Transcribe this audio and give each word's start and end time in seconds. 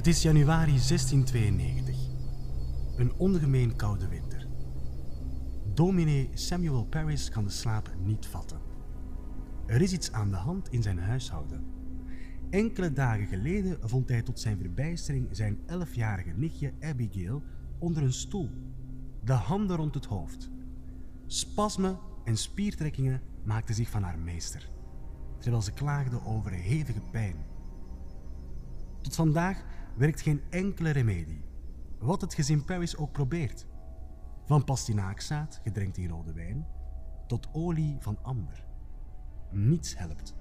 Het 0.00 0.08
is 0.08 0.22
januari 0.22 0.70
1692. 0.70 1.96
Een 2.96 3.12
ongemeen 3.16 3.76
koude 3.76 4.08
winter. 4.08 4.46
Dominee 5.74 6.30
Samuel 6.34 6.84
Paris 6.84 7.30
kan 7.30 7.44
de 7.44 7.50
slaap 7.50 7.90
niet 8.04 8.26
vatten. 8.26 8.60
Er 9.66 9.80
is 9.80 9.92
iets 9.92 10.12
aan 10.12 10.30
de 10.30 10.36
hand 10.36 10.68
in 10.68 10.82
zijn 10.82 10.98
huishouden. 10.98 11.64
Enkele 12.50 12.92
dagen 12.92 13.26
geleden 13.26 13.78
vond 13.88 14.08
hij 14.08 14.22
tot 14.22 14.40
zijn 14.40 14.58
verbijstering 14.58 15.28
zijn 15.30 15.58
elfjarige 15.66 16.32
nichtje 16.36 16.72
Abigail 16.80 17.42
onder 17.78 18.02
een 18.02 18.12
stoel, 18.12 18.50
de 19.24 19.32
handen 19.32 19.76
rond 19.76 19.94
het 19.94 20.06
hoofd. 20.06 20.50
Spasmen 21.26 21.98
en 22.24 22.36
spiertrekkingen 22.36 23.20
maakten 23.44 23.74
zich 23.74 23.90
van 23.90 24.02
haar 24.02 24.18
meester, 24.18 24.70
terwijl 25.38 25.62
ze 25.62 25.72
klaagde 25.72 26.24
over 26.24 26.50
hevige 26.50 27.02
pijn. 27.10 27.36
Tot 29.00 29.14
vandaag 29.14 29.64
werkt 29.96 30.20
geen 30.20 30.42
enkele 30.50 30.90
remedie, 30.90 31.44
wat 31.98 32.20
het 32.20 32.34
gezin 32.34 32.64
Paris 32.64 32.96
ook 32.96 33.12
probeert. 33.12 33.66
Van 34.44 34.64
pastinaakzaad, 34.64 35.60
gedrenkt 35.62 35.96
in 35.96 36.08
rode 36.08 36.32
wijn, 36.32 36.66
tot 37.26 37.48
olie 37.52 37.96
van 38.00 38.18
amber. 38.22 38.64
Niets 39.50 39.98
helpt. 39.98 40.34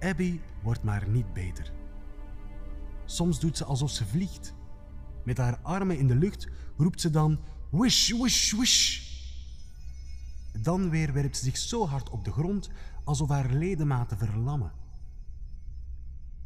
Abby 0.00 0.40
wordt 0.62 0.82
maar 0.82 1.08
niet 1.08 1.32
beter. 1.32 1.72
Soms 3.04 3.40
doet 3.40 3.56
ze 3.56 3.64
alsof 3.64 3.90
ze 3.90 4.06
vliegt. 4.06 4.54
Met 5.24 5.38
haar 5.38 5.58
armen 5.62 5.98
in 5.98 6.06
de 6.06 6.14
lucht 6.14 6.48
roept 6.76 7.00
ze 7.00 7.10
dan 7.10 7.40
wish, 7.70 8.10
wish, 8.10 8.52
wish. 8.52 9.10
Dan 10.62 10.90
weer 10.90 11.12
werpt 11.12 11.36
ze 11.36 11.44
zich 11.44 11.56
zo 11.56 11.86
hard 11.86 12.10
op 12.10 12.24
de 12.24 12.32
grond 12.32 12.70
alsof 13.04 13.28
haar 13.28 13.52
ledematen 13.52 14.18
verlammen. 14.18 14.72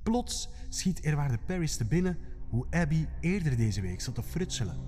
Plots 0.07 0.49
schiet 0.69 1.01
Erwaarde 1.01 1.39
Paris 1.47 1.77
te 1.77 1.85
binnen 1.85 2.19
hoe 2.49 2.67
Abby 2.71 3.07
eerder 3.21 3.57
deze 3.57 3.81
week 3.81 4.01
zat 4.01 4.15
te 4.15 4.23
frutselen. 4.23 4.81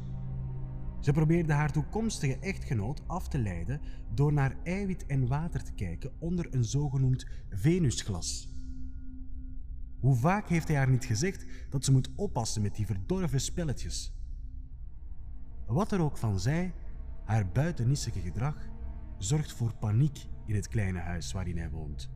Ze 1.01 1.13
probeerde 1.13 1.53
haar 1.53 1.73
toekomstige 1.73 2.39
echtgenoot 2.39 3.03
af 3.07 3.29
te 3.29 3.39
leiden 3.39 3.81
door 4.15 4.33
naar 4.33 4.57
eiwit 4.65 5.07
en 5.07 5.27
water 5.27 5.65
te 5.65 5.73
kijken 5.73 6.13
onder 6.19 6.55
een 6.55 6.65
zogenoemd 6.65 7.27
Venusglas. 7.51 8.49
Hoe 10.01 10.15
vaak 10.15 10.49
heeft 10.49 10.69
hij 10.69 10.77
haar 10.77 10.91
niet 10.91 11.05
gezegd 11.05 11.47
dat 11.71 11.85
ze 11.85 11.93
moet 11.93 12.11
oppassen 12.17 12.63
met 12.63 12.75
die 12.75 12.87
verdorven 12.87 13.41
spelletjes? 13.41 14.13
Wat 15.67 15.93
er 15.93 16.01
ook 16.01 16.17
van 16.17 16.41
zij, 16.41 16.75
haar 17.25 17.49
buitennissige 17.49 18.21
gedrag 18.21 18.69
zorgt 19.17 19.53
voor 19.53 19.75
paniek 19.75 20.27
in 20.47 20.55
het 20.55 20.69
kleine 20.69 20.99
huis 20.99 21.33
waarin 21.33 21.59
hij 21.59 21.71
woont, 21.71 22.11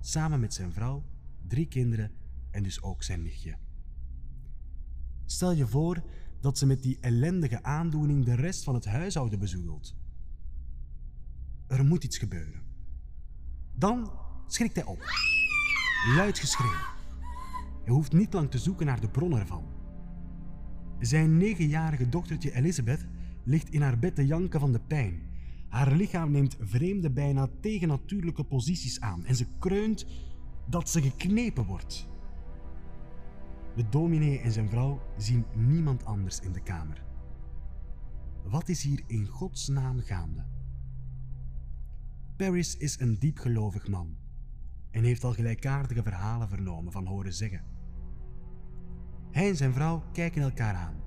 samen 0.00 0.40
met 0.40 0.54
zijn 0.54 0.72
vrouw, 0.72 1.02
drie 1.46 1.68
kinderen 1.68 2.10
en 2.56 2.62
dus 2.62 2.82
ook 2.82 3.02
zijn 3.02 3.22
nichtje. 3.22 3.56
Stel 5.24 5.52
je 5.52 5.66
voor 5.66 6.02
dat 6.40 6.58
ze 6.58 6.66
met 6.66 6.82
die 6.82 6.98
ellendige 7.00 7.62
aandoening 7.62 8.24
de 8.24 8.34
rest 8.34 8.64
van 8.64 8.74
het 8.74 8.84
huishouden 8.84 9.38
bezoedelt. 9.38 9.96
Er 11.66 11.84
moet 11.84 12.04
iets 12.04 12.18
gebeuren. 12.18 12.62
Dan 13.74 14.10
schrikt 14.46 14.74
hij 14.74 14.84
op. 14.84 14.98
Luid 16.16 16.38
geschreeuw. 16.38 16.94
Hij 17.84 17.94
hoeft 17.94 18.12
niet 18.12 18.32
lang 18.32 18.50
te 18.50 18.58
zoeken 18.58 18.86
naar 18.86 19.00
de 19.00 19.08
bron 19.08 19.38
ervan. 19.38 19.64
Zijn 21.00 21.36
negenjarige 21.36 22.08
dochtertje 22.08 22.54
Elizabeth 22.54 23.06
ligt 23.44 23.68
in 23.70 23.82
haar 23.82 23.98
bed 23.98 24.14
te 24.14 24.26
janken 24.26 24.60
van 24.60 24.72
de 24.72 24.80
pijn. 24.80 25.22
Haar 25.68 25.92
lichaam 25.92 26.30
neemt 26.30 26.56
vreemde, 26.60 27.10
bijna 27.10 27.48
tegennatuurlijke 27.60 28.44
posities 28.44 29.00
aan 29.00 29.24
en 29.24 29.36
ze 29.36 29.46
kreunt 29.58 30.06
dat 30.68 30.90
ze 30.90 31.02
geknepen 31.02 31.64
wordt. 31.64 32.08
De 33.76 33.88
dominee 33.88 34.40
en 34.40 34.52
zijn 34.52 34.68
vrouw 34.68 35.00
zien 35.16 35.44
niemand 35.54 36.04
anders 36.04 36.40
in 36.40 36.52
de 36.52 36.62
kamer. 36.62 37.04
Wat 38.44 38.68
is 38.68 38.82
hier 38.82 39.02
in 39.06 39.26
godsnaam 39.26 40.00
gaande? 40.00 40.44
Paris 42.36 42.76
is 42.76 43.00
een 43.00 43.18
diepgelovig 43.18 43.88
man 43.88 44.16
en 44.90 45.04
heeft 45.04 45.24
al 45.24 45.32
gelijkaardige 45.32 46.02
verhalen 46.02 46.48
vernomen 46.48 46.92
van 46.92 47.06
horen 47.06 47.32
zeggen. 47.32 47.64
Hij 49.30 49.48
en 49.48 49.56
zijn 49.56 49.72
vrouw 49.72 50.02
kijken 50.12 50.42
elkaar 50.42 50.74
aan. 50.74 51.02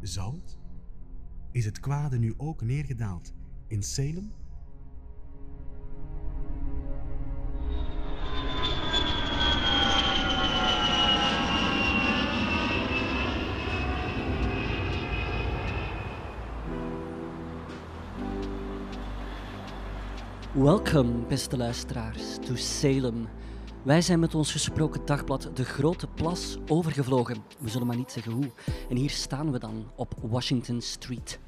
Zou 0.00 0.34
het? 0.34 0.58
Is 1.50 1.64
het 1.64 1.80
kwade 1.80 2.18
nu 2.18 2.34
ook 2.36 2.62
neergedaald 2.62 3.34
in 3.66 3.82
Salem? 3.82 4.32
Welkom, 20.54 21.24
beste 21.28 21.56
luisteraars, 21.56 22.36
to 22.46 22.54
Salem. 22.54 23.28
Wij 23.82 24.02
zijn 24.02 24.20
met 24.20 24.34
ons 24.34 24.52
gesproken 24.52 25.06
dagblad 25.06 25.50
De 25.54 25.64
Grote 25.64 26.06
Plas 26.06 26.56
overgevlogen. 26.68 27.36
We 27.58 27.68
zullen 27.68 27.86
maar 27.86 27.96
niet 27.96 28.12
zeggen 28.12 28.32
hoe. 28.32 28.50
En 28.88 28.96
hier 28.96 29.10
staan 29.10 29.52
we 29.52 29.58
dan 29.58 29.90
op 29.96 30.14
Washington 30.22 30.80
Street. 30.80 31.38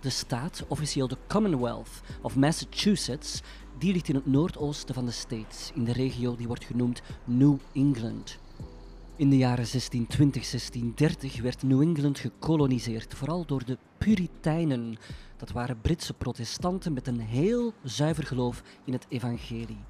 De 0.00 0.10
staat, 0.10 0.64
officieel 0.68 1.08
de 1.08 1.16
Commonwealth 1.28 2.00
of 2.22 2.36
Massachusetts, 2.36 3.42
die 3.78 3.92
ligt 3.92 4.08
in 4.08 4.14
het 4.14 4.26
noordoosten 4.26 4.94
van 4.94 5.04
de 5.06 5.12
States, 5.12 5.70
in 5.74 5.84
de 5.84 5.92
regio 5.92 6.36
die 6.36 6.46
wordt 6.46 6.64
genoemd 6.64 7.02
New 7.24 7.56
England. 7.72 8.38
In 9.22 9.30
de 9.30 9.36
jaren 9.36 9.66
1620-1630 9.66 11.42
werd 11.42 11.62
New 11.62 11.80
England 11.80 12.18
gekoloniseerd, 12.18 13.14
vooral 13.14 13.46
door 13.46 13.64
de 13.64 13.78
Puritijnen. 13.98 14.96
Dat 15.36 15.50
waren 15.50 15.80
Britse 15.80 16.14
protestanten 16.14 16.92
met 16.92 17.06
een 17.06 17.20
heel 17.20 17.72
zuiver 17.82 18.24
geloof 18.24 18.62
in 18.84 18.92
het 18.92 19.06
evangelie. 19.08 19.84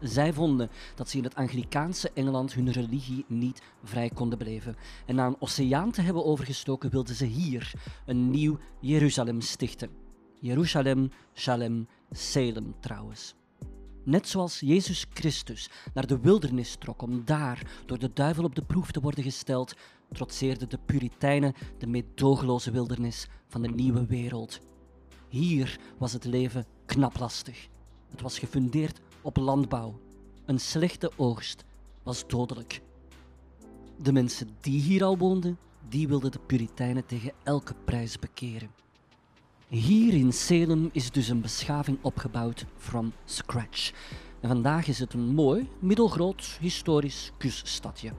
Zij 0.00 0.32
vonden 0.32 0.70
dat 0.94 1.08
ze 1.08 1.16
in 1.16 1.24
het 1.24 1.34
Anglikaanse 1.34 2.10
Engeland 2.14 2.54
hun 2.54 2.72
religie 2.72 3.24
niet 3.28 3.62
vrij 3.84 4.10
konden 4.10 4.38
beleven. 4.38 4.76
En 5.06 5.14
na 5.14 5.26
een 5.26 5.40
oceaan 5.40 5.90
te 5.90 6.00
hebben 6.00 6.24
overgestoken, 6.24 6.90
wilden 6.90 7.14
ze 7.14 7.24
hier 7.24 7.72
een 8.06 8.30
nieuw 8.30 8.58
Jeruzalem 8.80 9.40
stichten. 9.40 9.90
Jeruzalem, 10.40 11.10
Shalem, 11.34 11.88
Salem 12.10 12.74
trouwens. 12.80 13.34
Net 14.04 14.28
zoals 14.28 14.60
Jezus 14.60 15.06
Christus 15.12 15.70
naar 15.94 16.06
de 16.06 16.18
wildernis 16.20 16.76
trok 16.76 17.02
om 17.02 17.24
daar 17.24 17.82
door 17.86 17.98
de 17.98 18.10
duivel 18.12 18.44
op 18.44 18.54
de 18.54 18.64
proef 18.64 18.90
te 18.90 19.00
worden 19.00 19.24
gesteld, 19.24 19.74
trotseerden 20.12 20.68
de 20.68 20.78
Puritijnen 20.86 21.54
de 21.78 21.86
meedogenloze 21.86 22.70
wildernis 22.70 23.28
van 23.48 23.62
de 23.62 23.68
nieuwe 23.68 24.06
wereld. 24.06 24.60
Hier 25.28 25.78
was 25.98 26.12
het 26.12 26.24
leven 26.24 26.66
knap 26.86 27.18
lastig. 27.18 27.68
Het 28.10 28.20
was 28.20 28.38
gefundeerd 28.38 29.00
op 29.22 29.36
landbouw. 29.36 30.00
Een 30.44 30.60
slechte 30.60 31.12
oogst 31.16 31.64
was 32.02 32.26
dodelijk. 32.26 32.80
De 33.98 34.12
mensen 34.12 34.48
die 34.60 34.80
hier 34.80 35.04
al 35.04 35.18
woonden, 35.18 35.58
die 35.88 36.08
wilden 36.08 36.30
de 36.30 36.40
Puritijnen 36.46 37.06
tegen 37.06 37.32
elke 37.42 37.74
prijs 37.84 38.18
bekeren. 38.18 38.83
Hier 39.74 40.14
in 40.14 40.32
Salem 40.32 40.88
is 40.92 41.10
dus 41.10 41.28
een 41.28 41.40
beschaving 41.40 41.98
opgebouwd 42.02 42.64
from 42.76 43.12
scratch. 43.24 43.92
En 44.40 44.48
vandaag 44.48 44.86
is 44.86 44.98
het 44.98 45.12
een 45.12 45.34
mooi, 45.34 45.68
middelgroot, 45.78 46.56
historisch 46.60 47.32
kuststadje. 47.38 48.12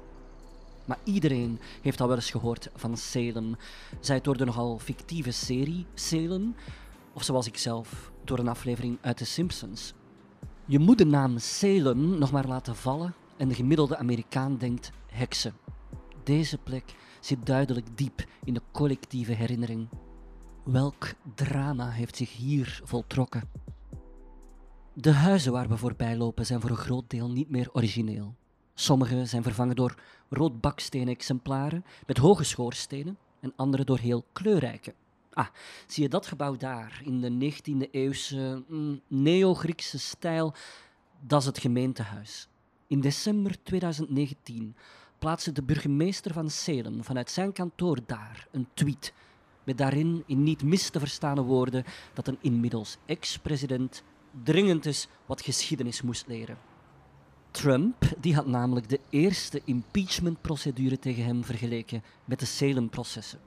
Maar 0.85 0.97
iedereen 1.03 1.59
heeft 1.81 2.01
al 2.01 2.07
wel 2.07 2.15
eens 2.15 2.31
gehoord 2.31 2.69
van 2.75 2.97
Salem. 2.97 3.55
Zij 3.99 4.15
het 4.15 4.23
door 4.23 4.37
de 4.37 4.45
nogal 4.45 4.79
fictieve 4.79 5.31
serie 5.31 5.85
Salem, 5.93 6.55
of 7.13 7.23
zoals 7.23 7.47
ik 7.47 7.57
zelf, 7.57 8.11
door 8.23 8.39
een 8.39 8.47
aflevering 8.47 8.97
uit 9.01 9.17
The 9.17 9.25
Simpsons. 9.25 9.93
Je 10.65 10.79
moet 10.79 10.97
de 10.97 11.05
naam 11.05 11.37
Salem 11.37 12.17
nog 12.17 12.31
maar 12.31 12.47
laten 12.47 12.75
vallen 12.75 13.13
en 13.37 13.47
de 13.47 13.55
gemiddelde 13.55 13.97
Amerikaan 13.97 14.57
denkt 14.57 14.91
heksen. 15.07 15.53
Deze 16.23 16.57
plek 16.57 16.95
zit 17.19 17.45
duidelijk 17.45 17.97
diep 17.97 18.25
in 18.43 18.53
de 18.53 18.61
collectieve 18.71 19.33
herinnering. 19.33 19.87
Welk 20.65 21.13
drama 21.35 21.89
heeft 21.89 22.15
zich 22.15 22.35
hier 22.35 22.81
voltrokken? 22.83 23.49
De 24.93 25.11
huizen 25.11 25.51
waar 25.51 25.67
we 25.67 25.77
voorbij 25.77 26.17
lopen 26.17 26.45
zijn 26.45 26.61
voor 26.61 26.69
een 26.69 26.75
groot 26.75 27.09
deel 27.09 27.29
niet 27.31 27.49
meer 27.49 27.69
origineel. 27.73 28.35
Sommige 28.73 29.25
zijn 29.25 29.43
vervangen 29.43 29.75
door 29.75 29.95
rood 30.29 30.61
bakstenen 30.61 31.13
exemplaren 31.13 31.85
met 32.07 32.17
hoge 32.17 32.43
schoorstenen 32.43 33.17
en 33.39 33.53
andere 33.55 33.83
door 33.83 33.97
heel 33.97 34.25
kleurrijke. 34.31 34.93
Ah, 35.33 35.47
zie 35.87 36.03
je 36.03 36.09
dat 36.09 36.25
gebouw 36.25 36.57
daar 36.57 37.01
in 37.03 37.21
de 37.21 37.53
19e 37.53 37.91
eeuwse 37.91 38.63
mm, 38.67 39.01
neo-Griekse 39.07 39.99
stijl? 39.99 40.53
Dat 41.19 41.41
is 41.41 41.47
het 41.47 41.59
gemeentehuis. 41.59 42.47
In 42.87 43.01
december 43.01 43.63
2019 43.63 44.75
plaatste 45.19 45.51
de 45.51 45.63
burgemeester 45.63 46.33
van 46.33 46.49
Salem 46.49 47.03
vanuit 47.03 47.31
zijn 47.31 47.51
kantoor 47.51 47.99
daar 48.05 48.47
een 48.51 48.67
tweet 48.73 49.13
met 49.65 49.77
daarin 49.77 50.23
in 50.25 50.43
niet 50.43 50.63
mis 50.63 50.89
te 50.89 50.99
verstaande 50.99 51.41
woorden 51.41 51.83
dat 52.13 52.27
een 52.27 52.37
inmiddels 52.41 52.97
ex-president 53.05 54.03
dringend 54.43 54.85
eens 54.85 55.07
wat 55.25 55.41
geschiedenis 55.41 56.01
moest 56.01 56.27
leren. 56.27 56.57
Trump 57.51 57.95
die 58.19 58.35
had 58.35 58.47
namelijk 58.47 58.89
de 58.89 58.99
eerste 59.09 59.61
impeachmentprocedure 59.65 60.99
tegen 60.99 61.25
hem 61.25 61.43
vergeleken 61.43 62.03
met 62.25 62.39
de 62.39 62.45
Salem-processen. 62.45 63.39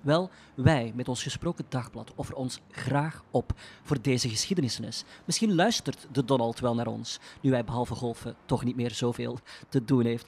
Wel, 0.00 0.30
wij 0.54 0.92
met 0.94 1.08
ons 1.08 1.22
gesproken 1.22 1.64
dagblad 1.68 2.12
offeren 2.14 2.40
ons 2.40 2.60
graag 2.70 3.24
op 3.30 3.52
voor 3.82 4.02
deze 4.02 4.28
geschiedenisles. 4.28 5.04
Misschien 5.24 5.54
luistert 5.54 6.06
de 6.12 6.24
Donald 6.24 6.60
wel 6.60 6.74
naar 6.74 6.86
ons, 6.86 7.20
nu 7.40 7.52
hij 7.52 7.64
behalve 7.64 7.94
golfen 7.94 8.36
toch 8.44 8.64
niet 8.64 8.76
meer 8.76 8.90
zoveel 8.90 9.38
te 9.68 9.84
doen 9.84 10.04
heeft. 10.04 10.26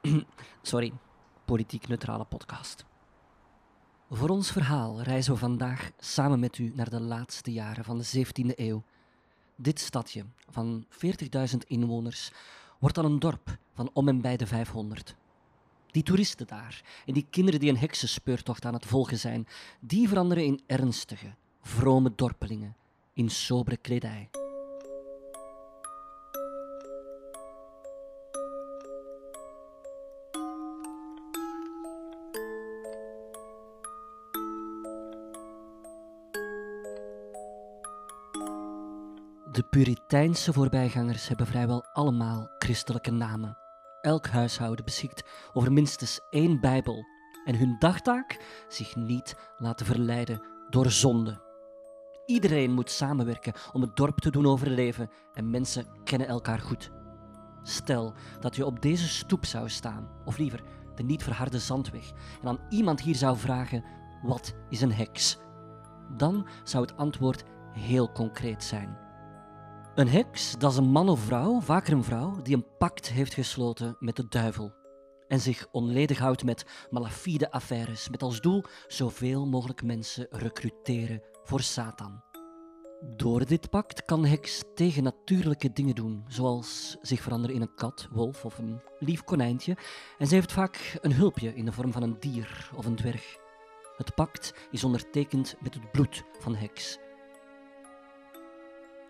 Sorry, 0.62 0.92
politiek 1.44 1.88
neutrale 1.88 2.24
podcast. 2.24 2.84
Voor 4.10 4.28
ons 4.28 4.50
verhaal 4.50 5.02
reizen 5.02 5.32
we 5.32 5.38
vandaag 5.38 5.90
samen 5.98 6.40
met 6.40 6.58
u 6.58 6.72
naar 6.74 6.90
de 6.90 7.00
laatste 7.00 7.52
jaren 7.52 7.84
van 7.84 7.98
de 7.98 8.26
17e 8.26 8.54
eeuw. 8.54 8.82
Dit 9.56 9.80
stadje 9.80 10.24
van 10.48 10.86
40.000 10.90 11.56
inwoners 11.66 12.32
wordt 12.78 12.94
dan 12.94 13.04
een 13.04 13.18
dorp 13.18 13.58
van 13.74 13.90
om 13.92 14.08
en 14.08 14.20
bij 14.20 14.36
de 14.36 14.46
500. 14.46 15.14
Die 15.90 16.02
toeristen 16.02 16.46
daar 16.46 16.82
en 17.06 17.14
die 17.14 17.26
kinderen 17.30 17.60
die 17.60 17.70
een 17.70 17.76
heksenspeurtocht 17.76 18.64
aan 18.64 18.74
het 18.74 18.86
volgen 18.86 19.18
zijn, 19.18 19.46
die 19.80 20.08
veranderen 20.08 20.44
in 20.44 20.60
ernstige, 20.66 21.34
vrome 21.62 22.12
dorpelingen 22.16 22.76
in 23.12 23.30
sobere 23.30 23.76
kledij. 23.76 24.28
De 39.56 39.62
Puriteinse 39.62 40.52
voorbijgangers 40.52 41.28
hebben 41.28 41.46
vrijwel 41.46 41.84
allemaal 41.92 42.50
christelijke 42.58 43.10
namen. 43.10 43.58
Elk 44.00 44.26
huishouden 44.26 44.84
beschikt 44.84 45.28
over 45.52 45.72
minstens 45.72 46.20
één 46.30 46.60
Bijbel 46.60 47.04
en 47.44 47.58
hun 47.58 47.76
dagtaak 47.78 48.40
zich 48.68 48.96
niet 48.96 49.36
laten 49.58 49.86
verleiden 49.86 50.42
door 50.70 50.90
zonde. 50.90 51.40
Iedereen 52.26 52.72
moet 52.72 52.90
samenwerken 52.90 53.52
om 53.72 53.80
het 53.80 53.96
dorp 53.96 54.18
te 54.18 54.30
doen 54.30 54.46
overleven 54.46 55.10
en 55.32 55.50
mensen 55.50 55.86
kennen 56.04 56.28
elkaar 56.28 56.60
goed. 56.60 56.90
Stel 57.62 58.14
dat 58.40 58.56
je 58.56 58.66
op 58.66 58.82
deze 58.82 59.08
stoep 59.08 59.44
zou 59.44 59.68
staan, 59.68 60.08
of 60.24 60.38
liever 60.38 60.62
de 60.94 61.02
niet 61.02 61.22
verharde 61.22 61.58
zandweg, 61.58 62.12
en 62.42 62.48
aan 62.48 62.60
iemand 62.68 63.00
hier 63.00 63.16
zou 63.16 63.36
vragen: 63.36 63.84
wat 64.22 64.54
is 64.68 64.80
een 64.80 64.92
heks? 64.92 65.38
Dan 66.16 66.48
zou 66.64 66.84
het 66.84 66.96
antwoord 66.96 67.44
heel 67.72 68.12
concreet 68.12 68.64
zijn. 68.64 69.05
Een 69.96 70.08
heks, 70.08 70.54
dat 70.58 70.70
is 70.72 70.76
een 70.76 70.90
man 70.90 71.08
of 71.08 71.20
vrouw, 71.20 71.60
vaker 71.60 71.92
een 71.92 72.04
vrouw, 72.04 72.42
die 72.42 72.56
een 72.56 72.76
pact 72.78 73.08
heeft 73.08 73.34
gesloten 73.34 73.96
met 73.98 74.16
de 74.16 74.28
duivel. 74.28 74.72
En 75.28 75.40
zich 75.40 75.66
onledig 75.70 76.18
houdt 76.18 76.44
met 76.44 76.86
malafide 76.90 77.50
affaires, 77.50 78.08
met 78.08 78.22
als 78.22 78.40
doel 78.40 78.64
zoveel 78.86 79.46
mogelijk 79.46 79.82
mensen 79.82 80.26
recruteren 80.30 81.22
voor 81.42 81.60
Satan. 81.60 82.22
Door 83.16 83.46
dit 83.46 83.70
pact 83.70 84.04
kan 84.04 84.24
heks 84.24 84.62
tegennatuurlijke 84.74 85.72
dingen 85.72 85.94
doen, 85.94 86.24
zoals 86.28 86.96
zich 87.02 87.20
veranderen 87.20 87.56
in 87.56 87.62
een 87.62 87.74
kat, 87.74 88.08
wolf 88.10 88.44
of 88.44 88.58
een 88.58 88.80
lief 88.98 89.24
konijntje, 89.24 89.76
en 90.18 90.26
ze 90.26 90.34
heeft 90.34 90.52
vaak 90.52 90.98
een 91.00 91.12
hulpje 91.12 91.54
in 91.54 91.64
de 91.64 91.72
vorm 91.72 91.92
van 91.92 92.02
een 92.02 92.16
dier 92.20 92.70
of 92.74 92.86
een 92.86 92.96
dwerg. 92.96 93.36
Het 93.96 94.14
pact 94.14 94.54
is 94.70 94.84
ondertekend 94.84 95.56
met 95.60 95.74
het 95.74 95.90
bloed 95.92 96.24
van 96.38 96.54
heks. 96.54 96.98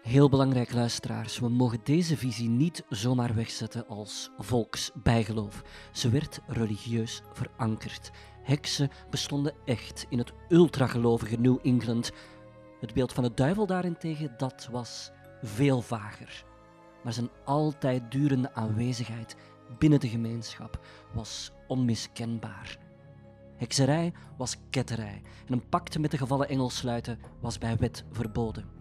Heel 0.06 0.28
belangrijk, 0.28 0.72
luisteraars. 0.72 1.38
We 1.38 1.48
mogen 1.48 1.80
deze 1.82 2.16
visie 2.16 2.48
niet 2.48 2.84
zomaar 2.88 3.34
wegzetten 3.34 3.88
als 3.88 4.30
volksbijgeloof. 4.38 5.62
Ze 5.92 6.10
werd 6.10 6.40
religieus 6.46 7.22
verankerd. 7.32 8.10
Heksen 8.42 8.90
bestonden 9.10 9.54
echt 9.64 10.06
in 10.08 10.18
het 10.18 10.32
ultragelovige 10.48 11.36
New 11.36 11.58
England. 11.62 12.12
Het 12.80 12.94
beeld 12.94 13.12
van 13.12 13.24
de 13.24 13.34
duivel 13.34 13.66
daarentegen, 13.66 14.34
dat 14.36 14.68
was 14.70 15.10
veel 15.42 15.82
vager. 15.82 16.44
Maar 17.04 17.12
zijn 17.12 17.30
altijd 17.44 18.10
durende 18.10 18.54
aanwezigheid 18.54 19.36
binnen 19.78 20.00
de 20.00 20.08
gemeenschap 20.08 20.80
was 21.14 21.50
onmiskenbaar. 21.66 22.78
Hekserij 23.56 24.12
was 24.36 24.56
ketterij 24.70 25.22
en 25.46 25.52
een 25.52 25.68
pact 25.68 25.98
met 25.98 26.10
de 26.10 26.18
gevallen 26.18 26.48
engel 26.48 26.70
sluiten 26.70 27.18
was 27.40 27.58
bij 27.58 27.76
wet 27.76 28.04
verboden. 28.10 28.75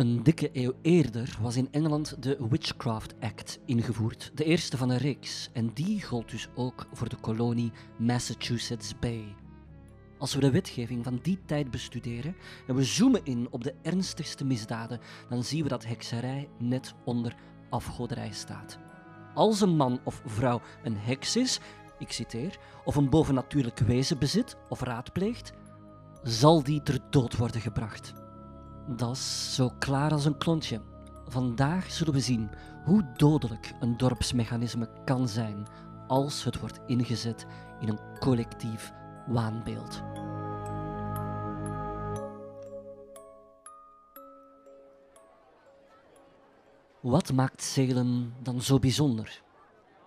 Een 0.00 0.22
dikke 0.22 0.50
eeuw 0.52 0.72
eerder 0.82 1.38
was 1.40 1.56
in 1.56 1.68
Engeland 1.70 2.22
de 2.22 2.46
Witchcraft 2.48 3.14
Act 3.20 3.58
ingevoerd, 3.64 4.30
de 4.34 4.44
eerste 4.44 4.76
van 4.76 4.90
een 4.90 4.98
reeks, 4.98 5.50
en 5.52 5.70
die 5.74 6.02
gold 6.02 6.30
dus 6.30 6.48
ook 6.54 6.86
voor 6.92 7.08
de 7.08 7.16
kolonie 7.16 7.72
Massachusetts 7.98 8.98
Bay. 8.98 9.34
Als 10.18 10.34
we 10.34 10.40
de 10.40 10.50
wetgeving 10.50 11.04
van 11.04 11.18
die 11.22 11.38
tijd 11.46 11.70
bestuderen 11.70 12.36
en 12.66 12.74
we 12.74 12.84
zoomen 12.84 13.24
in 13.24 13.48
op 13.50 13.64
de 13.64 13.74
ernstigste 13.82 14.44
misdaden, 14.44 15.00
dan 15.28 15.44
zien 15.44 15.62
we 15.62 15.68
dat 15.68 15.86
hekserij 15.86 16.48
net 16.58 16.94
onder 17.04 17.34
afgoderij 17.70 18.32
staat. 18.32 18.78
Als 19.34 19.60
een 19.60 19.76
man 19.76 20.00
of 20.04 20.22
vrouw 20.24 20.60
een 20.82 20.96
heks 20.96 21.36
is, 21.36 21.60
ik 21.98 22.12
citeer, 22.12 22.58
of 22.84 22.96
een 22.96 23.10
bovennatuurlijk 23.10 23.78
wezen 23.78 24.18
bezit 24.18 24.56
of 24.68 24.80
raadpleegt, 24.80 25.52
zal 26.22 26.62
die 26.62 26.82
ter 26.82 27.00
dood 27.10 27.36
worden 27.36 27.60
gebracht. 27.60 28.19
Dat 28.96 29.16
is 29.16 29.54
zo 29.54 29.70
klaar 29.78 30.12
als 30.12 30.24
een 30.24 30.38
klontje. 30.38 30.80
Vandaag 31.26 31.90
zullen 31.90 32.12
we 32.12 32.20
zien 32.20 32.50
hoe 32.84 33.12
dodelijk 33.16 33.72
een 33.80 33.96
dorpsmechanisme 33.96 34.88
kan 35.04 35.28
zijn 35.28 35.66
als 36.06 36.44
het 36.44 36.60
wordt 36.60 36.80
ingezet 36.86 37.46
in 37.80 37.88
een 37.88 38.18
collectief 38.18 38.92
waanbeeld. 39.26 40.02
Wat 47.00 47.32
maakt 47.32 47.62
Salem 47.62 48.32
dan 48.42 48.60
zo 48.60 48.78
bijzonder? 48.78 49.42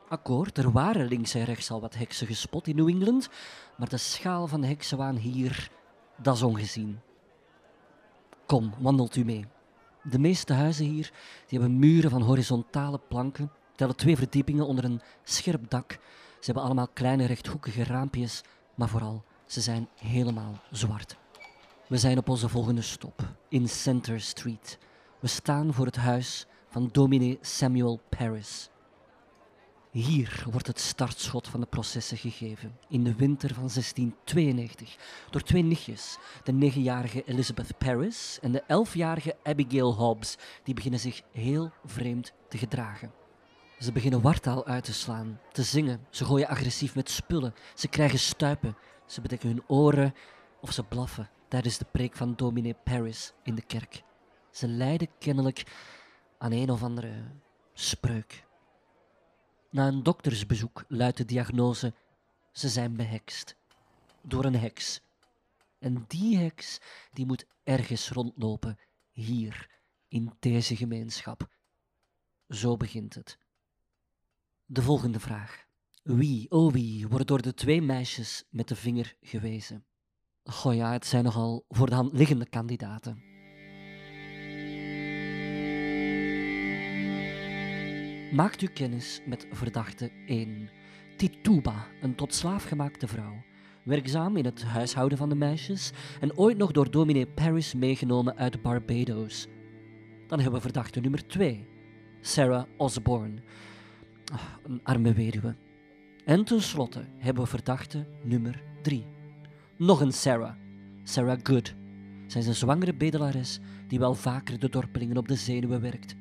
Akkoord, 0.08 0.58
er 0.58 0.72
waren 0.72 1.08
links 1.08 1.34
en 1.34 1.44
rechts 1.44 1.72
al 1.72 1.82
wat 1.82 1.96
heksen 1.96 2.28
gespot 2.28 2.68
in 2.68 2.76
New 2.76 2.90
England, 2.90 3.30
maar 3.78 3.90
de 3.90 3.98
schaal 3.98 4.48
van 4.48 4.62
de 4.62 4.68
heksenwaan 4.68 5.16
hier, 5.16 5.72
dat 6.18 6.36
is 6.36 6.42
ongezien. 6.42 7.00
Kom, 8.54 8.74
wandelt 8.78 9.16
u 9.16 9.26
mee. 9.26 9.46
De 10.04 10.20
meeste 10.20 10.54
huizen 10.54 10.86
hier 10.86 11.12
die 11.48 11.60
hebben 11.60 11.80
muren 11.80 12.10
van 12.10 12.22
horizontale 12.22 13.00
planken, 13.08 13.52
tellen 13.76 13.96
twee 13.96 14.18
verdiepingen 14.18 14.68
onder 14.68 14.84
een 14.84 15.02
scherp 15.24 15.70
dak. 15.70 15.92
Ze 15.92 16.46
hebben 16.46 16.64
allemaal 16.64 16.88
kleine 16.88 17.26
rechthoekige 17.26 17.84
raampjes, 17.84 18.44
maar 18.76 18.90
vooral, 18.90 19.24
ze 19.46 19.62
zijn 19.62 19.88
helemaal 19.96 20.60
zwart. 20.72 21.18
We 21.88 21.98
zijn 21.98 22.18
op 22.18 22.30
onze 22.30 22.50
volgende 22.50 22.82
stop, 22.82 23.34
in 23.50 23.70
Center 23.70 24.22
Street. 24.22 24.78
We 25.20 25.28
staan 25.28 25.74
voor 25.74 25.86
het 25.86 25.98
huis 25.98 26.46
van 26.70 26.90
dominee 26.92 27.38
Samuel 27.42 28.02
Paris. 28.10 28.70
Hier 29.94 30.46
wordt 30.52 30.68
het 30.68 30.80
startschot 30.80 31.48
van 31.48 31.60
de 31.60 31.66
processen 31.66 32.18
gegeven, 32.18 32.78
in 32.90 33.04
de 33.04 33.16
winter 33.16 33.50
van 33.54 33.70
1692, 33.74 34.98
door 35.30 35.42
twee 35.42 35.64
nichtjes, 35.64 36.18
de 36.44 36.52
negenjarige 36.52 37.24
Elizabeth 37.24 37.78
Paris 37.78 38.40
en 38.42 38.52
de 38.52 38.64
elfjarige 38.68 39.36
Abigail 39.44 39.96
Hobbs, 39.96 40.38
die 40.64 40.74
beginnen 40.74 41.00
zich 41.00 41.22
heel 41.32 41.72
vreemd 41.86 42.34
te 42.50 42.58
gedragen. 42.58 43.12
Ze 43.80 43.92
beginnen 43.92 44.22
wartaal 44.22 44.66
uit 44.66 44.84
te 44.84 44.94
slaan, 44.94 45.40
te 45.52 45.64
zingen, 45.64 46.06
ze 46.10 46.26
gooien 46.26 46.48
agressief 46.48 46.96
met 46.96 47.10
spullen, 47.10 47.54
ze 47.74 47.88
krijgen 47.88 48.20
stuipen, 48.20 48.78
ze 49.06 49.22
bedekken 49.22 49.50
hun 49.50 49.64
oren 49.68 50.14
of 50.62 50.72
ze 50.72 50.84
blaffen 50.84 51.30
tijdens 51.48 51.78
de 51.78 51.86
preek 51.92 52.16
van 52.16 52.36
dominee 52.36 52.76
Paris 52.84 53.34
in 53.44 53.56
de 53.56 53.66
kerk. 53.66 54.04
Ze 54.52 54.68
lijden 54.68 55.10
kennelijk 55.20 55.64
aan 56.38 56.52
een 56.52 56.70
of 56.70 56.84
andere 56.84 57.12
spreuk. 57.74 58.44
Na 59.74 59.88
een 59.88 60.04
doktersbezoek 60.04 60.84
luidt 60.88 61.18
de 61.18 61.26
diagnose: 61.26 61.94
ze 62.52 62.70
zijn 62.70 62.96
behekst. 62.96 63.56
Door 64.22 64.46
een 64.46 64.56
heks. 64.56 65.02
En 65.80 66.06
die 66.08 66.38
heks 66.38 66.80
die 67.14 67.26
moet 67.26 67.46
ergens 67.64 68.10
rondlopen, 68.10 68.78
hier, 69.12 69.70
in 70.08 70.34
deze 70.40 70.76
gemeenschap. 70.76 71.50
Zo 72.50 72.78
begint 72.78 73.14
het. 73.14 73.38
De 74.66 74.82
volgende 74.82 75.20
vraag. 75.20 75.66
Wie, 76.04 76.52
oh 76.52 76.74
wie, 76.74 77.08
wordt 77.08 77.28
door 77.28 77.42
de 77.42 77.54
twee 77.54 77.82
meisjes 77.82 78.44
met 78.50 78.68
de 78.68 78.76
vinger 78.76 79.16
gewezen? 79.22 79.86
Goh 80.44 80.76
ja, 80.76 80.92
het 80.92 81.06
zijn 81.06 81.24
nogal 81.24 81.66
voor 81.70 81.90
de 81.90 81.96
hand 81.96 82.14
liggende 82.14 82.46
kandidaten. 82.46 83.33
Maakt 88.34 88.62
u 88.62 88.68
kennis 88.68 89.22
met 89.26 89.48
verdachte 89.52 90.12
1. 90.26 90.70
Tituba, 91.18 91.88
een 92.02 92.16
tot 92.16 92.34
slaaf 92.34 92.64
gemaakte 92.64 93.08
vrouw. 93.08 93.44
Werkzaam 93.84 94.38
in 94.38 94.46
het 94.46 94.64
huishouden 94.64 95.18
van 95.18 95.30
de 95.30 95.36
meisjes 95.36 95.92
en 96.20 96.38
ooit 96.38 96.58
nog 96.58 96.72
door 96.72 96.92
dominee 96.92 97.28
Paris 97.28 97.74
meegenomen 97.74 98.36
uit 98.36 98.62
Barbados. 98.62 99.48
Dan 100.28 100.40
hebben 100.40 100.58
we 100.58 100.62
verdachte 100.62 101.00
nummer 101.00 101.28
2. 101.28 101.68
Sarah 102.22 102.64
Osborne. 102.78 103.42
Ah, 104.32 104.42
een 104.64 104.80
arme 104.84 105.14
weduwe. 105.14 105.56
En 106.26 106.44
tenslotte 106.44 107.06
hebben 107.18 107.44
we 107.44 107.50
verdachte 107.50 108.06
nummer 108.24 108.64
3. 108.82 109.06
Nog 109.78 110.02
een 110.02 110.14
Sarah. 110.14 110.56
Sarah 111.04 111.40
Good. 111.44 111.74
Zij 112.28 112.42
is 112.42 112.48
een 112.48 112.56
zwangere 112.56 112.94
bedelares 112.94 113.60
die 113.88 114.00
wel 114.00 114.14
vaker 114.14 114.60
de 114.60 114.70
dorpelingen 114.70 115.18
op 115.18 115.28
de 115.28 115.36
zenuwen 115.36 115.82
werkt. 115.82 116.16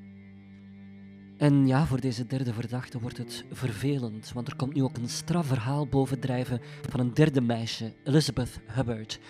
En 1.42 1.66
ja, 1.66 1.86
voor 1.86 2.00
deze 2.00 2.26
derde 2.26 2.52
verdachte 2.52 3.00
wordt 3.00 3.18
het 3.18 3.44
vervelend, 3.50 4.32
want 4.32 4.48
er 4.48 4.56
komt 4.56 4.74
nu 4.74 4.82
ook 4.82 4.96
een 4.96 5.08
strafverhaal 5.08 5.86
bovendrijven 5.86 6.60
van 6.90 7.00
een 7.00 7.14
derde 7.14 7.40
meisje, 7.40 7.92
Elizabeth 8.04 8.60
Hubbard. 8.66 9.20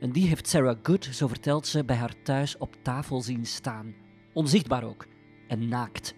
En 0.00 0.12
die 0.12 0.28
heeft 0.28 0.48
Sarah 0.48 0.78
Good, 0.82 1.04
zo 1.04 1.28
vertelt 1.28 1.66
ze, 1.66 1.84
bij 1.84 1.96
haar 1.96 2.22
thuis 2.22 2.58
op 2.58 2.76
tafel 2.82 3.20
zien 3.20 3.46
staan. 3.46 3.94
Onzichtbaar 4.32 4.84
ook. 4.84 5.06
En 5.48 5.68
naakt. 5.68 6.14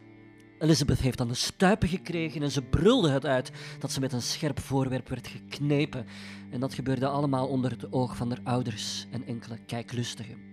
Elizabeth 0.59 1.00
heeft 1.00 1.18
dan 1.18 1.28
de 1.28 1.35
stuipen 1.35 1.88
gekregen 1.88 2.42
en 2.42 2.50
ze 2.50 2.62
brulde 2.62 3.11
het 3.11 3.26
uit 3.26 3.50
dat 3.78 3.92
ze 3.92 4.00
met 4.00 4.12
een 4.12 4.23
scherp 4.23 4.61
voorwerp 4.61 5.09
werd 5.09 5.26
geknepen. 5.26 6.06
En 6.50 6.61
dat 6.61 6.75
gebeurde 6.75 7.09
allemaal 7.09 7.49
onder 7.49 7.71
het 7.71 7.92
oog 7.92 8.16
van 8.16 8.28
haar 8.28 8.40
ouders 8.44 9.06
en 9.11 9.26
enkele 9.26 9.59
kijklustigen. 9.66 10.51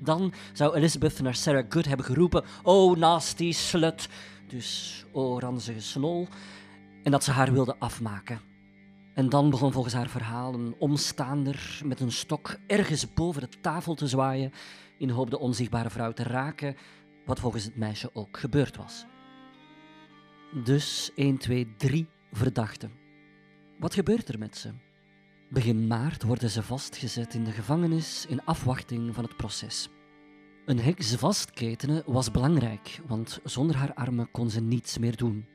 Dan 0.00 0.32
zou 0.52 0.74
Elizabeth 0.74 1.20
naar 1.20 1.34
Sarah 1.34 1.64
Good 1.68 1.84
hebben 1.84 2.06
geroepen: 2.06 2.44
Oh, 2.62 2.96
nasty 2.96 3.52
slut. 3.52 4.08
Dus, 4.48 5.04
oh, 5.12 5.38
ranzige 5.38 5.80
snol. 5.80 6.28
En 7.02 7.10
dat 7.10 7.24
ze 7.24 7.30
haar 7.30 7.52
wilde 7.52 7.76
afmaken. 7.78 8.40
En 9.14 9.28
dan 9.28 9.50
begon 9.50 9.72
volgens 9.72 9.94
haar 9.94 10.08
verhaal 10.08 10.54
een 10.54 10.74
omstaander 10.78 11.80
met 11.84 12.00
een 12.00 12.12
stok 12.12 12.56
ergens 12.66 13.12
boven 13.14 13.40
de 13.40 13.60
tafel 13.60 13.94
te 13.94 14.06
zwaaien 14.06 14.52
in 14.98 15.06
de 15.06 15.12
hoop 15.12 15.30
de 15.30 15.38
onzichtbare 15.38 15.90
vrouw 15.90 16.12
te 16.12 16.22
raken, 16.22 16.76
wat 17.26 17.40
volgens 17.40 17.64
het 17.64 17.76
meisje 17.76 18.10
ook 18.12 18.38
gebeurd 18.38 18.76
was. 18.76 19.06
Dus 20.64 21.10
1, 21.14 21.38
2, 21.38 21.74
3 21.76 22.08
verdachten. 22.32 22.92
Wat 23.78 23.94
gebeurt 23.94 24.28
er 24.28 24.38
met 24.38 24.56
ze? 24.56 24.70
Begin 25.52 25.86
maart 25.86 26.22
worden 26.22 26.50
ze 26.50 26.62
vastgezet 26.62 27.34
in 27.34 27.44
de 27.44 27.50
gevangenis 27.50 28.26
in 28.28 28.44
afwachting 28.44 29.14
van 29.14 29.24
het 29.24 29.36
proces. 29.36 29.88
Een 30.64 30.78
heks 30.78 31.14
vastketenen 31.14 32.02
was 32.06 32.30
belangrijk, 32.30 33.00
want 33.06 33.40
zonder 33.44 33.76
haar 33.76 33.94
armen 33.94 34.30
kon 34.30 34.50
ze 34.50 34.60
niets 34.60 34.98
meer 34.98 35.16
doen. 35.16 35.46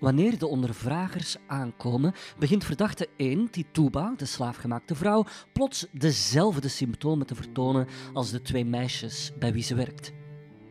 Wanneer 0.00 0.38
de 0.38 0.46
ondervragers 0.46 1.36
aankomen, 1.46 2.12
begint 2.38 2.64
verdachte 2.64 3.08
1, 3.16 3.50
Tituba, 3.50 4.14
de 4.16 4.26
slaafgemaakte 4.26 4.94
vrouw, 4.94 5.24
plots 5.52 5.86
dezelfde 5.92 6.68
symptomen 6.68 7.26
te 7.26 7.34
vertonen 7.34 7.86
als 8.12 8.30
de 8.30 8.42
twee 8.42 8.64
meisjes 8.64 9.32
bij 9.38 9.52
wie 9.52 9.62
ze 9.62 9.74
werkt. 9.74 10.12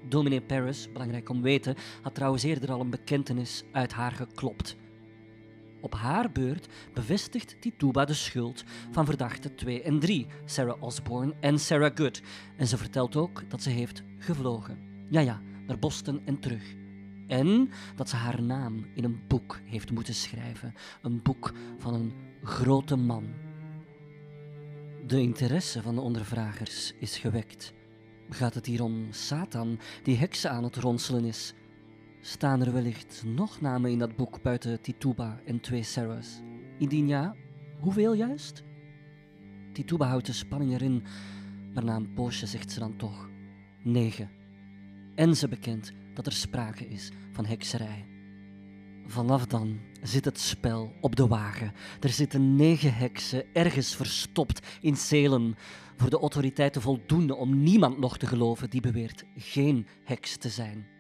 Dominee 0.10 0.42
Paris, 0.42 0.92
belangrijk 0.92 1.30
om 1.30 1.42
weten, 1.42 1.76
had 2.02 2.16
trouwens 2.16 2.44
eerder 2.44 2.72
al 2.72 2.80
een 2.80 2.90
bekentenis 2.90 3.64
uit 3.72 3.94
haar 3.94 4.12
geklopt. 4.12 4.76
Op 5.82 5.94
haar 5.94 6.32
beurt 6.32 6.68
bevestigt 6.94 7.62
Tituba 7.62 8.06
de 8.06 8.14
schuld 8.14 8.64
van 8.92 9.06
verdachte 9.06 9.56
2 9.56 9.82
en 9.82 10.00
3, 10.00 10.28
Sarah 10.46 10.84
Osborne 10.84 11.34
en 11.40 11.60
Sarah 11.60 11.96
Good. 11.96 12.22
En 12.58 12.68
ze 12.68 12.78
vertelt 12.78 13.16
ook 13.16 13.50
dat 13.50 13.62
ze 13.62 13.70
heeft 13.70 14.04
gevlogen. 14.20 14.80
Ja, 15.10 15.20
ja, 15.20 15.42
naar 15.68 15.80
Boston 15.80 16.22
en 16.26 16.40
terug. 16.40 16.76
En 17.28 17.70
dat 17.96 18.10
ze 18.10 18.16
haar 18.16 18.42
naam 18.42 18.86
in 18.96 19.04
een 19.04 19.22
boek 19.28 19.60
heeft 19.66 19.92
moeten 19.92 20.14
schrijven. 20.14 20.74
Een 21.02 21.22
boek 21.22 21.54
van 21.78 21.94
een 21.94 22.14
grote 22.44 22.96
man. 22.96 23.26
De 25.08 25.22
interesse 25.22 25.82
van 25.82 25.96
de 25.96 26.02
ondervragers 26.02 26.94
is 27.00 27.18
gewekt. 27.18 27.74
Gaat 28.30 28.54
het 28.54 28.66
hier 28.66 28.84
om 28.84 29.08
Satan 29.12 29.80
die 30.04 30.18
heksen 30.18 30.52
aan 30.52 30.64
het 30.64 30.76
ronselen 30.76 31.26
is? 31.26 31.54
Staan 32.22 32.62
er 32.62 32.74
wellicht 32.74 33.24
nog 33.26 33.62
namen 33.62 33.92
in 33.92 34.00
dat 34.00 34.16
boek 34.16 34.42
buiten 34.42 34.82
Tituba 34.82 35.40
en 35.46 35.60
twee 35.60 35.84
Sarahs? 35.84 36.42
Indien 36.78 37.08
ja, 37.08 37.36
hoeveel 37.80 38.14
juist? 38.14 38.64
Tituba 39.74 40.08
houdt 40.08 40.26
de 40.26 40.34
spanning 40.34 40.72
erin, 40.72 41.04
maar 41.74 41.84
na 41.84 41.96
een 41.96 42.14
poosje 42.14 42.46
zegt 42.46 42.72
ze 42.72 42.80
dan 42.80 42.98
toch 42.98 43.30
negen. 43.84 44.30
En 45.16 45.36
ze 45.36 45.48
bekent 45.48 45.92
dat 46.14 46.26
er 46.26 46.32
sprake 46.32 46.88
is 46.88 47.12
van 47.32 47.46
hekserij. 47.46 48.06
Vanaf 49.06 49.46
dan 49.46 49.80
zit 50.02 50.26
het 50.26 50.40
spel 50.40 50.94
op 51.02 51.16
de 51.16 51.28
wagen. 51.28 51.72
Er 52.00 52.10
zitten 52.10 52.56
negen 52.56 52.94
heksen 52.94 53.44
ergens 53.54 53.96
verstopt 53.96 54.68
in 54.82 54.96
Salem. 54.96 55.56
Voor 55.96 56.10
de 56.10 56.20
autoriteiten 56.20 56.82
voldoende 56.82 57.36
om 57.36 57.64
niemand 57.64 57.98
nog 58.00 58.18
te 58.18 58.28
geloven 58.28 58.70
die 58.70 58.82
beweert 58.82 59.24
geen 59.36 59.88
heks 60.04 60.38
te 60.38 60.50
zijn. 60.50 60.97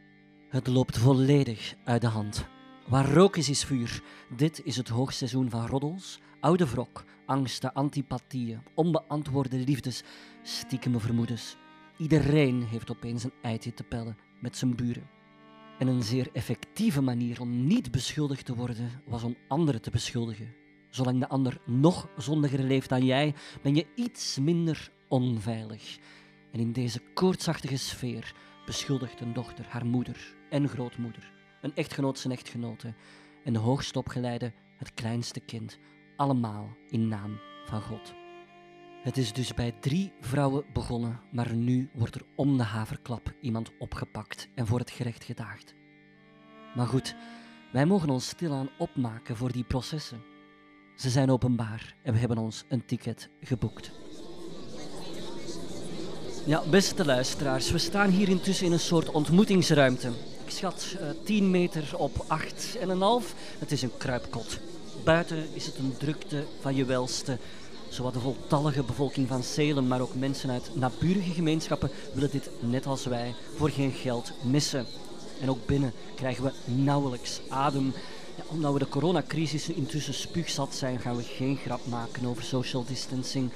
Het 0.57 0.67
loopt 0.67 0.97
volledig 0.97 1.75
uit 1.83 2.01
de 2.01 2.07
hand. 2.07 2.47
Waar 2.87 3.11
rook 3.11 3.37
is, 3.37 3.49
is 3.49 3.63
vuur. 3.63 4.01
Dit 4.35 4.61
is 4.63 4.77
het 4.77 4.87
hoogseizoen 4.87 5.49
van 5.49 5.67
roddels, 5.67 6.19
oude 6.39 6.67
wrok, 6.67 7.03
angsten, 7.25 7.73
antipathieën, 7.73 8.61
onbeantwoorde 8.75 9.57
liefdes, 9.57 10.03
stiekeme 10.43 10.99
vermoedens. 10.99 11.55
Iedereen 11.97 12.63
heeft 12.63 12.91
opeens 12.91 13.23
een 13.23 13.33
eitje 13.41 13.73
te 13.73 13.83
pellen 13.83 14.17
met 14.41 14.57
zijn 14.57 14.75
buren. 14.75 15.09
En 15.79 15.87
een 15.87 16.03
zeer 16.03 16.29
effectieve 16.33 17.01
manier 17.01 17.41
om 17.41 17.67
niet 17.67 17.91
beschuldigd 17.91 18.45
te 18.45 18.55
worden 18.55 19.01
was 19.05 19.23
om 19.23 19.37
anderen 19.47 19.81
te 19.81 19.89
beschuldigen. 19.89 20.53
Zolang 20.89 21.19
de 21.19 21.29
ander 21.29 21.61
nog 21.65 22.09
zondiger 22.15 22.63
leeft 22.63 22.89
dan 22.89 23.05
jij, 23.05 23.33
ben 23.61 23.75
je 23.75 23.87
iets 23.95 24.37
minder 24.39 24.91
onveilig. 25.07 25.97
En 26.51 26.59
in 26.59 26.71
deze 26.71 27.01
koortsachtige 27.13 27.77
sfeer 27.77 28.33
beschuldigt 28.65 29.21
een 29.21 29.33
dochter 29.33 29.65
haar 29.69 29.85
moeder 29.85 30.35
en 30.49 30.69
grootmoeder, 30.69 31.31
een 31.61 31.75
echtgenoot 31.75 32.19
zijn 32.19 32.33
echtgenote 32.33 32.93
en 33.43 33.53
de 33.53 33.59
hoogst 33.59 33.95
opgeleide 33.95 34.53
het 34.77 34.93
kleinste 34.93 35.39
kind, 35.39 35.79
allemaal 36.15 36.77
in 36.89 37.07
naam 37.07 37.39
van 37.65 37.81
God. 37.81 38.13
Het 39.03 39.17
is 39.17 39.33
dus 39.33 39.53
bij 39.53 39.71
drie 39.71 40.13
vrouwen 40.19 40.65
begonnen, 40.73 41.19
maar 41.31 41.55
nu 41.55 41.89
wordt 41.93 42.15
er 42.15 42.25
om 42.35 42.57
de 42.57 42.63
haverklap 42.63 43.33
iemand 43.41 43.71
opgepakt 43.79 44.49
en 44.55 44.67
voor 44.67 44.79
het 44.79 44.91
gerecht 44.91 45.23
gedaagd. 45.23 45.73
Maar 46.75 46.87
goed, 46.87 47.15
wij 47.71 47.85
mogen 47.85 48.09
ons 48.09 48.27
stilaan 48.27 48.69
opmaken 48.77 49.37
voor 49.37 49.51
die 49.51 49.63
processen. 49.63 50.21
Ze 50.95 51.09
zijn 51.09 51.29
openbaar 51.29 51.95
en 52.03 52.13
we 52.13 52.19
hebben 52.19 52.37
ons 52.37 52.63
een 52.67 52.85
ticket 52.85 53.29
geboekt. 53.41 53.91
Ja, 56.45 56.69
beste 56.69 57.05
luisteraars, 57.05 57.71
we 57.71 57.77
staan 57.77 58.09
hier 58.09 58.29
intussen 58.29 58.65
in 58.65 58.71
een 58.71 58.79
soort 58.79 59.09
ontmoetingsruimte. 59.09 60.11
Ik 60.47 60.53
schat 60.53 60.95
uh, 60.95 61.09
eh, 61.09 61.15
10 61.23 61.51
meter 61.51 61.93
op 61.97 62.25
8,5. 63.21 63.35
Het 63.59 63.71
is 63.71 63.81
een 63.81 63.97
kruipkot. 63.97 64.59
Buiten 65.03 65.47
is 65.53 65.65
het 65.65 65.77
een 65.77 65.95
drukte 65.97 66.43
van 66.61 66.75
je 66.75 66.85
welste. 66.85 67.37
Zowat 67.89 68.13
de 68.13 68.19
voltallige 68.19 68.83
bevolking 68.83 69.27
van 69.27 69.43
Salem, 69.43 69.87
maar 69.87 70.01
ook 70.01 70.15
mensen 70.15 70.49
uit 70.49 70.69
naburige 70.73 71.31
gemeenschappen 71.31 71.89
willen 72.13 72.31
dit 72.31 72.49
net 72.59 72.85
als 72.85 73.05
wij 73.05 73.33
voor 73.55 73.69
geen 73.69 73.91
geld 73.91 74.31
missen. 74.41 74.85
En 75.41 75.49
ook 75.49 75.65
binnen 75.65 75.93
krijgen 76.15 76.43
we 76.43 76.51
nauwelijks 76.65 77.41
adem. 77.49 77.93
Ja, 78.35 78.43
omdat 78.47 78.73
we 78.73 78.79
de 78.79 78.89
coronacrisis 78.89 79.69
intussen 79.69 80.13
spuugzat 80.13 80.75
zijn, 80.75 80.99
gaan 80.99 81.15
we 81.15 81.23
geen 81.23 81.57
grap 81.57 81.87
maken 81.87 82.25
over 82.25 82.43
social 82.43 82.85
distancing. 82.85 83.51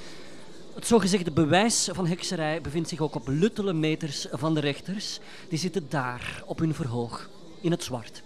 Het 0.75 0.87
zogezegde 0.87 1.31
bewijs 1.31 1.89
van 1.91 2.07
hekserij 2.07 2.61
bevindt 2.61 2.89
zich 2.89 2.99
ook 2.99 3.15
op 3.15 3.27
luttele 3.27 3.73
meters 3.73 4.27
van 4.31 4.53
de 4.53 4.59
rechters. 4.59 5.19
Die 5.49 5.59
zitten 5.59 5.85
daar 5.89 6.43
op 6.45 6.59
hun 6.59 6.73
verhoog, 6.73 7.29
in 7.61 7.71
het 7.71 7.83
zwart. 7.83 8.23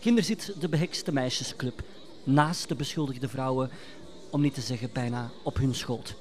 Ginder 0.00 0.24
zit 0.24 0.52
de 0.60 0.68
behekste 0.68 1.12
meisjesclub, 1.12 1.82
naast 2.24 2.68
de 2.68 2.74
beschuldigde 2.74 3.28
vrouwen, 3.28 3.70
om 4.30 4.40
niet 4.40 4.54
te 4.54 4.60
zeggen 4.60 4.90
bijna 4.92 5.30
op 5.42 5.56
hun 5.56 5.74
schoot. 5.74 6.14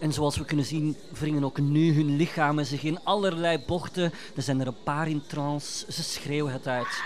En 0.00 0.12
zoals 0.12 0.36
we 0.36 0.44
kunnen 0.44 0.64
zien, 0.64 0.96
wringen 1.18 1.44
ook 1.44 1.58
nu 1.58 1.94
hun 1.94 2.16
lichamen 2.16 2.66
zich 2.66 2.82
in 2.82 3.04
allerlei 3.04 3.58
bochten. 3.66 4.12
Er 4.36 4.42
zijn 4.42 4.60
er 4.60 4.66
een 4.66 4.82
paar 4.84 5.08
in 5.08 5.22
trance, 5.26 5.92
ze 5.92 6.02
schreeuwen 6.02 6.52
het 6.52 6.66
uit. 6.66 7.02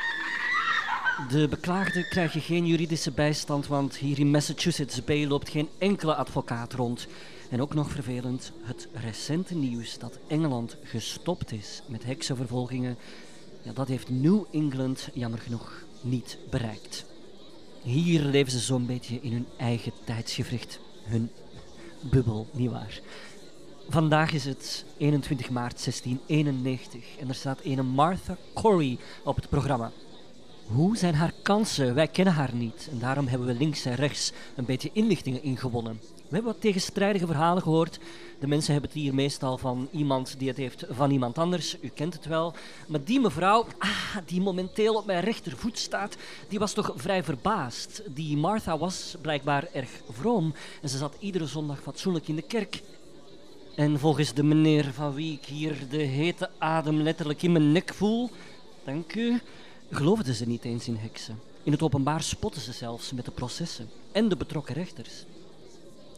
De 1.28 1.48
beklaagden 1.48 2.08
krijgen 2.08 2.40
geen 2.40 2.66
juridische 2.66 3.10
bijstand, 3.10 3.66
want 3.66 3.96
hier 3.96 4.18
in 4.18 4.30
Massachusetts 4.30 5.04
Bay 5.04 5.26
loopt 5.26 5.48
geen 5.48 5.68
enkele 5.78 6.14
advocaat 6.14 6.72
rond. 6.72 7.06
En 7.48 7.62
ook 7.62 7.74
nog 7.74 7.90
vervelend, 7.90 8.52
het 8.62 8.88
recente 8.92 9.54
nieuws 9.54 9.98
dat 9.98 10.18
Engeland 10.26 10.76
gestopt 10.82 11.52
is 11.52 11.82
met 11.86 12.04
heksenvervolgingen, 12.04 12.96
ja, 13.62 13.72
dat 13.72 13.88
heeft 13.88 14.10
New 14.10 14.44
England 14.50 15.08
jammer 15.12 15.38
genoeg 15.38 15.84
niet 16.00 16.38
bereikt. 16.50 17.04
Hier 17.82 18.22
leven 18.22 18.52
ze 18.52 18.58
zo'n 18.58 18.86
beetje 18.86 19.18
in 19.20 19.32
hun 19.32 19.46
eigen 19.56 19.92
tijdsgevricht, 20.04 20.80
hun 21.02 21.30
bubbel, 22.00 22.46
nietwaar. 22.52 23.00
Vandaag 23.88 24.32
is 24.32 24.44
het 24.44 24.84
21 24.96 25.50
maart 25.50 25.84
1691 25.84 27.18
en 27.18 27.28
er 27.28 27.34
staat 27.34 27.60
een 27.64 27.86
Martha 27.86 28.36
Corey 28.54 28.98
op 29.24 29.36
het 29.36 29.48
programma. 29.48 29.92
Hoe 30.72 30.96
zijn 30.96 31.14
haar 31.14 31.32
kansen? 31.42 31.94
Wij 31.94 32.08
kennen 32.08 32.34
haar 32.34 32.54
niet. 32.54 32.88
En 32.90 32.98
daarom 32.98 33.26
hebben 33.26 33.46
we 33.46 33.54
links 33.54 33.84
en 33.84 33.94
rechts 33.94 34.32
een 34.56 34.64
beetje 34.64 34.90
inlichtingen 34.92 35.42
ingewonnen. 35.42 36.00
We 36.02 36.34
hebben 36.34 36.52
wat 36.52 36.60
tegenstrijdige 36.60 37.26
verhalen 37.26 37.62
gehoord. 37.62 37.98
De 38.40 38.46
mensen 38.46 38.72
hebben 38.72 38.90
het 38.90 39.00
hier 39.00 39.14
meestal 39.14 39.58
van 39.58 39.88
iemand 39.92 40.34
die 40.38 40.48
het 40.48 40.56
heeft 40.56 40.84
van 40.90 41.10
iemand 41.10 41.38
anders. 41.38 41.76
U 41.80 41.88
kent 41.88 42.14
het 42.14 42.26
wel. 42.26 42.54
Maar 42.88 43.04
die 43.04 43.20
mevrouw, 43.20 43.66
ah, 43.78 44.16
die 44.26 44.40
momenteel 44.40 44.94
op 44.94 45.06
mijn 45.06 45.24
rechtervoet 45.24 45.78
staat, 45.78 46.16
die 46.48 46.58
was 46.58 46.72
toch 46.72 46.92
vrij 46.96 47.24
verbaasd. 47.24 48.02
Die 48.06 48.36
Martha 48.36 48.78
was 48.78 49.16
blijkbaar 49.20 49.68
erg 49.72 49.90
vroom 50.10 50.54
en 50.82 50.88
ze 50.88 50.98
zat 50.98 51.16
iedere 51.18 51.46
zondag 51.46 51.82
fatsoenlijk 51.82 52.28
in 52.28 52.36
de 52.36 52.42
kerk. 52.42 52.82
En 53.74 53.98
volgens 53.98 54.34
de 54.34 54.42
meneer 54.42 54.92
van 54.92 55.14
wie 55.14 55.32
ik 55.32 55.44
hier 55.44 55.76
de 55.90 56.02
hete 56.02 56.50
adem 56.58 57.00
letterlijk 57.00 57.42
in 57.42 57.52
mijn 57.52 57.72
nek 57.72 57.94
voel, 57.94 58.30
dank 58.84 59.14
u, 59.14 59.40
geloofden 59.90 60.34
ze 60.34 60.46
niet 60.46 60.64
eens 60.64 60.88
in 60.88 60.96
heksen. 60.96 61.40
In 61.62 61.72
het 61.72 61.82
openbaar 61.82 62.22
spotten 62.22 62.62
ze 62.62 62.72
zelfs 62.72 63.12
met 63.12 63.24
de 63.24 63.30
processen 63.30 63.88
en 64.12 64.28
de 64.28 64.36
betrokken 64.36 64.74
rechters. 64.74 65.24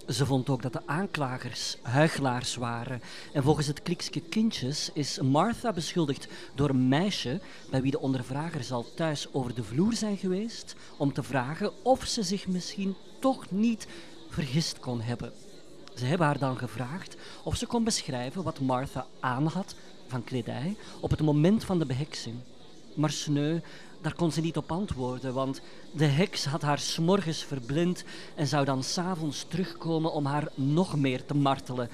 Ze 0.08 0.26
vond 0.26 0.48
ook 0.48 0.62
dat 0.62 0.72
de 0.72 0.86
aanklagers 0.86 1.76
huigelaars 1.82 2.54
waren. 2.54 3.02
En 3.32 3.42
volgens 3.42 3.66
het 3.66 3.82
klikske 3.82 4.20
kindjes 4.20 4.90
is 4.92 5.20
Martha 5.20 5.72
beschuldigd 5.72 6.28
door 6.54 6.68
een 6.68 6.88
meisje 6.88 7.40
bij 7.70 7.82
wie 7.82 7.90
de 7.90 8.00
ondervragers 8.00 8.72
al 8.72 8.86
thuis 8.94 9.32
over 9.32 9.54
de 9.54 9.64
vloer 9.64 9.94
zijn 9.94 10.16
geweest 10.16 10.74
om 10.96 11.12
te 11.12 11.22
vragen 11.22 11.84
of 11.84 12.04
ze 12.04 12.22
zich 12.22 12.46
misschien 12.46 12.94
toch 13.18 13.50
niet 13.50 13.86
vergist 14.28 14.78
kon 14.78 15.00
hebben. 15.00 15.32
Ze 15.94 16.04
hebben 16.04 16.26
haar 16.26 16.38
dan 16.38 16.58
gevraagd 16.58 17.16
of 17.44 17.56
ze 17.56 17.66
kon 17.66 17.84
beschrijven 17.84 18.42
wat 18.42 18.60
Martha 18.60 19.06
aan 19.20 19.46
had 19.46 19.74
van 20.06 20.24
kledij 20.24 20.76
op 21.00 21.10
het 21.10 21.20
moment 21.20 21.64
van 21.64 21.78
de 21.78 21.86
beheksing. 21.86 22.36
Maar 23.00 23.10
sneu, 23.10 23.58
daar 24.00 24.14
kon 24.14 24.32
ze 24.32 24.40
niet 24.40 24.56
op 24.56 24.72
antwoorden, 24.72 25.34
want 25.34 25.60
de 25.92 26.04
heks 26.04 26.44
had 26.44 26.62
haar 26.62 26.78
s'morgens 26.78 27.44
verblind 27.44 28.04
en 28.34 28.46
zou 28.46 28.64
dan 28.64 28.82
s'avonds 28.82 29.44
terugkomen 29.48 30.12
om 30.12 30.26
haar 30.26 30.48
nog 30.54 30.96
meer 30.96 31.24
te 31.24 31.34
martelen. 31.34 31.88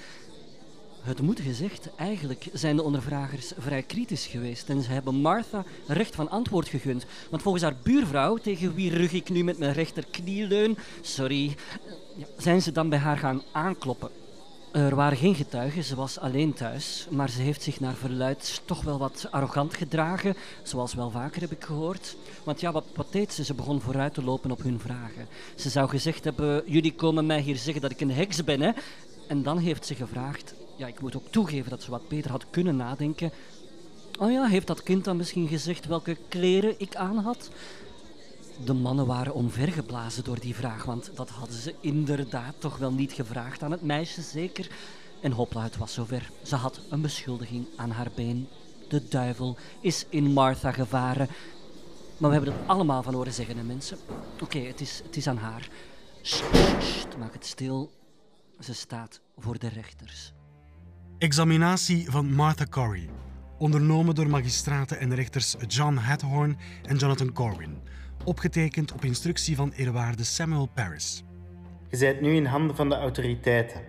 Het 1.00 1.20
moet 1.20 1.40
gezegd, 1.40 1.88
eigenlijk 1.96 2.48
zijn 2.52 2.76
de 2.76 2.82
ondervragers 2.82 3.52
vrij 3.58 3.82
kritisch 3.82 4.26
geweest 4.26 4.68
en 4.68 4.82
ze 4.82 4.92
hebben 4.92 5.14
Martha 5.14 5.64
recht 5.86 6.14
van 6.14 6.30
antwoord 6.30 6.68
gegund. 6.68 7.06
Want 7.30 7.42
volgens 7.42 7.64
haar 7.64 7.76
buurvrouw, 7.82 8.36
tegen 8.36 8.74
wie 8.74 8.90
rug 8.90 9.12
ik 9.12 9.28
nu 9.28 9.44
met 9.44 9.58
mijn 9.58 9.72
rechterknie 9.72 10.46
leun, 10.46 10.78
sorry, 11.00 11.56
zijn 12.36 12.62
ze 12.62 12.72
dan 12.72 12.88
bij 12.88 12.98
haar 12.98 13.18
gaan 13.18 13.42
aankloppen. 13.52 14.10
Er 14.76 14.94
waren 14.94 15.18
geen 15.18 15.34
getuigen, 15.34 15.84
ze 15.84 15.94
was 15.94 16.18
alleen 16.18 16.54
thuis, 16.54 17.06
maar 17.10 17.30
ze 17.30 17.42
heeft 17.42 17.62
zich 17.62 17.80
naar 17.80 17.94
verluid 17.94 18.62
toch 18.64 18.82
wel 18.82 18.98
wat 18.98 19.28
arrogant 19.30 19.74
gedragen, 19.74 20.36
zoals 20.62 20.94
wel 20.94 21.10
vaker 21.10 21.40
heb 21.40 21.50
ik 21.50 21.64
gehoord. 21.64 22.16
Want 22.44 22.60
ja, 22.60 22.72
wat, 22.72 22.84
wat 22.94 23.12
deed 23.12 23.32
ze? 23.32 23.44
Ze 23.44 23.54
begon 23.54 23.80
vooruit 23.80 24.14
te 24.14 24.24
lopen 24.24 24.50
op 24.50 24.62
hun 24.62 24.80
vragen. 24.80 25.28
Ze 25.54 25.70
zou 25.70 25.88
gezegd 25.88 26.24
hebben, 26.24 26.62
jullie 26.66 26.94
komen 26.94 27.26
mij 27.26 27.40
hier 27.40 27.56
zeggen 27.56 27.82
dat 27.82 27.90
ik 27.90 28.00
een 28.00 28.10
heks 28.10 28.44
ben, 28.44 28.60
hè? 28.60 28.70
En 29.28 29.42
dan 29.42 29.58
heeft 29.58 29.86
ze 29.86 29.94
gevraagd, 29.94 30.54
ja, 30.76 30.86
ik 30.86 31.00
moet 31.00 31.16
ook 31.16 31.30
toegeven 31.30 31.70
dat 31.70 31.82
ze 31.82 31.90
wat 31.90 32.08
beter 32.08 32.30
had 32.30 32.46
kunnen 32.50 32.76
nadenken. 32.76 33.32
Oh 34.18 34.30
ja, 34.30 34.46
heeft 34.46 34.66
dat 34.66 34.82
kind 34.82 35.04
dan 35.04 35.16
misschien 35.16 35.48
gezegd 35.48 35.86
welke 35.86 36.16
kleren 36.28 36.74
ik 36.78 36.96
aan 36.96 37.18
had? 37.18 37.50
De 38.64 38.72
mannen 38.72 39.06
waren 39.06 39.34
omvergeblazen 39.34 40.24
door 40.24 40.40
die 40.40 40.54
vraag, 40.54 40.84
want 40.84 41.10
dat 41.14 41.30
hadden 41.30 41.56
ze 41.56 41.74
inderdaad 41.80 42.54
toch 42.58 42.78
wel 42.78 42.92
niet 42.92 43.12
gevraagd 43.12 43.62
aan 43.62 43.70
het 43.70 43.82
meisje, 43.82 44.22
zeker. 44.22 44.70
En 45.22 45.32
hopla, 45.32 45.62
het 45.62 45.76
was 45.76 45.92
zover. 45.92 46.30
Ze 46.42 46.56
had 46.56 46.80
een 46.90 47.00
beschuldiging 47.00 47.66
aan 47.76 47.90
haar 47.90 48.10
been. 48.14 48.48
De 48.88 49.08
duivel 49.08 49.56
is 49.80 50.06
in 50.08 50.32
Martha 50.32 50.72
gevaren. 50.72 51.28
Maar 52.16 52.30
we 52.30 52.36
hebben 52.36 52.52
het 52.54 52.68
allemaal 52.68 53.02
van 53.02 53.14
horen 53.14 53.32
zeggen, 53.32 53.56
hè, 53.56 53.62
mensen. 53.62 53.98
Oké, 54.42 54.58
het, 54.58 54.80
is, 54.80 55.00
het 55.04 55.16
is 55.16 55.26
aan 55.26 55.36
haar. 55.36 55.68
Sst, 56.22 57.16
maak 57.18 57.32
het 57.32 57.46
stil. 57.46 57.90
Ze 58.60 58.74
staat 58.74 59.20
voor 59.38 59.58
de 59.58 59.68
rechters. 59.68 60.32
Examinatie 61.18 62.10
van 62.10 62.34
Martha 62.34 62.64
Corey. 62.64 63.08
Ondernomen 63.58 64.14
door 64.14 64.28
magistraten 64.28 64.98
en 64.98 65.14
rechters 65.14 65.54
John 65.66 65.96
Hathorne 65.96 66.56
en 66.82 66.96
Jonathan 66.96 67.32
Corwin 67.32 67.78
opgetekend 68.26 68.92
op 68.92 69.04
instructie 69.04 69.56
van 69.56 69.72
eerwaarde 69.76 70.24
Samuel 70.24 70.68
Paris. 70.74 71.24
Je 71.90 71.98
bent 71.98 72.20
nu 72.20 72.34
in 72.34 72.44
handen 72.44 72.76
van 72.76 72.88
de 72.88 72.94
autoriteiten. 72.94 73.80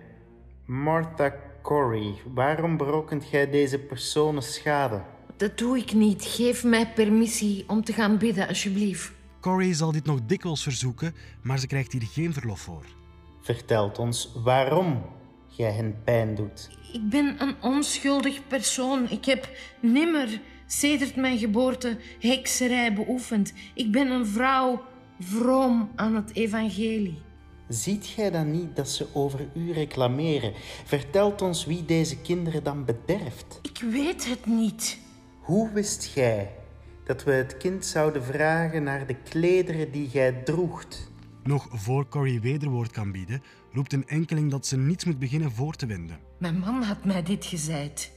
Martha 0.64 1.34
Corey, 1.62 2.14
waarom 2.34 2.76
berokkent 2.76 3.30
jij 3.30 3.50
deze 3.50 3.78
personen 3.78 4.42
schade? 4.42 5.02
Dat 5.36 5.58
doe 5.58 5.78
ik 5.78 5.92
niet. 5.92 6.24
Geef 6.24 6.64
mij 6.64 6.92
permissie 6.92 7.64
om 7.66 7.84
te 7.84 7.92
gaan 7.92 8.18
bidden, 8.18 8.48
alsjeblieft. 8.48 9.12
Corey 9.40 9.74
zal 9.74 9.92
dit 9.92 10.04
nog 10.04 10.20
dikwijls 10.26 10.62
verzoeken, 10.62 11.14
maar 11.42 11.58
ze 11.58 11.66
krijgt 11.66 11.92
hier 11.92 12.02
geen 12.02 12.32
verlof 12.32 12.60
voor. 12.60 12.84
Vertelt 13.40 13.98
ons 13.98 14.32
waarom 14.44 15.02
jij 15.46 15.72
hen 15.72 15.96
pijn 16.04 16.34
doet. 16.34 16.70
Ik 16.92 17.08
ben 17.08 17.36
een 17.38 17.54
onschuldig 17.62 18.46
persoon. 18.46 19.10
Ik 19.10 19.24
heb 19.24 19.50
nimmer 19.80 20.40
sedert 20.68 21.16
mijn 21.16 21.38
geboorte 21.38 21.98
hekserij 22.20 22.94
beoefend. 22.94 23.52
Ik 23.74 23.92
ben 23.92 24.10
een 24.10 24.26
vrouw 24.26 24.82
vroom 25.20 25.90
aan 25.94 26.14
het 26.14 26.34
evangelie. 26.34 27.18
Ziet 27.68 28.06
gij 28.06 28.30
dan 28.30 28.50
niet 28.50 28.76
dat 28.76 28.88
ze 28.88 29.06
over 29.14 29.48
u 29.54 29.72
reclameren? 29.72 30.52
Vertelt 30.84 31.42
ons 31.42 31.64
wie 31.64 31.84
deze 31.84 32.20
kinderen 32.20 32.64
dan 32.64 32.84
bederft. 32.84 33.58
Ik 33.62 33.80
weet 33.90 34.28
het 34.28 34.46
niet. 34.46 34.98
Hoe 35.40 35.72
wist 35.72 36.04
gij 36.04 36.50
dat 37.04 37.24
we 37.24 37.32
het 37.32 37.56
kind 37.56 37.86
zouden 37.86 38.24
vragen 38.24 38.82
naar 38.82 39.06
de 39.06 39.14
klederen 39.14 39.92
die 39.92 40.08
gij 40.08 40.32
droegt? 40.32 41.10
Nog 41.42 41.68
voor 41.70 42.08
Corrie 42.08 42.40
wederwoord 42.40 42.90
kan 42.90 43.12
bieden, 43.12 43.42
roept 43.72 43.92
een 43.92 44.08
enkeling 44.08 44.50
dat 44.50 44.66
ze 44.66 44.76
niets 44.76 45.04
moet 45.04 45.18
beginnen 45.18 45.52
voor 45.52 45.74
te 45.74 45.86
wenden. 45.86 46.18
Mijn 46.38 46.58
man 46.58 46.82
had 46.82 47.04
mij 47.04 47.22
dit 47.22 47.44
gezegd. 47.44 48.10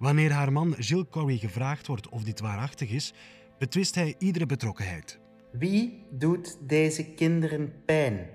Wanneer 0.00 0.32
haar 0.32 0.52
man 0.52 0.74
Gilles 0.78 1.06
Corrie 1.10 1.38
gevraagd 1.38 1.86
wordt 1.86 2.08
of 2.08 2.22
dit 2.22 2.40
waarachtig 2.40 2.90
is, 2.90 3.12
betwist 3.58 3.94
hij 3.94 4.14
iedere 4.18 4.46
betrokkenheid. 4.46 5.18
Wie 5.52 6.06
doet 6.10 6.58
deze 6.66 7.04
kinderen 7.04 7.72
pijn? 7.84 8.28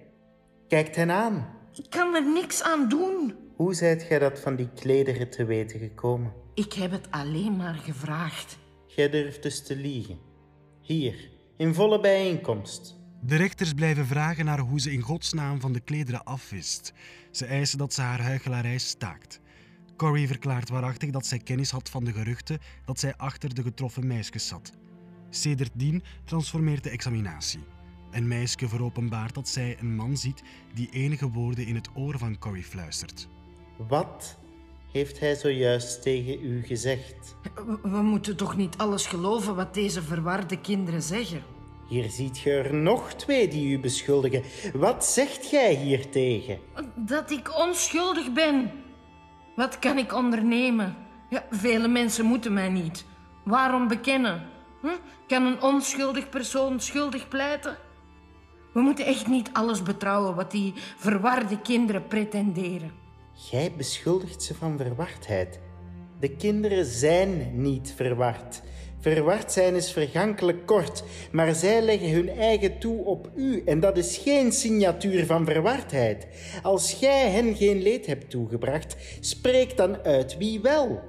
Kijkt 0.67 0.95
hen 0.95 1.11
aan. 1.11 1.47
Ik 1.73 1.89
kan 1.89 2.15
er 2.15 2.33
niks 2.33 2.63
aan 2.63 2.89
doen. 2.89 3.35
Hoe 3.55 3.73
zijt 3.73 4.03
gij 4.03 4.19
dat 4.19 4.39
van 4.39 4.55
die 4.55 4.69
klederen 4.69 5.29
te 5.29 5.45
weten 5.45 5.79
gekomen? 5.79 6.33
Ik 6.53 6.73
heb 6.73 6.91
het 6.91 7.11
alleen 7.11 7.55
maar 7.55 7.75
gevraagd. 7.75 8.57
Gij 8.87 9.09
durft 9.09 9.43
dus 9.43 9.63
te 9.63 9.75
liegen. 9.75 10.17
Hier, 10.81 11.29
in 11.57 11.73
volle 11.73 11.99
bijeenkomst. 11.99 12.95
De 13.21 13.35
rechters 13.35 13.73
blijven 13.73 14.05
vragen 14.05 14.45
naar 14.45 14.59
hoe 14.59 14.79
ze 14.79 14.91
in 14.91 15.01
godsnaam 15.01 15.59
van 15.59 15.73
de 15.73 15.79
klederen 15.79 16.23
afwist. 16.23 16.93
Ze 17.31 17.45
eisen 17.45 17.77
dat 17.77 17.93
ze 17.93 18.01
haar 18.01 18.21
huichelarij 18.21 18.77
staakt. 18.77 19.39
Corrie 19.97 20.27
verklaart 20.27 20.69
waarachtig 20.69 21.09
dat 21.09 21.25
zij 21.25 21.39
kennis 21.39 21.71
had 21.71 21.89
van 21.89 22.03
de 22.03 22.11
geruchten 22.11 22.59
dat 22.85 22.99
zij 22.99 23.13
achter 23.17 23.55
de 23.55 23.61
getroffen 23.61 24.07
meisjes 24.07 24.47
zat. 24.47 24.71
Sedertdien 25.29 26.03
transformeert 26.23 26.83
de 26.83 26.89
examinatie. 26.89 27.63
Een 28.11 28.27
meisje 28.27 28.67
veropenbaart 28.67 29.33
dat 29.33 29.47
zij 29.47 29.77
een 29.79 29.95
man 29.95 30.17
ziet 30.17 30.43
die 30.73 30.89
enige 30.91 31.29
woorden 31.29 31.65
in 31.65 31.75
het 31.75 31.89
oor 31.93 32.17
van 32.17 32.37
Corrie 32.39 32.63
fluistert. 32.63 33.27
Wat 33.87 34.37
heeft 34.91 35.19
hij 35.19 35.35
zojuist 35.35 36.01
tegen 36.01 36.43
u 36.43 36.63
gezegd? 36.63 37.35
We, 37.55 37.79
we 37.83 38.01
moeten 38.01 38.37
toch 38.37 38.55
niet 38.55 38.77
alles 38.77 39.05
geloven 39.05 39.55
wat 39.55 39.73
deze 39.73 40.01
verwarde 40.01 40.61
kinderen 40.61 41.01
zeggen? 41.01 41.43
Hier 41.87 42.09
ziet 42.09 42.37
ge 42.37 42.51
er 42.51 42.73
nog 42.73 43.13
twee 43.13 43.47
die 43.47 43.71
u 43.71 43.79
beschuldigen. 43.79 44.43
Wat 44.73 45.05
zegt 45.05 45.45
gij 45.45 45.75
hier 45.75 46.09
tegen? 46.09 46.59
Dat 46.95 47.31
ik 47.31 47.57
onschuldig 47.57 48.33
ben. 48.33 48.71
Wat 49.55 49.79
kan 49.79 49.97
ik 49.97 50.13
ondernemen? 50.13 50.95
Ja, 51.29 51.43
vele 51.49 51.87
mensen 51.87 52.25
moeten 52.25 52.53
mij 52.53 52.69
niet. 52.69 53.05
Waarom 53.43 53.87
bekennen? 53.87 54.41
Hm? 54.81 54.87
Kan 55.27 55.45
een 55.45 55.61
onschuldig 55.61 56.29
persoon 56.29 56.79
schuldig 56.79 57.27
pleiten? 57.27 57.77
We 58.73 58.81
moeten 58.81 59.05
echt 59.05 59.27
niet 59.27 59.49
alles 59.53 59.83
betrouwen 59.83 60.35
wat 60.35 60.51
die 60.51 60.73
verwarde 60.97 61.61
kinderen 61.61 62.07
pretenderen. 62.07 62.91
Jij 63.51 63.73
beschuldigt 63.77 64.43
ze 64.43 64.55
van 64.55 64.77
verwardheid. 64.77 65.59
De 66.19 66.35
kinderen 66.35 66.85
zijn 66.85 67.61
niet 67.61 67.93
verward. 67.95 68.61
Verward 68.99 69.51
zijn 69.51 69.75
is 69.75 69.91
vergankelijk 69.91 70.65
kort, 70.65 71.03
maar 71.31 71.55
zij 71.55 71.81
leggen 71.81 72.09
hun 72.09 72.29
eigen 72.29 72.79
toe 72.79 73.05
op 73.05 73.29
u 73.35 73.61
en 73.65 73.79
dat 73.79 73.97
is 73.97 74.17
geen 74.17 74.51
signatuur 74.51 75.25
van 75.25 75.45
verwardheid. 75.45 76.27
Als 76.61 76.91
jij 76.91 77.29
hen 77.29 77.55
geen 77.55 77.81
leed 77.81 78.05
hebt 78.05 78.29
toegebracht, 78.29 78.95
spreek 79.19 79.77
dan 79.77 79.97
uit 79.97 80.37
wie 80.37 80.61
wel. 80.61 81.03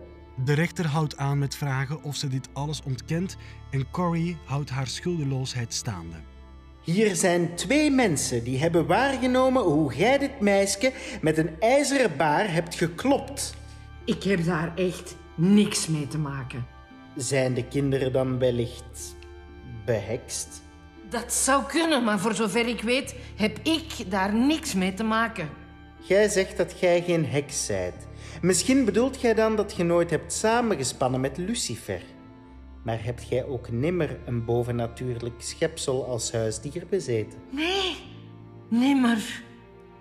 De 0.44 0.52
rechter 0.52 0.86
houdt 0.86 1.16
aan 1.16 1.38
met 1.38 1.54
vragen 1.54 2.02
of 2.02 2.16
ze 2.16 2.28
dit 2.28 2.48
alles 2.52 2.82
ontkent 2.82 3.36
en 3.70 3.90
Corrie 3.90 4.36
houdt 4.44 4.70
haar 4.70 4.86
schuldeloosheid 4.86 5.74
staande. 5.74 6.16
Hier 6.82 7.14
zijn 7.14 7.54
twee 7.54 7.90
mensen 7.90 8.44
die 8.44 8.58
hebben 8.58 8.86
waargenomen 8.86 9.62
hoe 9.62 9.94
jij 9.94 10.18
dit 10.18 10.40
meisje 10.40 10.92
met 11.20 11.38
een 11.38 11.60
ijzeren 11.60 12.16
baar 12.16 12.52
hebt 12.52 12.74
geklopt. 12.74 13.54
Ik 14.04 14.22
heb 14.22 14.44
daar 14.44 14.72
echt 14.76 15.16
niks 15.34 15.86
mee 15.86 16.08
te 16.08 16.18
maken. 16.18 16.75
Zijn 17.16 17.54
de 17.54 17.64
kinderen 17.64 18.12
dan 18.12 18.38
wellicht 18.38 19.16
behekst? 19.84 20.62
Dat 21.08 21.32
zou 21.32 21.64
kunnen, 21.64 22.04
maar 22.04 22.18
voor 22.18 22.34
zover 22.34 22.68
ik 22.68 22.80
weet 22.80 23.14
heb 23.36 23.58
ik 23.62 24.10
daar 24.10 24.34
niks 24.34 24.74
mee 24.74 24.94
te 24.94 25.04
maken. 25.04 25.48
Jij 26.00 26.28
zegt 26.28 26.56
dat 26.56 26.80
jij 26.80 27.02
geen 27.02 27.26
heks 27.26 27.66
zijt. 27.66 28.06
Misschien 28.42 28.84
bedoelt 28.84 29.20
jij 29.20 29.34
dan 29.34 29.56
dat 29.56 29.74
je 29.76 29.84
nooit 29.84 30.10
hebt 30.10 30.32
samengespannen 30.32 31.20
met 31.20 31.36
Lucifer. 31.36 32.02
Maar 32.84 33.04
hebt 33.04 33.28
jij 33.28 33.44
ook 33.44 33.70
nimmer 33.70 34.18
een 34.24 34.44
bovennatuurlijk 34.44 35.42
schepsel 35.42 36.06
als 36.06 36.32
huisdier 36.32 36.86
bezeten? 36.90 37.38
Nee, 37.50 37.96
nimmer. 38.68 39.42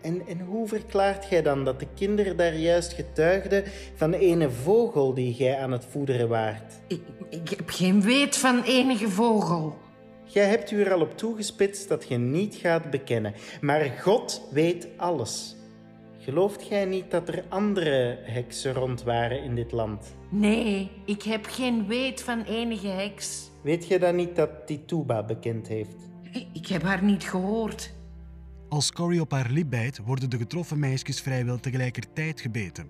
En, 0.06 0.22
en 0.28 0.39
hoe 0.39 0.68
verklaart 0.68 1.30
jij 1.30 1.41
dan 1.41 1.65
dat 1.65 1.80
de 1.80 1.88
kinderen 1.96 2.38
daar 2.38 2.56
juist 2.56 2.94
getuigden 2.94 3.63
van 3.96 4.13
ene 4.13 4.50
vogel 4.50 5.13
die 5.13 5.34
jij 5.34 5.58
aan 5.58 5.72
het 5.72 5.86
voederen 5.86 6.28
waart? 6.30 6.74
Ik, 6.88 7.02
ik 7.30 7.50
heb 7.50 7.70
geen 7.70 8.02
weet 8.02 8.38
van 8.38 8.63
enige 8.63 9.10
vogel. 9.10 9.76
Jij 10.24 10.46
hebt 10.46 10.72
u 10.72 10.82
er 10.82 10.94
al 10.94 11.02
op 11.02 11.18
toegespitst 11.18 11.88
dat 11.89 12.08
je 12.08 12.18
niet 12.18 12.56
gaat 12.56 12.89
bekennen, 12.89 13.34
maar 13.62 13.82
God 14.02 14.48
weet 14.52 14.88
alles. 14.98 15.56
Gelooft 16.20 16.68
jij 16.68 16.86
niet 16.86 17.12
dat 17.12 17.28
er 17.28 17.44
andere 17.50 18.18
heksen 18.22 18.74
rond 18.74 19.04
waren 19.04 19.44
in 19.44 19.56
dit 19.56 19.72
land? 19.72 20.15
Nee, 20.30 20.91
ik 21.06 21.22
heb 21.24 21.46
geen 21.46 21.88
weet 21.88 22.22
van 22.22 22.44
enige 22.44 22.88
heks. 22.88 23.50
Weet 23.63 23.88
je 23.88 24.00
dan 24.00 24.15
niet 24.15 24.36
dat 24.36 24.50
Tituba 24.65 25.24
bekend 25.24 25.68
heeft? 25.68 25.96
Ik- 26.32 26.48
Ik 26.54 26.68
heb 26.68 26.82
haar 26.84 27.04
niet 27.04 27.24
gehoord. 27.24 27.94
Als 28.69 28.91
Corrie 28.91 29.21
op 29.21 29.32
haar 29.32 29.49
lip 29.49 29.69
bijt, 29.69 29.99
worden 30.06 30.30
de 30.30 30.38
getroffen 30.38 30.80
meisjes 30.80 31.21
vrijwel 31.21 31.60
tegelijkertijd 31.60 32.41
gebeten. 32.41 32.89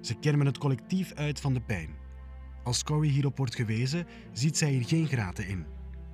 Ze 0.00 0.14
kermen 0.14 0.46
het 0.46 0.58
collectief 0.58 1.12
uit 1.14 1.40
van 1.40 1.54
de 1.54 1.60
pijn. 1.60 1.88
Als 2.64 2.84
Corrie 2.84 3.10
hierop 3.10 3.36
wordt 3.36 3.54
gewezen, 3.54 4.06
ziet 4.32 4.58
zij 4.58 4.68
hier 4.68 4.84
geen 4.84 5.06
graten 5.06 5.48
in. 5.48 5.66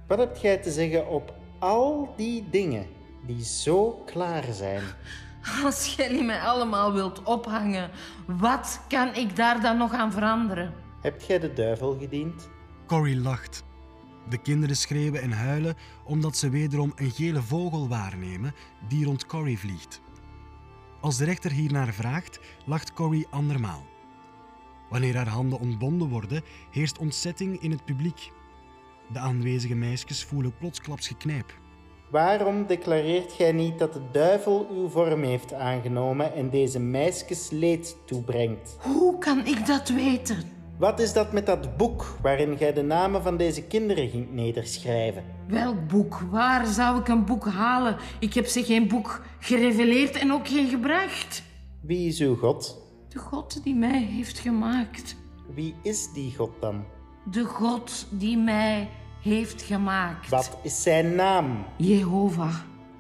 Wat 0.07 0.19
hebt 0.19 0.41
jij 0.41 0.57
te 0.57 0.71
zeggen 0.71 1.09
op 1.09 1.35
al 1.59 2.15
die 2.17 2.45
dingen 2.51 2.87
die 3.27 3.45
zo 3.45 3.91
klaar 3.91 4.45
zijn? 4.53 4.83
Als 5.65 5.95
jullie 5.95 6.23
mij 6.23 6.41
allemaal 6.41 6.93
wilt 6.93 7.23
ophangen, 7.23 7.91
wat 8.27 8.81
kan 8.89 9.15
ik 9.15 9.37
daar 9.37 9.61
dan 9.61 9.77
nog 9.77 9.93
aan 9.93 10.13
veranderen? 10.13 10.73
Hebt 11.01 11.27
jij 11.27 11.39
de 11.39 11.53
duivel 11.53 11.99
gediend? 11.99 12.49
Corrie 12.87 13.21
lacht. 13.21 13.65
De 14.29 14.39
kinderen 14.39 14.77
schreeuwen 14.77 15.23
en 15.23 15.33
huilen 15.33 15.77
omdat 16.05 16.37
ze 16.37 16.51
wederom 16.51 16.93
een 16.97 17.11
gele 17.11 17.43
vogel 17.43 17.89
waarnemen 17.89 18.55
die 18.89 19.05
rond 19.05 19.27
Corrie 19.27 19.59
vliegt. 19.59 20.01
Als 21.01 21.17
de 21.17 21.25
rechter 21.25 21.51
hiernaar 21.51 21.93
vraagt, 21.95 22.41
lacht 22.65 22.93
Corrie 22.93 23.27
andermaal. 23.31 23.87
Wanneer 24.91 25.17
haar 25.17 25.29
handen 25.29 25.59
ontbonden 25.59 26.09
worden, 26.09 26.43
heerst 26.71 26.99
ontzetting 26.99 27.61
in 27.63 27.71
het 27.71 27.85
publiek. 27.85 28.31
De 29.13 29.19
aanwezige 29.19 29.75
meisjes 29.75 30.25
voelen 30.25 30.57
plotsklaps 30.59 31.09
geknijp. 31.09 31.59
Waarom 32.11 32.67
declareert 32.67 33.37
jij 33.37 33.53
niet 33.53 33.79
dat 33.79 33.93
de 33.93 34.01
duivel 34.13 34.67
uw 34.71 34.89
vorm 34.89 35.23
heeft 35.23 35.53
aangenomen 35.53 36.35
en 36.35 36.51
deze 36.51 36.79
meisjes 36.79 37.51
leed 37.51 37.97
toebrengt? 38.05 38.77
Hoe 38.81 39.19
kan 39.19 39.47
ik 39.47 39.67
dat 39.67 39.89
weten? 39.89 40.56
Wat 40.79 41.01
is 41.01 41.13
dat 41.13 41.33
met 41.33 41.47
dat 41.47 41.77
boek 41.77 42.17
waarin 42.23 42.55
jij 42.55 42.73
de 42.73 42.83
namen 42.83 43.23
van 43.23 43.37
deze 43.37 43.63
kinderen 43.63 44.09
ging 44.09 44.33
nederschrijven? 44.33 45.25
Welk 45.49 45.89
boek? 45.89 46.21
Waar 46.31 46.67
zou 46.67 47.01
ik 47.01 47.09
een 47.09 47.25
boek 47.25 47.47
halen? 47.47 47.97
Ik 48.21 48.35
heb 48.35 48.47
ze 48.47 48.65
geen 48.65 48.89
boek 48.89 49.23
gereveleerd 49.39 50.17
en 50.17 50.33
ook 50.33 50.49
geen 50.49 50.69
gebracht. 50.69 51.43
Wie 51.81 52.09
is 52.09 52.21
uw 52.21 52.37
God? 52.37 52.83
De 53.09 53.19
God 53.19 53.65
die 53.65 53.75
mij 53.75 54.03
heeft 54.03 54.39
gemaakt. 54.39 55.17
Wie 55.55 55.75
is 55.83 56.13
die 56.13 56.35
God 56.37 56.51
dan? 56.61 56.85
De 57.31 57.45
God 57.45 58.07
die 58.11 58.37
mij 58.37 58.89
heeft 59.23 59.63
gemaakt. 59.63 60.29
Wat 60.29 60.59
is 60.63 60.83
zijn 60.83 61.15
naam? 61.15 61.65
Jehovah. 61.77 62.55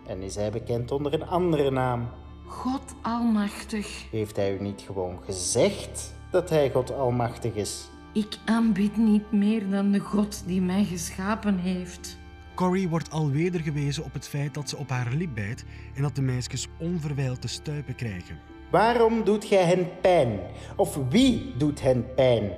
En 0.06 0.22
is 0.22 0.34
hij 0.34 0.50
bekend 0.50 0.90
onder 0.90 1.14
een 1.14 1.26
andere 1.26 1.70
naam? 1.70 2.08
God 2.46 2.94
Almachtig. 3.02 4.10
Heeft 4.10 4.36
hij 4.36 4.54
u 4.54 4.62
niet 4.62 4.82
gewoon 4.86 5.18
gezegd 5.24 6.14
dat 6.37 6.51
hij 6.51 6.70
God 6.70 6.92
Almachtig 6.92 7.55
is? 7.55 7.88
Ik 8.12 8.38
aanbid 8.44 8.96
niet 8.96 9.33
meer 9.33 9.70
dan 9.70 9.90
de 9.90 9.99
God 9.99 10.42
die 10.46 10.61
mij 10.61 10.85
geschapen 10.85 11.59
heeft. 11.59 12.18
Corrie 12.55 12.88
wordt 12.88 13.11
alweder 13.11 13.61
gewezen 13.61 14.05
op 14.05 14.12
het 14.12 14.29
feit 14.29 14.55
dat 14.55 14.68
ze 14.68 14.77
op 14.77 14.88
haar 14.88 15.12
lip 15.12 15.35
bijt 15.35 15.64
en 15.94 16.03
dat 16.03 16.14
de 16.14 16.22
meisjes 16.22 16.68
onverwijld 16.79 17.40
te 17.40 17.49
stuipen 17.49 17.94
krijgen. 17.94 18.38
Waarom 18.70 19.25
doet 19.25 19.44
gij 19.44 19.64
hen 19.64 19.88
pijn? 20.01 20.40
Of 20.77 20.99
wie 21.09 21.55
doet 21.57 21.83
hen 21.83 22.14
pijn? 22.14 22.51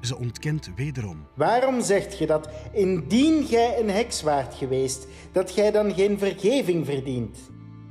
Ze 0.00 0.16
ontkent 0.16 0.70
wederom. 0.76 1.26
Waarom 1.34 1.82
zegt 1.82 2.18
je 2.18 2.26
dat 2.26 2.48
indien 2.72 3.44
gij 3.44 3.80
een 3.80 3.90
heks 3.90 4.22
waart 4.22 4.54
geweest, 4.54 5.06
dat 5.32 5.50
gij 5.50 5.70
dan 5.70 5.94
geen 5.94 6.18
vergeving 6.18 6.86
verdient? 6.86 7.38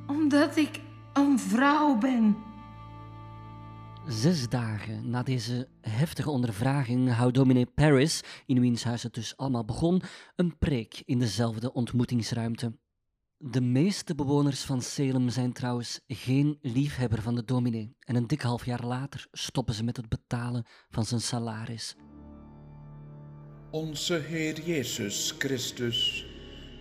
Omdat 0.07 0.57
ik 0.57 0.79
een 1.13 1.39
vrouw 1.39 1.97
ben. 1.97 2.47
Zes 4.09 4.49
dagen 4.49 5.09
na 5.09 5.23
deze 5.23 5.67
heftige 5.81 6.29
ondervraging 6.29 7.11
houdt 7.11 7.35
dominee 7.35 7.65
Paris, 7.65 8.21
in 8.45 8.59
wiens 8.59 8.83
huis 8.83 9.03
het 9.03 9.13
dus 9.13 9.37
allemaal 9.37 9.65
begon, 9.65 10.01
een 10.35 10.57
preek 10.57 11.01
in 11.05 11.19
dezelfde 11.19 11.73
ontmoetingsruimte. 11.73 12.77
De 13.37 13.61
meeste 13.61 14.15
bewoners 14.15 14.61
van 14.61 14.81
Salem 14.81 15.29
zijn 15.29 15.53
trouwens 15.53 15.99
geen 16.07 16.57
liefhebber 16.61 17.21
van 17.21 17.35
de 17.35 17.43
dominee 17.43 17.95
en 17.99 18.15
een 18.15 18.27
dik 18.27 18.41
half 18.41 18.65
jaar 18.65 18.85
later 18.85 19.27
stoppen 19.31 19.73
ze 19.73 19.83
met 19.83 19.97
het 19.97 20.09
betalen 20.09 20.65
van 20.89 21.05
zijn 21.05 21.21
salaris. 21.21 21.95
Onze 23.71 24.13
Heer 24.13 24.61
Jezus 24.61 25.35
Christus 25.37 26.25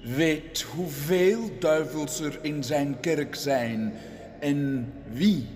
weet 0.04 0.62
hoeveel 0.62 1.58
duivels 1.58 2.20
er 2.20 2.44
in 2.44 2.64
zijn 2.64 3.00
kerk 3.00 3.34
zijn 3.34 3.92
en 4.40 4.92
wie 5.12 5.46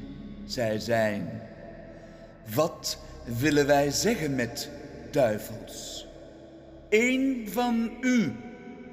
zij 0.44 0.78
zijn. 0.78 1.50
Wat 2.54 2.98
willen 3.24 3.66
wij 3.66 3.90
zeggen 3.90 4.34
met 4.34 4.70
duivels? 5.10 6.06
Eén 6.88 7.48
van 7.50 7.90
u 8.00 8.32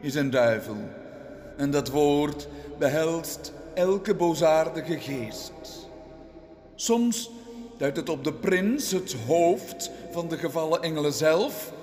is 0.02 0.16
een 0.16 0.30
duivel. 0.30 0.78
En 1.58 1.72
dat 1.72 1.90
woord 1.90 2.48
behelst 2.78 3.54
elke 3.74 4.16
boosaardige 4.16 5.00
geest. 5.00 5.52
Soms 6.76 7.32
duidt 7.78 7.98
het 7.98 8.10
op 8.10 8.24
de 8.24 8.34
prins, 8.34 8.92
het 8.92 9.16
hoofd 9.28 9.92
van 10.12 10.28
de 10.28 10.38
gevallen 10.38 10.82
engelen 10.82 11.14
zelf, 11.14 11.74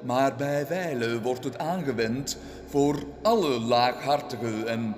maar 0.00 0.36
bij 0.36 0.66
wijle 0.66 1.20
wordt 1.20 1.44
het 1.44 1.58
aangewend 1.58 2.38
voor 2.66 2.96
alle 3.22 3.60
laaghartige 3.60 4.64
en 4.66 4.94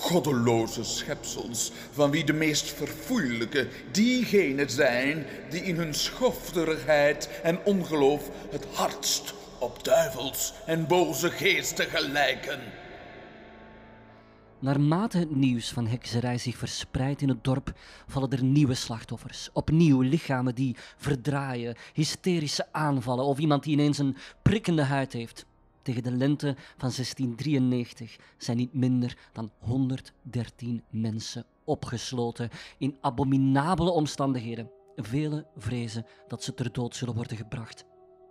goddeloze 0.00 0.84
schepsels, 0.84 1.72
van 1.92 2.10
wie 2.10 2.24
de 2.24 2.32
meest 2.32 2.72
verfoeilijke 2.72 3.68
diegenen 3.90 4.70
zijn 4.70 5.26
die 5.50 5.62
in 5.62 5.76
hun 5.76 5.94
schofterigheid 5.94 7.28
en 7.42 7.58
ongeloof 7.64 8.30
het 8.50 8.66
hardst 8.72 9.34
op 9.58 9.84
duivels 9.84 10.52
en 10.66 10.86
boze 10.86 11.30
geesten 11.30 11.86
gelijken. 11.86 12.60
Naarmate 14.60 15.18
het 15.18 15.36
nieuws 15.36 15.72
van 15.72 15.86
hekserij 15.86 16.38
zich 16.38 16.56
verspreidt 16.56 17.22
in 17.22 17.28
het 17.28 17.44
dorp, 17.44 17.72
vallen 18.06 18.30
er 18.30 18.44
nieuwe 18.44 18.74
slachtoffers. 18.74 19.48
Opnieuw 19.52 20.00
lichamen 20.00 20.54
die 20.54 20.76
verdraaien, 20.96 21.76
hysterische 21.92 22.66
aanvallen 22.72 23.24
of 23.24 23.38
iemand 23.38 23.62
die 23.62 23.72
ineens 23.72 23.98
een 23.98 24.16
prikkende 24.42 24.82
huid 24.82 25.12
heeft. 25.12 25.46
Tegen 25.88 26.02
de 26.02 26.12
lente 26.12 26.54
van 26.56 26.90
1693 26.90 28.16
zijn 28.38 28.56
niet 28.56 28.74
minder 28.74 29.18
dan 29.32 29.50
113 29.58 30.82
mensen 30.90 31.44
opgesloten 31.64 32.50
in 32.78 32.96
abominabele 33.00 33.90
omstandigheden. 33.90 34.70
Velen 34.96 35.46
vrezen 35.56 36.06
dat 36.26 36.42
ze 36.42 36.54
ter 36.54 36.72
dood 36.72 36.96
zullen 36.96 37.14
worden 37.14 37.36
gebracht. 37.36 37.84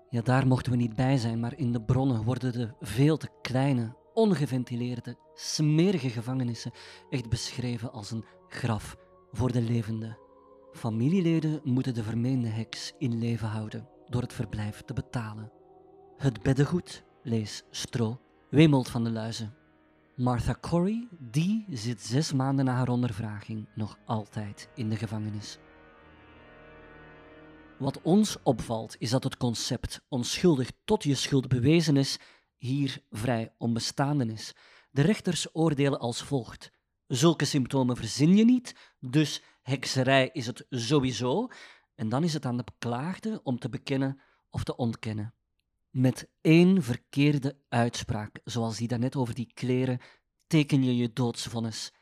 Ja, 0.09 0.21
daar 0.21 0.47
mochten 0.47 0.71
we 0.71 0.77
niet 0.77 0.95
bij 0.95 1.17
zijn, 1.17 1.39
maar 1.39 1.57
in 1.57 1.71
de 1.71 1.81
bronnen 1.81 2.23
worden 2.23 2.51
de 2.51 2.73
veel 2.79 3.17
te 3.17 3.29
kleine, 3.41 3.95
ongeventileerde, 4.13 5.17
smerige 5.33 6.09
gevangenissen 6.09 6.71
echt 7.09 7.29
beschreven 7.29 7.91
als 7.91 8.11
een 8.11 8.25
graf 8.47 8.97
voor 9.31 9.51
de 9.51 9.61
levenden. 9.61 10.17
Familieleden 10.71 11.61
moeten 11.63 11.93
de 11.93 12.03
vermeende 12.03 12.47
heks 12.47 12.93
in 12.97 13.19
leven 13.19 13.47
houden 13.47 13.87
door 14.09 14.21
het 14.21 14.33
verblijf 14.33 14.81
te 14.81 14.93
betalen. 14.93 15.51
Het 16.17 16.41
beddengoed, 16.41 17.05
lees 17.27 17.63
stro, 17.71 18.19
wemelt 18.49 18.89
van 18.89 19.03
de 19.03 19.11
luizen. 19.11 19.55
Martha 20.15 20.55
Corey, 20.61 21.07
die 21.19 21.65
zit 21.69 22.01
zes 22.01 22.33
maanden 22.33 22.65
na 22.65 22.73
haar 22.73 22.89
ondervraging 22.89 23.67
nog 23.75 23.97
altijd 24.05 24.69
in 24.75 24.89
de 24.89 24.95
gevangenis. 24.95 25.57
Wat 27.77 28.01
ons 28.01 28.37
opvalt 28.43 28.95
is 28.99 29.09
dat 29.09 29.23
het 29.23 29.37
concept 29.37 30.01
onschuldig 30.07 30.71
tot 30.85 31.03
je 31.03 31.15
schuld 31.15 31.47
bewezen 31.47 31.97
is 31.97 32.19
hier 32.57 33.03
vrij 33.09 33.53
onbestaande 33.57 34.25
is. 34.25 34.55
De 34.91 35.01
rechters 35.01 35.47
oordelen 35.55 35.99
als 35.99 36.23
volgt. 36.23 36.71
Zulke 37.07 37.45
symptomen 37.45 37.95
verzin 37.95 38.35
je 38.35 38.45
niet, 38.45 38.75
dus 38.99 39.43
hekserij 39.61 40.29
is 40.33 40.45
het 40.45 40.65
sowieso. 40.69 41.47
En 41.95 42.09
dan 42.09 42.23
is 42.23 42.33
het 42.33 42.45
aan 42.45 42.57
de 42.57 42.63
beklaagde 42.63 43.39
om 43.43 43.59
te 43.59 43.69
bekennen 43.69 44.21
of 44.49 44.63
te 44.63 44.75
ontkennen. 44.75 45.36
Met 45.97 46.29
één 46.41 46.83
verkeerde 46.83 47.57
uitspraak, 47.69 48.39
zoals 48.43 48.77
die 48.77 48.87
daarnet 48.87 49.15
over 49.15 49.33
die 49.33 49.51
kleren, 49.53 49.99
teken 50.47 50.83
je 50.83 50.95
je 50.95 51.13
doodsvonnis. 51.13 51.93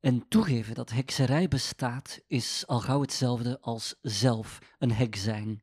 En 0.00 0.28
toegeven 0.28 0.74
dat 0.74 0.90
hekserij 0.90 1.48
bestaat, 1.48 2.20
is 2.26 2.66
al 2.66 2.80
gauw 2.80 3.00
hetzelfde 3.00 3.60
als 3.60 3.94
zelf 4.02 4.58
een 4.78 4.92
hek 4.92 5.16
zijn. 5.16 5.62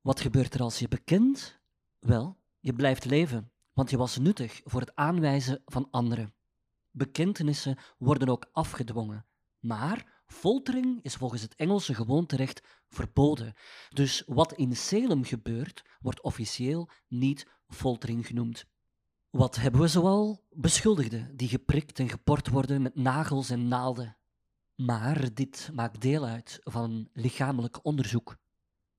Wat 0.00 0.20
gebeurt 0.20 0.54
er 0.54 0.60
als 0.60 0.78
je 0.78 0.88
bekent? 0.88 1.60
Wel, 1.98 2.36
je 2.60 2.72
blijft 2.72 3.04
leven, 3.04 3.50
want 3.72 3.90
je 3.90 3.96
was 3.96 4.18
nuttig 4.18 4.60
voor 4.64 4.80
het 4.80 4.94
aanwijzen 4.94 5.62
van 5.66 5.88
anderen. 5.90 6.34
Bekentenissen 6.90 7.78
worden 7.98 8.28
ook 8.28 8.48
afgedwongen, 8.52 9.26
maar 9.58 10.13
foltering 10.34 10.98
is 11.02 11.14
volgens 11.14 11.42
het 11.42 11.54
Engelse 11.54 11.94
gewoonterecht 11.94 12.62
verboden. 12.88 13.54
Dus 13.88 14.22
wat 14.26 14.52
in 14.52 14.76
Salem 14.76 15.24
gebeurt, 15.24 15.82
wordt 16.00 16.22
officieel 16.22 16.88
niet 17.08 17.46
foltering 17.68 18.26
genoemd. 18.26 18.66
Wat 19.30 19.56
hebben 19.56 19.80
we 19.80 19.88
zoal? 19.88 20.44
Beschuldigden 20.50 21.36
die 21.36 21.48
geprikt 21.48 21.98
en 21.98 22.08
geport 22.08 22.48
worden 22.48 22.82
met 22.82 22.94
nagels 22.94 23.50
en 23.50 23.68
naalden. 23.68 24.16
Maar 24.74 25.34
dit 25.34 25.70
maakt 25.72 26.00
deel 26.00 26.24
uit 26.24 26.60
van 26.62 27.08
lichamelijk 27.12 27.84
onderzoek. 27.84 28.36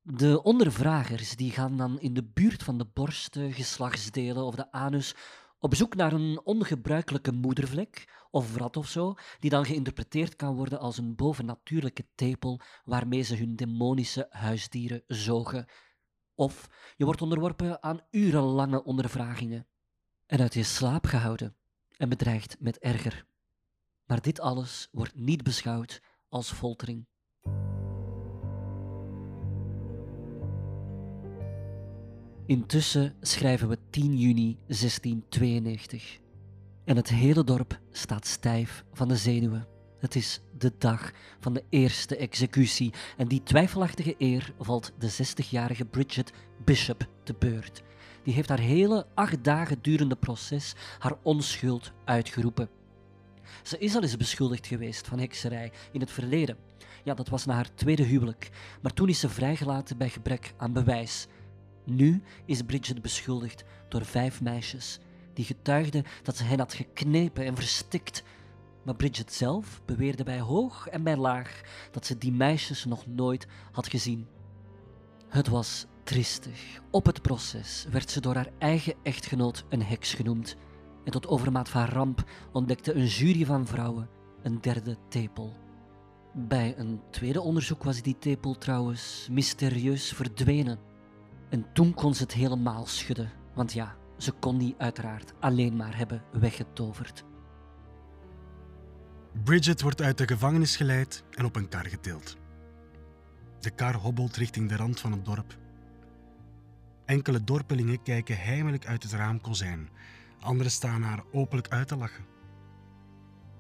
De 0.01 0.43
ondervragers 0.43 1.35
die 1.35 1.51
gaan 1.51 1.77
dan 1.77 1.99
in 1.99 2.13
de 2.13 2.23
buurt 2.23 2.63
van 2.63 2.77
de 2.77 2.85
borsten, 2.85 3.53
geslachtsdelen 3.53 4.43
of 4.43 4.55
de 4.55 4.71
anus 4.71 5.15
op 5.65 5.75
zoek 5.75 5.95
naar 5.95 6.13
een 6.13 6.41
ongebruikelijke 6.43 7.31
moedervlek 7.31 8.25
of 8.31 8.47
vrat 8.47 8.77
of 8.77 8.87
zo, 8.87 9.15
die 9.39 9.49
dan 9.49 9.65
geïnterpreteerd 9.65 10.35
kan 10.35 10.55
worden 10.55 10.79
als 10.79 10.97
een 10.97 11.15
bovennatuurlijke 11.15 12.05
tepel 12.15 12.59
waarmee 12.83 13.21
ze 13.21 13.35
hun 13.35 13.55
demonische 13.55 14.27
huisdieren 14.29 15.03
zogen. 15.07 15.65
Of 16.35 16.69
je 16.97 17.05
wordt 17.05 17.21
onderworpen 17.21 17.83
aan 17.83 18.01
urenlange 18.11 18.83
ondervragingen 18.83 19.67
en 20.25 20.39
uit 20.39 20.53
je 20.53 20.63
slaap 20.63 21.05
gehouden 21.05 21.55
en 21.97 22.09
bedreigd 22.09 22.55
met 22.59 22.79
erger. 22.79 23.25
Maar 24.05 24.21
dit 24.21 24.39
alles 24.39 24.89
wordt 24.91 25.15
niet 25.15 25.43
beschouwd 25.43 26.01
als 26.29 26.51
foltering. 26.51 27.05
Intussen 32.47 33.13
schrijven 33.21 33.67
we 33.67 33.77
10 33.89 34.17
juni 34.17 34.57
1692 34.67 36.19
en 36.83 36.95
het 36.95 37.09
hele 37.09 37.43
dorp 37.43 37.79
staat 37.91 38.27
stijf 38.27 38.83
van 38.93 39.07
de 39.07 39.15
zenuwen. 39.15 39.67
Het 39.99 40.15
is 40.15 40.41
de 40.57 40.71
dag 40.77 41.11
van 41.39 41.53
de 41.53 41.63
eerste 41.69 42.17
executie 42.17 42.93
en 43.17 43.27
die 43.27 43.43
twijfelachtige 43.43 44.15
eer 44.17 44.53
valt 44.59 44.91
de 44.99 45.11
60-jarige 45.11 45.85
Bridget 45.85 46.33
Bishop 46.65 47.09
te 47.23 47.35
beurt. 47.39 47.83
Die 48.23 48.33
heeft 48.33 48.49
haar 48.49 48.59
hele 48.59 49.07
acht 49.13 49.43
dagen 49.43 49.77
durende 49.81 50.15
proces 50.15 50.75
haar 50.99 51.17
onschuld 51.21 51.91
uitgeroepen. 52.03 52.69
Ze 53.63 53.77
is 53.77 53.95
al 53.95 54.01
eens 54.01 54.17
beschuldigd 54.17 54.67
geweest 54.67 55.07
van 55.07 55.19
hekserij 55.19 55.71
in 55.91 55.99
het 55.99 56.11
verleden. 56.11 56.57
Ja, 57.03 57.13
dat 57.13 57.29
was 57.29 57.45
na 57.45 57.53
haar 57.53 57.75
tweede 57.75 58.03
huwelijk, 58.03 58.49
maar 58.81 58.93
toen 58.93 59.09
is 59.09 59.19
ze 59.19 59.29
vrijgelaten 59.29 59.97
bij 59.97 60.09
gebrek 60.09 60.53
aan 60.57 60.73
bewijs. 60.73 61.27
Nu 61.85 62.21
is 62.45 62.61
Bridget 62.61 63.01
beschuldigd 63.01 63.63
door 63.89 64.05
vijf 64.05 64.41
meisjes 64.41 64.99
die 65.33 65.45
getuigden 65.45 66.03
dat 66.23 66.37
ze 66.37 66.43
hen 66.43 66.59
had 66.59 66.73
geknepen 66.73 67.45
en 67.45 67.55
verstikt. 67.55 68.23
Maar 68.83 68.95
Bridget 68.95 69.33
zelf 69.33 69.81
beweerde 69.85 70.23
bij 70.23 70.39
hoog 70.39 70.87
en 70.87 71.03
bij 71.03 71.17
laag 71.17 71.61
dat 71.91 72.05
ze 72.05 72.17
die 72.17 72.31
meisjes 72.31 72.85
nog 72.85 73.07
nooit 73.07 73.47
had 73.71 73.87
gezien. 73.87 74.27
Het 75.27 75.47
was 75.47 75.85
triestig. 76.03 76.81
Op 76.91 77.05
het 77.05 77.21
proces 77.21 77.85
werd 77.91 78.11
ze 78.11 78.21
door 78.21 78.35
haar 78.35 78.49
eigen 78.57 78.93
echtgenoot 79.03 79.65
een 79.69 79.83
heks 79.83 80.13
genoemd. 80.13 80.55
En 81.03 81.11
tot 81.11 81.27
overmaat 81.27 81.69
van 81.69 81.85
ramp 81.85 82.23
ontdekte 82.51 82.93
een 82.93 83.05
jury 83.05 83.45
van 83.45 83.67
vrouwen 83.67 84.09
een 84.43 84.61
derde 84.61 84.97
tepel. 85.09 85.53
Bij 86.33 86.73
een 86.77 87.01
tweede 87.09 87.41
onderzoek 87.41 87.83
was 87.83 88.01
die 88.01 88.17
tepel 88.19 88.57
trouwens 88.57 89.27
mysterieus 89.31 90.11
verdwenen. 90.11 90.79
En 91.55 91.65
toen 91.73 91.93
kon 91.93 92.15
ze 92.15 92.23
het 92.23 92.33
helemaal 92.33 92.85
schudden, 92.85 93.31
want 93.53 93.73
ja, 93.73 93.95
ze 94.17 94.31
kon 94.31 94.57
die 94.57 94.75
uiteraard 94.77 95.33
alleen 95.39 95.75
maar 95.75 95.97
hebben 95.97 96.23
weggetoverd. 96.31 97.23
Bridget 99.43 99.81
wordt 99.81 100.01
uit 100.01 100.17
de 100.17 100.27
gevangenis 100.27 100.75
geleid 100.75 101.23
en 101.31 101.45
op 101.45 101.55
een 101.55 101.69
kar 101.69 101.85
getild. 101.85 102.37
De 103.59 103.69
kar 103.69 103.95
hobbelt 103.95 104.35
richting 104.35 104.69
de 104.69 104.75
rand 104.75 104.99
van 104.99 105.11
het 105.11 105.25
dorp. 105.25 105.57
Enkele 107.05 107.43
dorpelingen 107.43 108.01
kijken 108.01 108.37
heimelijk 108.37 108.85
uit 108.85 109.03
het 109.03 109.11
raamkozijn. 109.11 109.89
Anderen 110.39 110.71
staan 110.71 111.01
haar 111.01 111.23
openlijk 111.31 111.67
uit 111.69 111.87
te 111.87 111.95
lachen. 111.95 112.25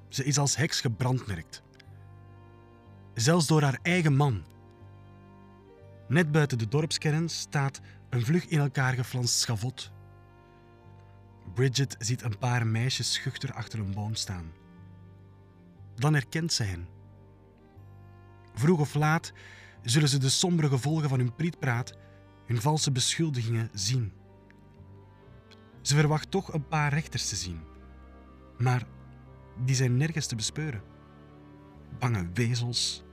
Ze 0.07 0.23
is 0.23 0.37
als 0.37 0.55
heks 0.55 0.81
gebrandmerkt. 0.81 1.63
Zelfs 3.13 3.47
door 3.47 3.61
haar 3.61 3.79
eigen 3.81 4.15
man. 4.15 4.43
Net 6.07 6.31
buiten 6.31 6.57
de 6.57 6.67
dorpskern 6.67 7.29
staat 7.29 7.81
een 8.09 8.25
vlug 8.25 8.45
in 8.45 8.59
elkaar 8.59 8.93
geflanst 8.93 9.39
schavot. 9.39 9.91
Bridget 11.53 11.95
ziet 11.99 12.21
een 12.21 12.37
paar 12.37 12.67
meisjes 12.67 13.13
schuchter 13.13 13.53
achter 13.53 13.79
een 13.79 13.93
boom 13.93 14.15
staan. 14.15 14.51
Dan 15.95 16.13
herkent 16.13 16.53
ze 16.53 16.63
hen. 16.63 16.87
Vroeg 18.53 18.79
of 18.79 18.93
laat 18.93 19.33
zullen 19.83 20.09
ze 20.09 20.17
de 20.17 20.29
sombere 20.29 20.67
gevolgen 20.67 21.09
van 21.09 21.19
hun 21.19 21.35
prietpraat, 21.35 21.97
hun 22.45 22.61
valse 22.61 22.91
beschuldigingen 22.91 23.69
zien. 23.73 24.13
Ze 25.81 25.95
verwacht 25.95 26.31
toch 26.31 26.53
een 26.53 26.67
paar 26.67 26.93
rechters 26.93 27.29
te 27.29 27.35
zien, 27.35 27.59
maar 28.57 28.83
die 29.63 29.75
zijn 29.75 29.97
nergens 29.97 30.27
te 30.27 30.35
bespeuren. 30.35 30.81
Bange 31.99 32.29
wezels, 32.33 33.03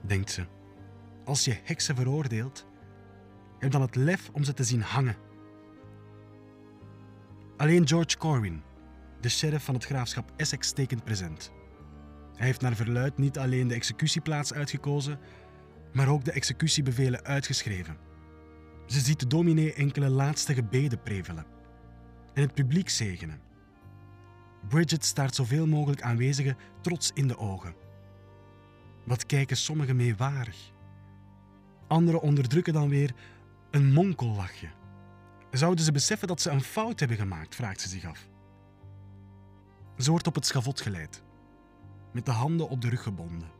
denkt 0.00 0.30
ze. 0.30 0.46
Als 1.24 1.44
je 1.44 1.56
heksen 1.64 1.96
veroordeelt, 1.96 2.66
heb 3.58 3.70
dan 3.70 3.80
het 3.80 3.94
lef 3.94 4.30
om 4.32 4.44
ze 4.44 4.52
te 4.54 4.64
zien 4.64 4.82
hangen. 4.82 5.16
Alleen 7.56 7.88
George 7.88 8.16
Corwin, 8.18 8.62
de 9.20 9.28
sheriff 9.28 9.64
van 9.64 9.74
het 9.74 9.84
graafschap 9.84 10.32
Essex, 10.36 10.72
tekent 10.72 11.04
present. 11.04 11.52
Hij 12.34 12.46
heeft 12.46 12.60
naar 12.60 12.74
verluid 12.74 13.18
niet 13.18 13.38
alleen 13.38 13.68
de 13.68 13.74
executieplaats 13.74 14.52
uitgekozen, 14.52 15.18
maar 15.92 16.08
ook 16.08 16.24
de 16.24 16.32
executiebevelen 16.32 17.24
uitgeschreven. 17.24 17.96
Ze 18.86 19.00
ziet 19.00 19.20
de 19.20 19.26
dominee 19.26 19.74
enkele 19.74 20.08
laatste 20.08 20.54
gebeden 20.54 21.02
prevelen 21.02 21.46
en 22.34 22.42
het 22.42 22.54
publiek 22.54 22.88
zegenen. 22.88 23.40
Bridget 24.68 25.04
staart 25.04 25.34
zoveel 25.34 25.66
mogelijk 25.66 26.02
aanwezigen 26.02 26.56
trots 26.80 27.10
in 27.14 27.28
de 27.28 27.38
ogen. 27.38 27.74
Wat 29.04 29.26
kijken 29.26 29.56
sommigen 29.56 29.96
meewarig? 29.96 30.71
Anderen 31.92 32.20
onderdrukken 32.20 32.72
dan 32.72 32.88
weer 32.88 33.14
een 33.70 33.92
monkellachje. 33.92 34.68
Zouden 35.50 35.84
ze 35.84 35.92
beseffen 35.92 36.28
dat 36.28 36.40
ze 36.40 36.50
een 36.50 36.60
fout 36.60 36.98
hebben 36.98 37.16
gemaakt, 37.16 37.54
vraagt 37.54 37.80
ze 37.80 37.88
zich 37.88 38.04
af. 38.04 38.28
Ze 39.96 40.10
wordt 40.10 40.26
op 40.26 40.34
het 40.34 40.46
schavot 40.46 40.80
geleid, 40.80 41.22
met 42.12 42.26
de 42.26 42.30
handen 42.30 42.68
op 42.68 42.80
de 42.80 42.88
rug 42.88 43.02
gebonden. 43.02 43.50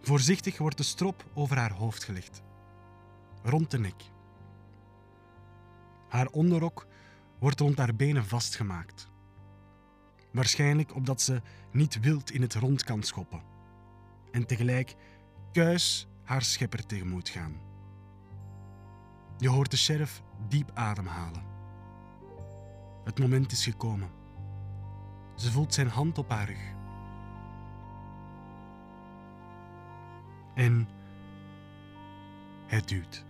Voorzichtig 0.00 0.58
wordt 0.58 0.76
de 0.76 0.82
strop 0.82 1.24
over 1.34 1.56
haar 1.56 1.72
hoofd 1.72 2.04
gelegd, 2.04 2.42
rond 3.42 3.70
de 3.70 3.78
nek. 3.78 4.02
Haar 6.08 6.26
onderrok 6.26 6.86
wordt 7.38 7.60
rond 7.60 7.78
haar 7.78 7.94
benen 7.96 8.24
vastgemaakt. 8.24 9.10
Waarschijnlijk 10.32 10.94
omdat 10.94 11.20
ze 11.20 11.42
niet 11.72 12.00
wild 12.00 12.30
in 12.30 12.42
het 12.42 12.54
rond 12.54 12.84
kan 12.84 13.02
schoppen 13.02 13.42
en 14.30 14.46
tegelijk 14.46 14.94
kuis 15.52 16.08
haar 16.26 16.42
schepper 16.42 16.86
tegemoet 16.86 17.28
gaan. 17.28 17.60
Je 19.38 19.48
hoort 19.48 19.70
de 19.70 19.76
sheriff 19.76 20.22
diep 20.48 20.70
ademhalen. 20.74 21.42
Het 23.04 23.18
moment 23.18 23.52
is 23.52 23.64
gekomen. 23.64 24.10
Ze 25.34 25.50
voelt 25.50 25.74
zijn 25.74 25.88
hand 25.88 26.18
op 26.18 26.30
haar 26.30 26.46
rug. 26.46 26.74
En 30.54 30.88
hij 32.66 32.80
duwt. 32.80 33.25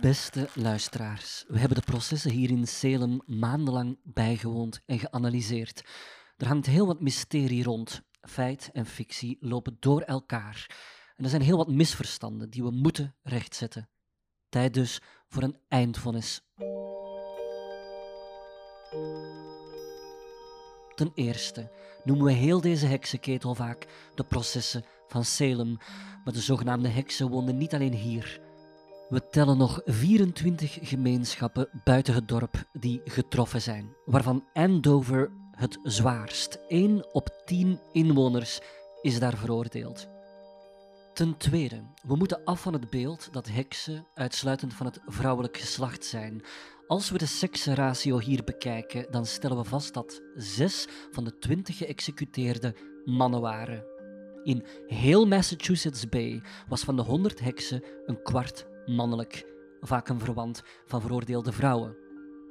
Beste 0.00 0.48
luisteraars, 0.54 1.44
we 1.48 1.58
hebben 1.58 1.78
de 1.78 1.84
processen 1.84 2.30
hier 2.30 2.50
in 2.50 2.66
Salem 2.66 3.20
maandenlang 3.26 3.98
bijgewoond 4.02 4.80
en 4.86 4.98
geanalyseerd. 4.98 5.84
Er 6.36 6.46
hangt 6.46 6.66
heel 6.66 6.86
wat 6.86 7.00
mysterie 7.00 7.62
rond. 7.62 8.02
Feit 8.20 8.70
en 8.72 8.86
fictie 8.86 9.36
lopen 9.40 9.76
door 9.80 10.00
elkaar. 10.00 10.76
En 11.16 11.24
er 11.24 11.30
zijn 11.30 11.42
heel 11.42 11.56
wat 11.56 11.68
misverstanden 11.68 12.50
die 12.50 12.62
we 12.62 12.70
moeten 12.70 13.14
rechtzetten. 13.22 13.88
Tijd 14.48 14.74
dus 14.74 15.00
voor 15.28 15.42
een 15.42 15.58
eindvonnis. 15.68 16.40
Ten 20.94 21.12
eerste 21.14 21.70
noemen 22.04 22.26
we 22.26 22.32
heel 22.32 22.60
deze 22.60 22.86
heksenketel 22.86 23.54
vaak 23.54 23.86
de 24.14 24.24
processen 24.24 24.84
van 25.08 25.24
Salem, 25.24 25.76
maar 26.24 26.32
de 26.32 26.40
zogenaamde 26.40 26.88
heksen 26.88 27.28
woonden 27.28 27.56
niet 27.56 27.74
alleen 27.74 27.94
hier. 27.94 28.45
We 29.08 29.28
tellen 29.28 29.58
nog 29.58 29.80
24 29.84 30.78
gemeenschappen 30.82 31.68
buiten 31.84 32.14
het 32.14 32.28
dorp 32.28 32.64
die 32.72 33.00
getroffen 33.04 33.62
zijn, 33.62 33.94
waarvan 34.04 34.44
Andover 34.52 35.30
het 35.50 35.78
zwaarst. 35.82 36.58
1 36.68 37.14
op 37.14 37.42
10 37.44 37.80
inwoners 37.92 38.60
is 39.02 39.18
daar 39.18 39.36
veroordeeld. 39.36 40.08
Ten 41.14 41.36
tweede, 41.36 41.82
we 42.06 42.16
moeten 42.16 42.44
af 42.44 42.60
van 42.60 42.72
het 42.72 42.90
beeld 42.90 43.28
dat 43.32 43.48
heksen 43.48 44.06
uitsluitend 44.14 44.74
van 44.74 44.86
het 44.86 45.00
vrouwelijk 45.06 45.56
geslacht 45.56 46.04
zijn. 46.04 46.42
Als 46.86 47.10
we 47.10 47.18
de 47.18 47.26
seksratio 47.26 48.18
hier 48.18 48.44
bekijken, 48.44 49.06
dan 49.10 49.26
stellen 49.26 49.56
we 49.56 49.64
vast 49.64 49.94
dat 49.94 50.22
6 50.34 50.86
van 51.10 51.24
de 51.24 51.38
20 51.38 51.76
geëxecuteerden 51.76 52.74
mannen 53.04 53.40
waren. 53.40 53.84
In 54.44 54.66
heel 54.86 55.26
Massachusetts 55.26 56.08
Bay 56.08 56.42
was 56.68 56.82
van 56.82 56.96
de 56.96 57.02
100 57.02 57.40
heksen 57.40 57.82
een 58.06 58.22
kwart 58.22 58.66
mannelijk, 58.86 59.46
vaak 59.80 60.08
een 60.08 60.20
verwant 60.20 60.62
van 60.86 61.00
veroordeelde 61.00 61.52
vrouwen. 61.52 61.96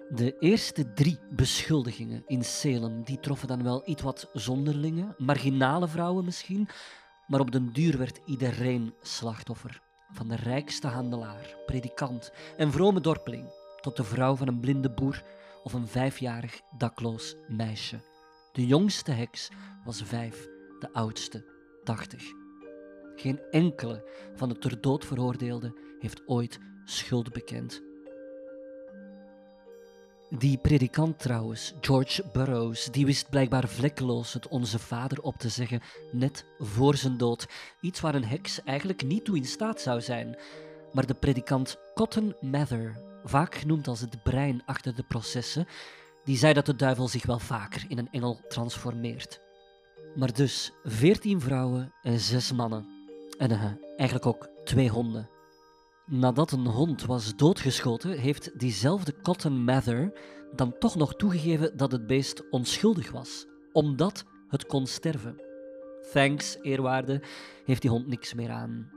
De 0.10 0.38
eerste 0.40 0.94
drie 0.94 1.20
beschuldigingen 1.30 2.24
in 2.28 2.44
Salem 2.44 3.04
die 3.04 3.20
troffen 3.20 3.48
dan 3.48 3.64
wel 3.64 3.82
iets 3.86 4.02
wat 4.02 4.30
zonderlinge, 4.34 5.16
marginale 5.18 5.88
vrouwen 5.88 6.26
misschien, 6.26 6.68
maar 7.28 7.40
op 7.40 7.52
den 7.52 7.74
duur 7.74 7.98
werd 7.98 8.20
iedereen 8.26 8.94
slachtoffer. 9.02 9.82
Van 10.12 10.28
de 10.28 10.36
rijkste 10.36 10.88
handelaar, 10.88 11.56
predikant 11.66 12.32
en 12.58 12.72
vrome 12.72 13.02
dorpeling 13.02 13.46
tot 13.82 13.98
de 13.98 14.04
vrouw 14.04 14.36
van 14.36 14.48
een 14.48 14.60
blinde 14.60 14.90
boer 14.90 15.24
of 15.64 15.74
een 15.74 15.88
vijfjarig 15.88 16.62
dakloos 16.78 17.36
meisje. 17.48 18.00
De 18.52 18.66
jongste 18.66 19.12
heks 19.12 19.50
was 19.84 20.02
vijf, 20.02 20.48
de 20.80 20.94
oudste 20.94 21.46
tachtig. 21.84 22.24
Geen 23.16 23.40
enkele 23.52 24.10
van 24.36 24.50
de 24.50 24.58
ter 24.58 24.82
dood 24.82 25.06
veroordeelden 25.06 25.76
heeft 26.00 26.22
ooit 26.26 26.60
schuld 26.86 27.34
bekend. 27.34 27.82
Die 30.30 30.58
predikant 30.58 31.20
trouwens, 31.20 31.74
George 31.82 32.24
Burroughs, 32.34 32.92
die 32.92 33.06
wist 33.06 33.30
blijkbaar 33.30 33.68
vlekkeloos 33.68 34.34
het 34.34 34.48
Onze 34.48 34.80
Vader 34.80 35.22
op 35.22 35.38
te 35.38 35.50
zeggen, 35.50 35.82
net 36.12 36.46
voor 36.60 36.96
zijn 36.96 37.18
dood. 37.18 37.48
Iets 37.82 38.00
waar 38.00 38.16
een 38.16 38.26
heks 38.26 38.64
eigenlijk 38.64 39.04
niet 39.04 39.26
toe 39.26 39.36
in 39.36 39.46
staat 39.46 39.82
zou 39.82 40.02
zijn. 40.02 40.38
Maar 40.92 41.06
de 41.06 41.14
predikant 41.14 41.78
Cotton 41.94 42.36
Mather, 42.42 42.98
vaak 43.24 43.56
genoemd 43.56 43.88
als 43.88 44.00
het 44.00 44.24
brein 44.24 44.62
achter 44.66 44.96
de 44.96 45.04
processen, 45.04 45.68
die 46.24 46.38
zei 46.38 46.54
dat 46.54 46.66
de 46.66 46.76
duivel 46.76 47.08
zich 47.08 47.26
wel 47.26 47.40
vaker 47.40 47.86
in 47.88 47.98
een 47.98 48.12
engel 48.12 48.40
transformeert. 48.48 49.40
Maar 50.16 50.34
dus 50.34 50.72
veertien 50.84 51.42
vrouwen 51.42 51.94
en 52.02 52.20
zes 52.20 52.52
mannen. 52.52 52.86
En 53.38 53.52
uh, 53.52 53.64
eigenlijk 53.98 54.26
ook 54.26 54.50
twee 54.64 54.90
honden. 54.90 55.30
Nadat 56.08 56.52
een 56.52 56.66
hond 56.66 57.06
was 57.06 57.36
doodgeschoten, 57.36 58.20
heeft 58.20 58.60
diezelfde 58.60 59.22
Cotton 59.22 59.64
Mather 59.64 60.12
dan 60.56 60.78
toch 60.80 60.96
nog 60.96 61.16
toegegeven 61.16 61.78
dat 61.78 61.92
het 61.92 62.08
beest 62.08 62.50
onschuldig 62.50 63.12
was, 63.12 63.46
omdat 63.72 64.24
het 64.48 64.66
kon 64.66 64.88
sterven. 64.88 65.44
Thanks, 66.12 66.58
eerwaarde, 66.62 67.22
heeft 67.64 67.82
die 67.82 67.90
hond 67.90 68.08
niks 68.08 68.34
meer 68.34 68.50
aan. 68.50 68.92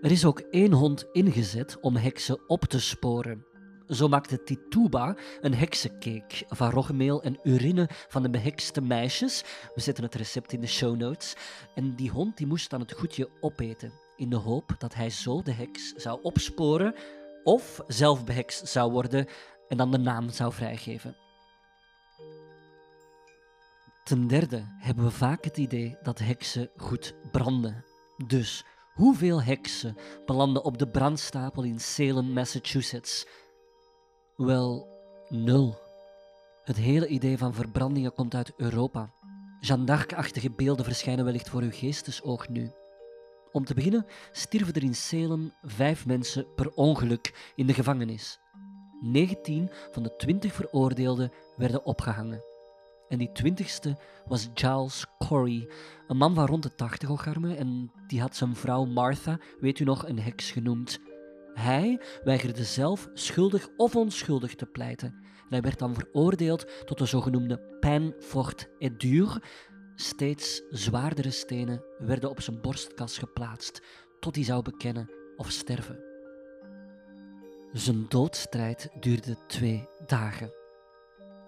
Er 0.00 0.10
is 0.10 0.24
ook 0.24 0.40
één 0.40 0.72
hond 0.72 1.04
ingezet 1.12 1.80
om 1.80 1.96
heksen 1.96 2.48
op 2.48 2.64
te 2.64 2.80
sporen. 2.80 3.46
Zo 3.86 4.08
maakte 4.08 4.42
Tituba 4.42 5.16
een 5.40 5.54
heksencake 5.54 6.44
van 6.48 6.70
roggemeel 6.70 7.22
en 7.22 7.38
urine 7.42 7.88
van 8.08 8.22
de 8.22 8.30
behekste 8.30 8.80
meisjes. 8.80 9.44
We 9.74 9.80
zetten 9.80 10.04
het 10.04 10.14
recept 10.14 10.52
in 10.52 10.60
de 10.60 10.66
show 10.66 10.96
notes. 10.96 11.34
En 11.74 11.94
die 11.94 12.10
hond 12.10 12.36
die 12.36 12.46
moest 12.46 12.70
dan 12.70 12.80
het 12.80 12.92
goedje 12.92 13.28
opeten 13.40 14.06
in 14.18 14.30
de 14.30 14.36
hoop 14.36 14.74
dat 14.78 14.94
hij 14.94 15.10
zo 15.10 15.42
de 15.42 15.52
heks 15.52 15.92
zou 15.92 16.18
opsporen 16.22 16.94
of 17.44 17.80
zelf 17.86 18.24
behekst 18.24 18.68
zou 18.68 18.92
worden 18.92 19.26
en 19.68 19.76
dan 19.76 19.90
de 19.90 19.98
naam 19.98 20.30
zou 20.30 20.52
vrijgeven. 20.52 21.16
Ten 24.04 24.26
derde 24.26 24.64
hebben 24.78 25.04
we 25.04 25.10
vaak 25.10 25.44
het 25.44 25.56
idee 25.56 25.96
dat 26.02 26.18
heksen 26.18 26.70
goed 26.76 27.14
branden. 27.32 27.84
Dus 28.26 28.64
hoeveel 28.94 29.42
heksen 29.42 29.96
belanden 30.26 30.64
op 30.64 30.78
de 30.78 30.88
brandstapel 30.88 31.62
in 31.62 31.80
Salem, 31.80 32.32
Massachusetts? 32.32 33.26
Wel, 34.36 34.88
nul. 35.28 35.78
Het 36.64 36.76
hele 36.76 37.06
idee 37.06 37.38
van 37.38 37.54
verbrandingen 37.54 38.14
komt 38.14 38.34
uit 38.34 38.52
Europa. 38.56 39.10
Jeanne 39.60 39.84
d'Arc-achtige 39.84 40.50
beelden 40.50 40.84
verschijnen 40.84 41.24
wellicht 41.24 41.48
voor 41.48 41.62
uw 41.62 41.72
geestesoog 41.72 42.48
nu. 42.48 42.72
Om 43.52 43.64
te 43.64 43.74
beginnen 43.74 44.06
stierven 44.32 44.74
er 44.74 44.82
in 44.82 44.94
Salem 44.94 45.52
vijf 45.62 46.06
mensen 46.06 46.46
per 46.54 46.70
ongeluk 46.74 47.52
in 47.54 47.66
de 47.66 47.74
gevangenis. 47.74 48.38
19 49.00 49.70
van 49.90 50.02
de 50.02 50.16
20 50.16 50.52
veroordeelden 50.52 51.32
werden 51.56 51.84
opgehangen. 51.84 52.42
En 53.08 53.18
die 53.18 53.32
twintigste 53.32 53.96
was 54.26 54.48
Giles 54.54 55.06
Corey, 55.18 55.68
een 56.06 56.16
man 56.16 56.34
van 56.34 56.46
rond 56.46 56.62
de 56.62 56.74
80 56.74 57.10
ocharme 57.10 57.54
en 57.54 57.92
die 58.06 58.20
had 58.20 58.36
zijn 58.36 58.56
vrouw 58.56 58.84
Martha, 58.84 59.38
weet 59.60 59.78
u 59.78 59.84
nog, 59.84 60.08
een 60.08 60.18
heks 60.18 60.50
genoemd. 60.50 60.98
Hij 61.54 62.00
weigerde 62.24 62.64
zelf 62.64 63.08
schuldig 63.14 63.68
of 63.76 63.96
onschuldig 63.96 64.54
te 64.54 64.66
pleiten. 64.66 65.08
En 65.18 65.54
hij 65.54 65.60
werd 65.60 65.78
dan 65.78 65.94
veroordeeld 65.94 66.66
tot 66.84 66.98
de 66.98 67.06
zogenoemde 67.06 67.76
peine 67.80 68.14
forte 68.20 68.68
et 68.78 69.00
dure, 69.00 69.42
Steeds 70.00 70.62
zwaardere 70.70 71.30
stenen 71.30 71.82
werden 71.98 72.30
op 72.30 72.40
zijn 72.40 72.60
borstkas 72.60 73.18
geplaatst 73.18 73.82
tot 74.20 74.34
hij 74.34 74.44
zou 74.44 74.62
bekennen 74.62 75.10
of 75.36 75.50
sterven. 75.50 75.98
Zijn 77.72 78.06
doodstrijd 78.08 78.90
duurde 79.00 79.36
twee 79.46 79.88
dagen. 80.06 80.52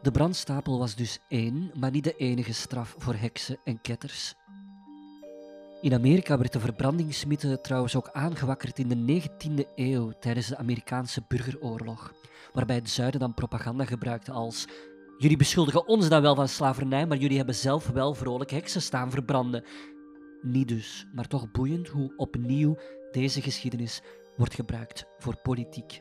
De 0.02 0.10
brandstapel 0.10 0.78
was 0.78 0.94
dus 0.94 1.18
één, 1.28 1.70
maar 1.74 1.90
niet 1.90 2.04
de 2.04 2.16
enige 2.16 2.52
straf 2.52 2.94
voor 2.98 3.14
heksen 3.14 3.60
en 3.64 3.80
ketters. 3.80 4.34
In 5.80 5.94
Amerika 5.94 6.38
werd 6.38 6.52
de 6.52 6.60
verbrandingsmythe 6.60 7.60
trouwens 7.60 7.96
ook 7.96 8.10
aangewakkerd 8.12 8.78
in 8.78 8.88
de 8.88 9.22
19e 9.22 9.74
eeuw 9.74 10.12
tijdens 10.20 10.46
de 10.46 10.56
Amerikaanse 10.56 11.22
burgeroorlog, 11.28 12.12
waarbij 12.52 12.76
het 12.76 12.90
zuiden 12.90 13.20
dan 13.20 13.34
propaganda 13.34 13.84
gebruikte 13.84 14.32
als 14.32 14.66
Jullie 15.20 15.36
beschuldigen 15.36 15.86
ons 15.86 16.08
dan 16.08 16.22
wel 16.22 16.34
van 16.34 16.48
slavernij, 16.48 17.06
maar 17.06 17.16
jullie 17.16 17.36
hebben 17.36 17.54
zelf 17.54 17.88
wel 17.88 18.14
vrolijk 18.14 18.50
heksen 18.50 18.82
staan 18.82 19.10
verbranden. 19.10 19.64
Niet 20.42 20.68
dus, 20.68 21.06
maar 21.14 21.26
toch 21.26 21.50
boeiend 21.50 21.88
hoe 21.88 22.12
opnieuw 22.16 22.78
deze 23.12 23.42
geschiedenis 23.42 24.02
wordt 24.36 24.54
gebruikt 24.54 25.04
voor 25.18 25.36
politiek. 25.36 26.00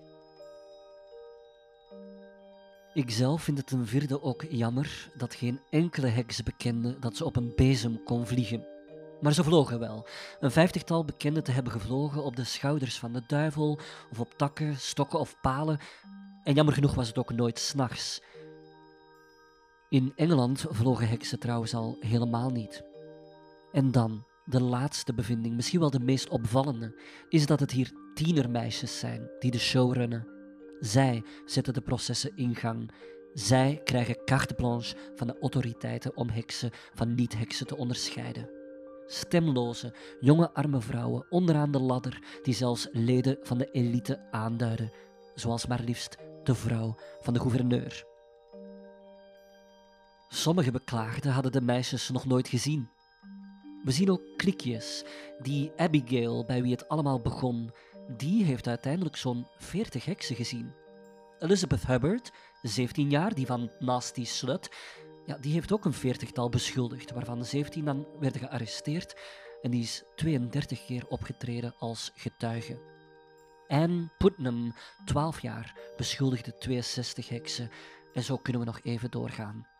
Ikzelf 2.93 3.43
vind 3.43 3.57
het 3.57 3.67
ten 3.67 3.87
vierde 3.87 4.21
ook 4.21 4.45
jammer 4.49 5.11
dat 5.17 5.35
geen 5.35 5.59
enkele 5.69 6.07
heks 6.07 6.43
bekende 6.43 6.99
dat 6.99 7.15
ze 7.15 7.25
op 7.25 7.35
een 7.35 7.53
bezem 7.55 8.03
kon 8.03 8.27
vliegen. 8.27 8.67
Maar 9.21 9.33
ze 9.33 9.43
vlogen 9.43 9.79
wel. 9.79 10.07
Een 10.39 10.51
vijftigtal 10.51 11.05
bekenden 11.05 11.43
te 11.43 11.51
hebben 11.51 11.73
gevlogen 11.73 12.23
op 12.23 12.35
de 12.35 12.43
schouders 12.43 12.99
van 12.99 13.13
de 13.13 13.23
duivel, 13.27 13.79
of 14.11 14.19
op 14.19 14.33
takken, 14.37 14.77
stokken 14.77 15.19
of 15.19 15.35
palen. 15.41 15.79
En 16.43 16.53
jammer 16.53 16.73
genoeg 16.73 16.95
was 16.95 17.07
het 17.07 17.17
ook 17.17 17.33
nooit 17.33 17.59
s'nachts. 17.59 18.21
In 19.89 20.11
Engeland 20.15 20.65
vlogen 20.69 21.07
heksen 21.07 21.39
trouwens 21.39 21.73
al 21.73 21.97
helemaal 21.99 22.49
niet. 22.49 22.83
En 23.71 23.91
dan, 23.91 24.25
de 24.45 24.61
laatste 24.61 25.13
bevinding, 25.13 25.55
misschien 25.55 25.79
wel 25.79 25.89
de 25.89 25.99
meest 25.99 26.29
opvallende, 26.29 26.99
is 27.29 27.45
dat 27.45 27.59
het 27.59 27.71
hier 27.71 27.91
tienermeisjes 28.13 28.99
zijn 28.99 29.29
die 29.39 29.51
de 29.51 29.59
show 29.59 29.93
runnen. 29.93 30.27
Zij 30.79 31.23
zetten 31.45 31.73
de 31.73 31.81
processen 31.81 32.31
in 32.35 32.55
gang. 32.55 32.91
Zij 33.33 33.81
krijgen 33.83 34.23
carte 34.25 34.53
blanche 34.53 34.95
van 35.15 35.27
de 35.27 35.37
autoriteiten 35.39 36.17
om 36.17 36.29
heksen 36.29 36.71
van 36.93 37.15
niet-heksen 37.15 37.67
te 37.67 37.77
onderscheiden. 37.77 38.49
Stemloze, 39.05 39.93
jonge 40.19 40.53
arme 40.53 40.81
vrouwen 40.81 41.25
onderaan 41.29 41.71
de 41.71 41.81
ladder 41.81 42.23
die 42.41 42.53
zelfs 42.53 42.87
leden 42.91 43.37
van 43.41 43.57
de 43.57 43.71
elite 43.71 44.31
aanduiden, 44.31 44.91
zoals 45.35 45.67
maar 45.67 45.81
liefst 45.81 46.17
de 46.43 46.55
vrouw 46.55 46.95
van 47.19 47.33
de 47.33 47.39
gouverneur. 47.39 48.08
Sommige 50.31 50.71
beklaagden 50.71 51.31
hadden 51.31 51.51
de 51.51 51.61
meisjes 51.61 52.09
nog 52.09 52.25
nooit 52.25 52.47
gezien. 52.47 52.89
We 53.83 53.91
zien 53.91 54.11
ook 54.11 54.21
klikjes. 54.37 55.03
Die 55.41 55.71
Abigail, 55.77 56.45
bij 56.45 56.61
wie 56.61 56.71
het 56.71 56.89
allemaal 56.89 57.21
begon, 57.21 57.71
die 58.17 58.43
heeft 58.43 58.67
uiteindelijk 58.67 59.15
zo'n 59.15 59.47
40 59.57 60.05
heksen 60.05 60.35
gezien. 60.35 60.73
Elizabeth 61.39 61.85
Hubbard, 61.85 62.31
17 62.61 63.09
jaar, 63.09 63.33
die 63.33 63.45
van 63.45 63.71
Nasty 63.79 64.25
Slut, 64.25 64.69
ja, 65.25 65.37
die 65.37 65.53
heeft 65.53 65.71
ook 65.71 65.85
een 65.85 65.93
veertigtal 65.93 66.49
beschuldigd, 66.49 67.11
waarvan 67.11 67.45
17 67.45 67.85
dan 67.85 68.07
werden 68.19 68.41
gearresteerd 68.41 69.15
en 69.61 69.71
die 69.71 69.81
is 69.81 70.03
32 70.15 70.85
keer 70.85 71.07
opgetreden 71.07 71.73
als 71.79 72.11
getuige. 72.15 72.79
Anne 73.67 74.09
Putnam, 74.17 74.73
12 75.05 75.39
jaar, 75.39 75.75
beschuldigde 75.97 76.57
62 76.57 77.29
heksen 77.29 77.69
en 78.13 78.23
zo 78.23 78.37
kunnen 78.37 78.61
we 78.61 78.67
nog 78.67 78.79
even 78.83 79.11
doorgaan. 79.11 79.78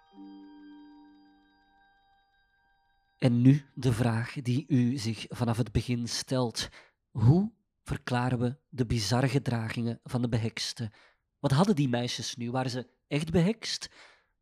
En 3.20 3.41
nu 3.41 3.65
de 3.74 3.93
vraag 3.93 4.34
die 4.34 4.65
u 4.67 4.97
zich 4.97 5.26
vanaf 5.30 5.57
het 5.57 5.72
begin 5.72 6.07
stelt. 6.07 6.70
Hoe 7.11 7.51
verklaren 7.84 8.39
we 8.39 8.57
de 8.70 8.86
bizarre 8.86 9.28
gedragingen 9.28 9.99
van 10.03 10.22
de 10.22 10.30
behekste? 10.30 10.91
Wat 11.39 11.51
hadden 11.51 11.76
die 11.76 11.89
meisjes 11.89 12.36
nu? 12.36 12.51
Waren 12.51 12.72
ze 12.72 12.88
echt 13.07 13.32
behekst? 13.32 13.89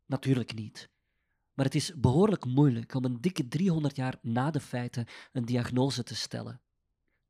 Natuurlijk 0.06 0.54
niet. 0.54 0.90
Maar 1.54 1.64
het 1.64 1.74
is 1.74 1.92
behoorlijk 1.96 2.44
moeilijk 2.44 2.94
om 2.94 3.04
een 3.04 3.20
dikke 3.20 3.48
300 3.48 3.96
jaar 3.96 4.18
na 4.22 4.50
de 4.50 4.60
feiten 4.60 5.06
een 5.32 5.44
diagnose 5.44 6.02
te 6.02 6.14
stellen. 6.14 6.60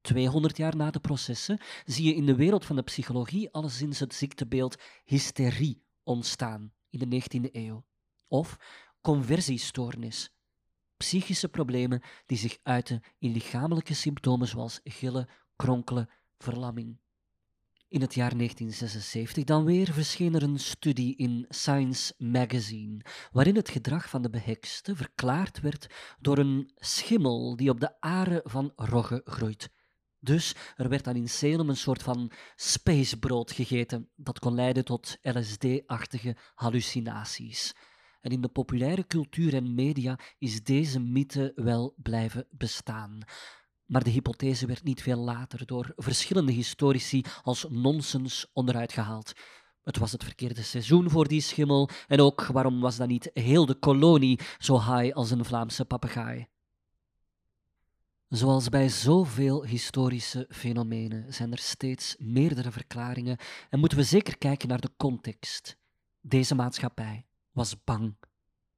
200 0.00 0.56
jaar 0.56 0.76
na 0.76 0.90
de 0.90 1.00
processen 1.00 1.60
zie 1.84 2.06
je 2.06 2.14
in 2.14 2.26
de 2.26 2.36
wereld 2.36 2.64
van 2.64 2.76
de 2.76 2.82
psychologie 2.82 3.50
alleszins 3.50 3.98
het 3.98 4.14
ziektebeeld 4.14 4.76
hysterie 5.04 5.82
ontstaan 6.02 6.72
in 6.90 7.08
de 7.08 7.22
19e 7.22 7.50
eeuw. 7.52 7.84
Of 8.26 8.56
conversiestoornis. 9.00 10.37
Psychische 10.98 11.48
problemen 11.48 12.02
die 12.26 12.38
zich 12.38 12.58
uiten 12.62 13.02
in 13.18 13.32
lichamelijke 13.32 13.94
symptomen 13.94 14.48
zoals 14.48 14.80
gillen, 14.84 15.28
kronkelen, 15.56 16.08
verlamming. 16.38 16.98
In 17.88 18.00
het 18.00 18.14
jaar 18.14 18.36
1976 18.36 19.44
dan 19.44 19.64
weer 19.64 19.92
verscheen 19.92 20.34
er 20.34 20.42
een 20.42 20.58
studie 20.58 21.16
in 21.16 21.46
Science 21.48 22.14
Magazine, 22.18 23.04
waarin 23.32 23.56
het 23.56 23.68
gedrag 23.68 24.08
van 24.08 24.22
de 24.22 24.30
behekste 24.30 24.96
verklaard 24.96 25.60
werd 25.60 25.86
door 26.20 26.38
een 26.38 26.70
schimmel 26.76 27.56
die 27.56 27.70
op 27.70 27.80
de 27.80 28.00
aren 28.00 28.40
van 28.44 28.72
rogge 28.76 29.20
groeit. 29.24 29.70
Dus 30.20 30.54
er 30.76 30.88
werd 30.88 31.04
dan 31.04 31.16
in 31.16 31.28
Salem 31.28 31.68
een 31.68 31.76
soort 31.76 32.02
van 32.02 32.32
spacebrood 32.56 33.52
gegeten, 33.52 34.08
dat 34.16 34.38
kon 34.38 34.54
leiden 34.54 34.84
tot 34.84 35.16
LSD-achtige 35.22 36.36
hallucinaties. 36.54 37.74
En 38.20 38.30
in 38.30 38.40
de 38.40 38.48
populaire 38.48 39.06
cultuur 39.06 39.54
en 39.54 39.74
media 39.74 40.18
is 40.38 40.62
deze 40.62 41.00
mythe 41.00 41.52
wel 41.54 41.94
blijven 41.96 42.46
bestaan. 42.50 43.18
Maar 43.86 44.04
de 44.04 44.10
hypothese 44.10 44.66
werd 44.66 44.84
niet 44.84 45.02
veel 45.02 45.18
later 45.18 45.66
door 45.66 45.92
verschillende 45.96 46.52
historici 46.52 47.24
als 47.42 47.66
nonsens 47.68 48.46
onderuit 48.52 48.92
gehaald. 48.92 49.32
Het 49.82 49.98
was 49.98 50.12
het 50.12 50.24
verkeerde 50.24 50.62
seizoen 50.62 51.10
voor 51.10 51.28
die 51.28 51.40
schimmel 51.40 51.88
en 52.06 52.20
ook 52.20 52.46
waarom 52.46 52.80
was 52.80 52.96
dan 52.96 53.08
niet 53.08 53.30
heel 53.34 53.66
de 53.66 53.74
kolonie 53.74 54.40
zo 54.58 54.74
high 54.74 55.16
als 55.16 55.30
een 55.30 55.44
Vlaamse 55.44 55.84
papegaai? 55.84 56.46
Zoals 58.28 58.68
bij 58.68 58.88
zoveel 58.88 59.64
historische 59.64 60.46
fenomenen 60.48 61.34
zijn 61.34 61.52
er 61.52 61.58
steeds 61.58 62.16
meerdere 62.18 62.70
verklaringen 62.70 63.38
en 63.70 63.78
moeten 63.78 63.98
we 63.98 64.04
zeker 64.04 64.38
kijken 64.38 64.68
naar 64.68 64.80
de 64.80 64.90
context. 64.96 65.78
Deze 66.20 66.54
maatschappij 66.54 67.27
was 67.58 67.84
bang. 67.84 68.16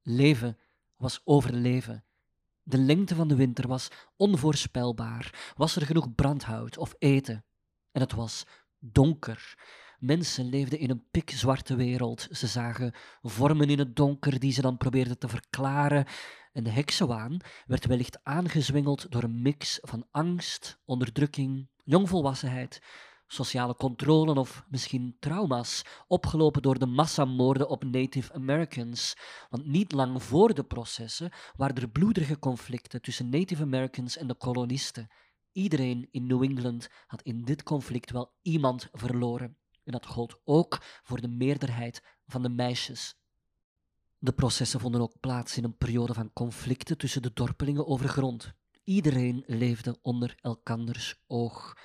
Leven 0.01 0.57
was 0.97 1.21
overleven. 1.23 2.03
De 2.63 2.77
lengte 2.77 3.15
van 3.15 3.27
de 3.27 3.35
winter 3.35 3.67
was 3.67 3.87
onvoorspelbaar. 4.15 5.53
Was 5.55 5.75
er 5.75 5.85
genoeg 5.85 6.15
brandhout 6.15 6.77
of 6.77 6.95
eten? 6.99 7.45
En 7.91 8.01
het 8.01 8.11
was 8.11 8.45
donker. 8.79 9.57
Mensen 9.99 10.45
leefden 10.45 10.79
in 10.79 10.89
een 10.89 11.05
pikzwarte 11.11 11.75
wereld. 11.75 12.27
Ze 12.31 12.47
zagen 12.47 12.93
vormen 13.21 13.69
in 13.69 13.79
het 13.79 13.95
donker 13.95 14.39
die 14.39 14.51
ze 14.51 14.61
dan 14.61 14.77
probeerden 14.77 15.19
te 15.19 15.27
verklaren. 15.27 16.05
En 16.51 16.63
de 16.63 16.69
heksenwaan 16.69 17.37
werd 17.65 17.85
wellicht 17.85 18.19
aangezwengeld 18.23 19.11
door 19.11 19.23
een 19.23 19.41
mix 19.41 19.79
van 19.81 20.07
angst, 20.11 20.79
onderdrukking, 20.85 21.67
jongvolwassenheid, 21.83 22.81
sociale 23.33 23.75
controle 23.75 24.33
of 24.33 24.65
misschien 24.69 25.15
trauma's, 25.19 25.81
opgelopen 26.07 26.61
door 26.61 26.79
de 26.79 26.85
massamoorden 26.85 27.69
op 27.69 27.83
Native 27.83 28.33
Americans. 28.33 29.15
Want 29.49 29.65
niet 29.65 29.91
lang 29.91 30.23
voor 30.23 30.53
de 30.53 30.63
processen 30.63 31.31
waren 31.55 31.75
er 31.75 31.89
bloederige 31.89 32.39
conflicten 32.39 33.01
tussen 33.01 33.29
Native 33.29 33.61
Americans 33.61 34.17
en 34.17 34.27
de 34.27 34.35
kolonisten. 34.35 35.07
Iedereen 35.51 36.07
in 36.11 36.27
New 36.27 36.43
England 36.43 36.89
had 37.07 37.21
in 37.21 37.43
dit 37.43 37.63
conflict 37.63 38.11
wel 38.11 38.31
iemand 38.41 38.87
verloren. 38.91 39.57
En 39.83 39.91
dat 39.91 40.05
gold 40.05 40.39
ook 40.43 40.77
voor 41.03 41.21
de 41.21 41.27
meerderheid 41.27 42.03
van 42.25 42.41
de 42.41 42.49
meisjes. 42.49 43.15
De 44.17 44.33
processen 44.33 44.79
vonden 44.79 45.01
ook 45.01 45.19
plaats 45.19 45.57
in 45.57 45.63
een 45.63 45.77
periode 45.77 46.13
van 46.13 46.33
conflicten 46.33 46.97
tussen 46.97 47.21
de 47.21 47.31
dorpelingen 47.33 47.87
over 47.87 48.09
grond. 48.09 48.53
Iedereen 48.83 49.43
leefde 49.45 49.99
onder 50.01 50.35
elkanders 50.41 51.23
oog 51.27 51.75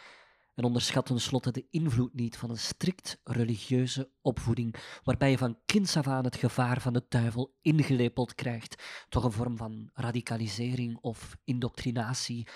en 0.57 0.64
onderschat 0.64 1.07
tenslotte 1.07 1.50
de 1.50 1.66
invloed 1.70 2.14
niet 2.14 2.36
van 2.36 2.50
een 2.50 2.59
strikt 2.59 3.20
religieuze 3.24 4.11
opvoeding, 4.20 4.74
waarbij 5.02 5.30
je 5.30 5.38
van 5.38 5.59
kinds 5.66 5.96
af 5.96 6.07
aan 6.07 6.24
het 6.24 6.36
gevaar 6.36 6.80
van 6.80 6.92
de 6.92 7.04
duivel 7.09 7.54
ingelepeld 7.62 8.34
krijgt, 8.34 8.82
toch 9.09 9.24
een 9.24 9.32
vorm 9.32 9.57
van 9.57 9.90
radicalisering 9.94 10.98
of 11.00 11.36
indoctrinatie. 11.44 12.48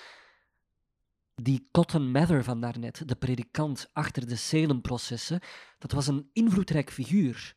Die 1.35 1.67
Cotton 1.71 2.11
Mather 2.11 2.43
van 2.43 2.61
daarnet, 2.61 3.07
de 3.07 3.15
predikant 3.15 3.89
achter 3.93 4.27
de 4.27 4.35
Salem-processen, 4.35 5.39
dat 5.77 5.91
was 5.91 6.07
een 6.07 6.29
invloedrijk 6.33 6.91
figuur. 6.91 7.55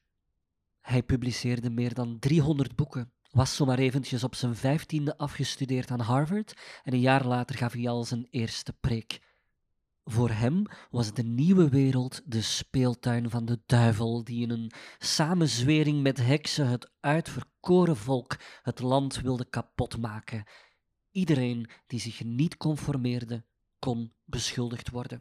Hij 0.80 1.03
publiceerde 1.03 1.70
meer 1.70 1.95
dan 1.95 2.18
300 2.18 2.76
boeken, 2.76 3.12
was 3.30 3.57
zomaar 3.57 3.78
eventjes 3.78 4.24
op 4.24 4.34
zijn 4.34 4.57
vijftiende 4.57 5.16
afgestudeerd 5.16 5.90
aan 5.90 6.01
Harvard 6.01 6.80
en 6.82 6.92
een 6.92 7.01
jaar 7.01 7.26
later 7.26 7.57
gaf 7.57 7.72
hij 7.72 7.88
al 7.88 8.05
zijn 8.05 8.26
eerste 8.30 8.72
preek. 8.72 9.20
Voor 10.05 10.31
hem 10.31 10.67
was 10.91 11.13
de 11.13 11.23
nieuwe 11.23 11.69
wereld 11.69 12.23
de 12.25 12.43
speeltuin 12.43 13.31
van 13.31 13.45
de 13.45 13.61
duivel, 13.67 14.25
die 14.25 14.43
in 14.43 14.51
een 14.51 14.73
samenzwering 14.99 16.03
met 16.03 16.19
heksen 16.19 16.67
het 16.67 16.91
uitverkoren 17.01 17.97
volk 17.97 18.37
het 18.63 18.81
land 18.81 19.21
wilde 19.21 19.45
kapotmaken. 19.45 20.45
Iedereen 21.11 21.71
die 21.87 22.01
zich 22.01 22.25
niet 22.25 22.57
conformeerde, 22.57 23.45
kon 23.79 24.13
beschuldigd 24.25 24.91
worden. 24.91 25.21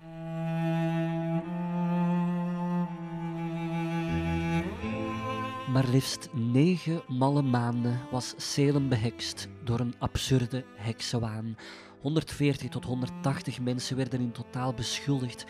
Maar 5.72 5.88
liefst 5.88 6.30
negen 6.34 7.04
malle 7.08 7.42
maanden 7.42 8.00
was 8.12 8.34
Salem 8.38 8.90
behekst 8.90 9.48
door 9.64 9.80
een 9.80 9.96
absurde 10.00 10.66
heksenwaan. 10.76 11.56
140 12.04 12.70
tot 12.70 12.86
180 12.86 13.60
mensen 13.60 13.98
werden 13.98 14.20
in 14.20 14.32
totaal 14.32 14.74
beschuldigd. 14.74 15.46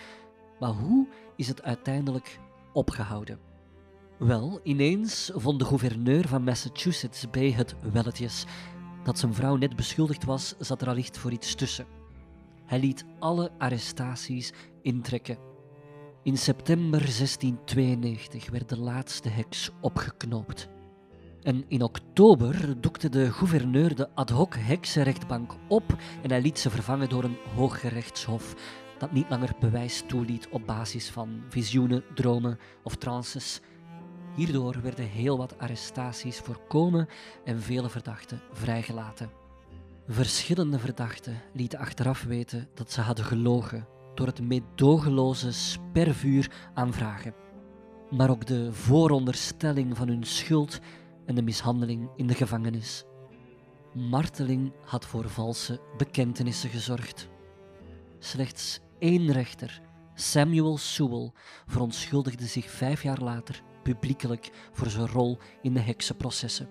Maar 0.60 0.70
hoe 0.70 1.08
is 1.36 1.47
het 1.47 1.64
uiteindelijk 1.64 2.39
opgehouden? 2.74 3.39
Wel, 4.18 4.60
ineens 4.64 5.32
vond 5.34 5.60
de 5.60 5.66
gouverneur 5.66 6.28
van 6.28 6.43
Massachusetts 6.43 7.30
bij 7.30 7.51
het 7.51 7.76
welletjes. 7.91 8.45
Dat 9.04 9.20
zijn 9.20 9.34
vrouw 9.34 9.56
net 9.56 9.76
beschuldigd 9.76 10.24
was, 10.24 10.56
zat 10.60 10.82
er 10.82 10.88
allicht 10.88 11.18
voor 11.18 11.32
iets 11.32 11.56
tussen. 11.56 11.86
Hij 12.66 12.80
liet 12.80 13.06
alle 13.20 13.51
arrestaties 13.58 14.54
intrekken. 14.82 15.38
In 16.24 16.38
september 16.38 16.99
1692 16.99 18.49
werd 18.49 18.70
de 18.70 18.80
laatste 18.80 19.30
heks 19.30 19.70
opgeknoopt. 19.82 20.70
En 21.44 21.66
in 21.68 21.82
oktober 21.82 22.82
doekte 22.82 23.10
de 23.10 23.32
gouverneur 23.32 23.96
de 23.96 24.10
ad 24.14 24.30
hoc 24.30 24.56
heksenrechtbank 24.56 25.56
op 25.68 25.96
en 26.22 26.30
hij 26.30 26.41
liet 26.41 26.60
ze 26.60 26.70
vervangen 26.70 27.10
door 27.10 27.24
een 27.24 27.38
hooggerechtshof 27.56 28.56
dat 28.98 29.12
niet 29.12 29.30
langer 29.30 29.54
bewijs 29.60 30.04
toeliet 30.08 30.48
op 30.52 30.66
basis 30.66 31.10
van 31.10 31.44
visioenen, 31.50 32.04
dromen 32.16 32.60
of 32.84 32.96
trances. 32.96 33.62
Hierdoor 34.36 34.82
werden 34.82 35.06
heel 35.06 35.38
wat 35.38 35.60
arrestaties 35.60 36.38
voorkomen 36.38 37.08
en 37.46 37.62
vele 37.62 37.89
verdachten 37.89 38.41
vrijgelaten. 38.52 39.30
Verschillende 40.08 40.80
verdachten 40.80 41.41
lieten 41.54 41.80
achteraf 41.80 42.24
weten 42.24 42.68
dat 42.74 42.91
ze 42.91 43.02
hadden 43.02 43.26
gelogen 43.26 43.88
door 44.16 44.28
het 44.28 44.41
meedogenloze 44.41 45.54
spervuur 45.54 46.52
aanvragen. 46.74 47.34
Maar 48.10 48.30
ook 48.30 48.46
de 48.46 48.74
vooronderstelling 48.74 49.98
van 49.98 50.08
hun 50.08 50.24
schuld 50.24 50.80
en 51.26 51.36
de 51.36 51.41
mishandeling 51.41 52.09
in 52.15 52.28
de 52.28 52.34
gevangenis. 52.34 53.03
Marteling 53.93 54.74
had 54.86 55.05
voor 55.05 55.30
valse 55.30 55.80
bekentenissen 55.97 56.69
gezorgd. 56.69 57.30
Slechts 58.19 58.80
één 58.99 59.32
rechter, 59.32 59.82
Samuel 60.13 60.78
Sewell, 60.78 61.32
verontschuldigde 61.65 62.45
zich 62.45 62.69
vijf 62.69 63.03
jaar 63.03 63.21
later 63.21 63.63
publiekelijk 63.84 64.49
voor 64.71 64.89
zijn 64.89 65.07
rol 65.07 65.38
in 65.61 65.74
de 65.74 65.80
heksenprocessen. 65.80 66.67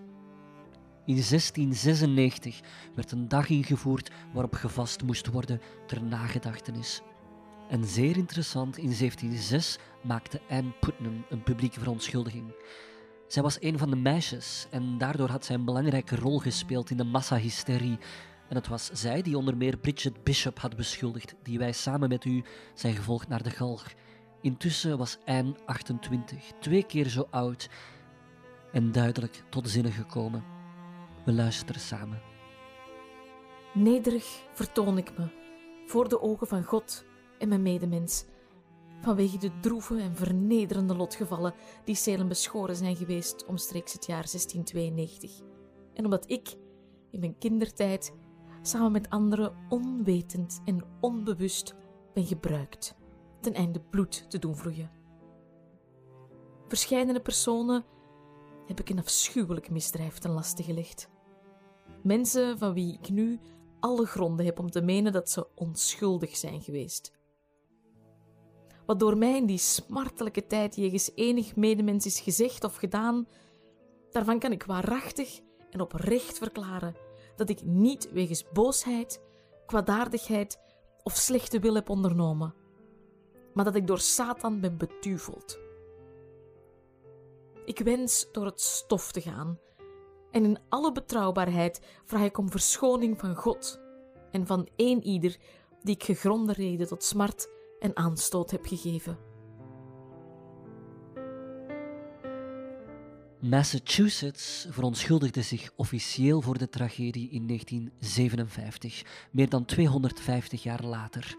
In 1.04 1.14
1696 1.14 2.60
werd 2.94 3.12
een 3.12 3.28
dag 3.28 3.48
ingevoerd 3.48 4.10
waarop 4.32 4.54
gevast 4.54 5.02
moest 5.02 5.26
worden 5.26 5.60
ter 5.86 6.02
nagedachtenis. 6.02 7.02
En 7.68 7.84
zeer 7.84 8.16
interessant, 8.16 8.76
in 8.76 8.94
1706 8.98 9.78
maakte 10.02 10.40
Anne 10.48 10.72
Putnam 10.80 11.24
een 11.28 11.42
publieke 11.42 11.78
verontschuldiging. 11.78 12.54
Zij 13.32 13.42
was 13.42 13.56
een 13.60 13.78
van 13.78 13.90
de 13.90 13.96
meisjes 13.96 14.66
en 14.70 14.98
daardoor 14.98 15.28
had 15.28 15.44
zij 15.44 15.54
een 15.54 15.64
belangrijke 15.64 16.16
rol 16.16 16.38
gespeeld 16.38 16.90
in 16.90 16.96
de 16.96 17.04
massahysterie. 17.04 17.98
En 18.48 18.56
het 18.56 18.68
was 18.68 18.90
zij 18.92 19.22
die 19.22 19.36
onder 19.36 19.56
meer 19.56 19.76
Bridget 19.76 20.24
Bishop 20.24 20.58
had 20.58 20.76
beschuldigd, 20.76 21.34
die 21.42 21.58
wij 21.58 21.72
samen 21.72 22.08
met 22.08 22.24
u 22.24 22.44
zijn 22.74 22.94
gevolgd 22.94 23.28
naar 23.28 23.42
de 23.42 23.50
galg. 23.50 23.86
Intussen 24.40 24.98
was 24.98 25.18
Anne 25.24 25.54
28, 25.66 26.52
twee 26.60 26.82
keer 26.82 27.08
zo 27.08 27.26
oud 27.30 27.68
en 28.72 28.92
duidelijk 28.92 29.44
tot 29.48 29.68
zinnen 29.68 29.92
gekomen. 29.92 30.44
We 31.24 31.32
luisteren 31.32 31.80
samen. 31.80 32.20
Nederig 33.74 34.42
vertoon 34.52 34.98
ik 34.98 35.18
me 35.18 35.28
voor 35.86 36.08
de 36.08 36.20
ogen 36.20 36.46
van 36.46 36.64
God 36.64 37.04
en 37.38 37.48
mijn 37.48 37.62
medemens, 37.62 38.24
vanwege 39.02 39.38
de 39.38 39.60
droeve 39.60 40.00
en 40.00 40.16
vernederende 40.16 40.94
lotgevallen 40.94 41.54
die 41.84 41.94
Salem 41.94 42.28
beschoren 42.28 42.76
zijn 42.76 42.96
geweest 42.96 43.46
omstreeks 43.46 43.92
het 43.92 44.06
jaar 44.06 44.26
1692. 44.30 45.40
En 45.94 46.04
omdat 46.04 46.30
ik 46.30 46.56
in 47.10 47.20
mijn 47.20 47.38
kindertijd 47.38 48.12
samen 48.62 48.92
met 48.92 49.10
anderen 49.10 49.54
onwetend 49.68 50.60
en 50.64 50.84
onbewust 51.00 51.74
ben 52.14 52.24
gebruikt, 52.24 52.94
ten 53.40 53.54
einde 53.54 53.80
bloed 53.80 54.30
te 54.30 54.38
doen 54.38 54.56
vloeien. 54.56 54.90
Verscheidene 56.68 57.20
personen 57.20 57.84
heb 58.66 58.80
ik 58.80 58.90
een 58.90 58.98
afschuwelijk 58.98 59.70
misdrijf 59.70 60.18
ten 60.18 60.30
laste 60.30 60.62
gelegd. 60.62 61.10
Mensen 62.02 62.58
van 62.58 62.72
wie 62.72 62.92
ik 62.92 63.10
nu 63.10 63.40
alle 63.80 64.06
gronden 64.06 64.46
heb 64.46 64.58
om 64.58 64.70
te 64.70 64.82
menen 64.82 65.12
dat 65.12 65.30
ze 65.30 65.46
onschuldig 65.54 66.36
zijn 66.36 66.62
geweest. 66.62 67.12
Wat 68.86 69.00
door 69.00 69.16
mij 69.16 69.36
in 69.36 69.46
die 69.46 69.58
smartelijke 69.58 70.46
tijd 70.46 70.76
jegens 70.76 71.10
enig 71.14 71.56
medemens 71.56 72.06
is 72.06 72.20
gezegd 72.20 72.64
of 72.64 72.76
gedaan, 72.76 73.26
daarvan 74.10 74.38
kan 74.38 74.52
ik 74.52 74.64
waarachtig 74.64 75.40
en 75.70 75.80
oprecht 75.80 76.38
verklaren 76.38 76.96
dat 77.36 77.48
ik 77.48 77.64
niet 77.64 78.12
wegens 78.12 78.44
boosheid, 78.52 79.20
kwaadaardigheid 79.66 80.58
of 81.02 81.14
slechte 81.14 81.60
wil 81.60 81.74
heb 81.74 81.88
ondernomen, 81.88 82.54
maar 83.54 83.64
dat 83.64 83.74
ik 83.74 83.86
door 83.86 84.00
Satan 84.00 84.60
ben 84.60 84.76
betuveld. 84.76 85.58
Ik 87.64 87.78
wens 87.78 88.28
door 88.32 88.44
het 88.44 88.60
stof 88.60 89.12
te 89.12 89.20
gaan 89.20 89.58
en 90.30 90.44
in 90.44 90.58
alle 90.68 90.92
betrouwbaarheid 90.92 91.80
vraag 92.04 92.24
ik 92.24 92.38
om 92.38 92.50
verschoning 92.50 93.18
van 93.18 93.34
God 93.34 93.80
en 94.30 94.46
van 94.46 94.68
één 94.76 95.02
ieder 95.02 95.36
die 95.82 95.94
ik 95.94 96.04
gegronde 96.04 96.52
reden 96.52 96.86
tot 96.86 97.04
smart 97.04 97.51
en 97.82 97.96
aanstoot 97.96 98.50
heb 98.50 98.66
gegeven. 98.66 99.16
Massachusetts 103.40 104.66
verontschuldigde 104.70 105.42
zich 105.42 105.70
officieel 105.76 106.40
voor 106.40 106.58
de 106.58 106.68
tragedie 106.68 107.30
in 107.30 107.46
1957, 107.46 109.02
meer 109.30 109.48
dan 109.48 109.64
250 109.64 110.62
jaar 110.62 110.84
later. 110.84 111.36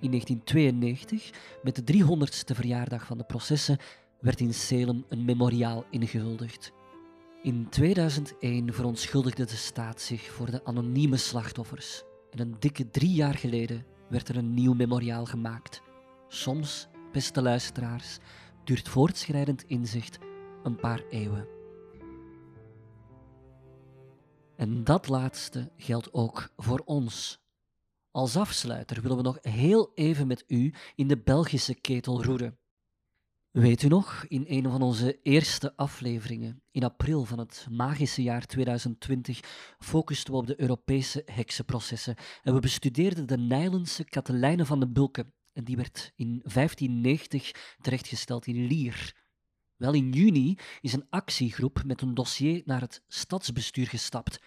In 0.00 0.10
1992, 0.10 1.30
met 1.62 1.86
de 1.86 2.04
300ste 2.04 2.54
verjaardag 2.54 3.06
van 3.06 3.18
de 3.18 3.24
processen, 3.24 3.78
werd 4.20 4.40
in 4.40 4.54
Salem 4.54 5.04
een 5.08 5.24
memoriaal 5.24 5.84
ingehuldigd. 5.90 6.72
In 7.42 7.66
2001 7.68 8.74
verontschuldigde 8.74 9.44
de 9.44 9.56
staat 9.56 10.00
zich 10.00 10.22
voor 10.22 10.50
de 10.50 10.64
anonieme 10.64 11.16
slachtoffers. 11.16 12.02
En 12.30 12.40
een 12.40 12.56
dikke 12.58 12.90
drie 12.90 13.12
jaar 13.12 13.34
geleden 13.34 13.91
werd 14.12 14.28
er 14.28 14.36
een 14.36 14.54
nieuw 14.54 14.74
memoriaal 14.74 15.24
gemaakt. 15.24 15.82
Soms, 16.28 16.88
beste 17.12 17.42
luisteraars, 17.42 18.18
duurt 18.64 18.88
voortschrijdend 18.88 19.62
inzicht 19.62 20.18
een 20.62 20.76
paar 20.76 21.02
eeuwen. 21.10 21.48
En 24.56 24.84
dat 24.84 25.08
laatste 25.08 25.72
geldt 25.76 26.12
ook 26.12 26.52
voor 26.56 26.82
ons. 26.84 27.40
Als 28.10 28.36
afsluiter 28.36 29.02
willen 29.02 29.16
we 29.16 29.22
nog 29.22 29.38
heel 29.40 29.90
even 29.94 30.26
met 30.26 30.44
u 30.46 30.74
in 30.94 31.08
de 31.08 31.18
Belgische 31.18 31.74
ketel 31.74 32.24
roeren. 32.24 32.58
Weet 33.52 33.82
u 33.82 33.88
nog, 33.88 34.24
in 34.28 34.44
een 34.48 34.70
van 34.70 34.82
onze 34.82 35.18
eerste 35.22 35.76
afleveringen, 35.76 36.62
in 36.70 36.84
april 36.84 37.24
van 37.24 37.38
het 37.38 37.66
magische 37.70 38.22
jaar 38.22 38.46
2020, 38.46 39.40
focusten 39.78 40.32
we 40.32 40.38
op 40.38 40.46
de 40.46 40.60
Europese 40.60 41.22
heksenprocessen 41.26 42.16
en 42.42 42.54
we 42.54 42.60
bestudeerden 42.60 43.26
de 43.26 43.38
Nijlense 43.38 44.04
Katelijne 44.04 44.66
van 44.66 44.80
de 44.80 44.88
Bulke. 44.88 45.32
En 45.52 45.64
die 45.64 45.76
werd 45.76 46.12
in 46.16 46.28
1590 46.28 47.76
terechtgesteld 47.80 48.46
in 48.46 48.66
Lier. 48.66 49.14
Wel, 49.76 49.92
in 49.92 50.12
juni 50.12 50.58
is 50.80 50.92
een 50.92 51.06
actiegroep 51.10 51.82
met 51.84 52.02
een 52.02 52.14
dossier 52.14 52.62
naar 52.64 52.80
het 52.80 53.02
stadsbestuur 53.08 53.86
gestapt. 53.86 54.38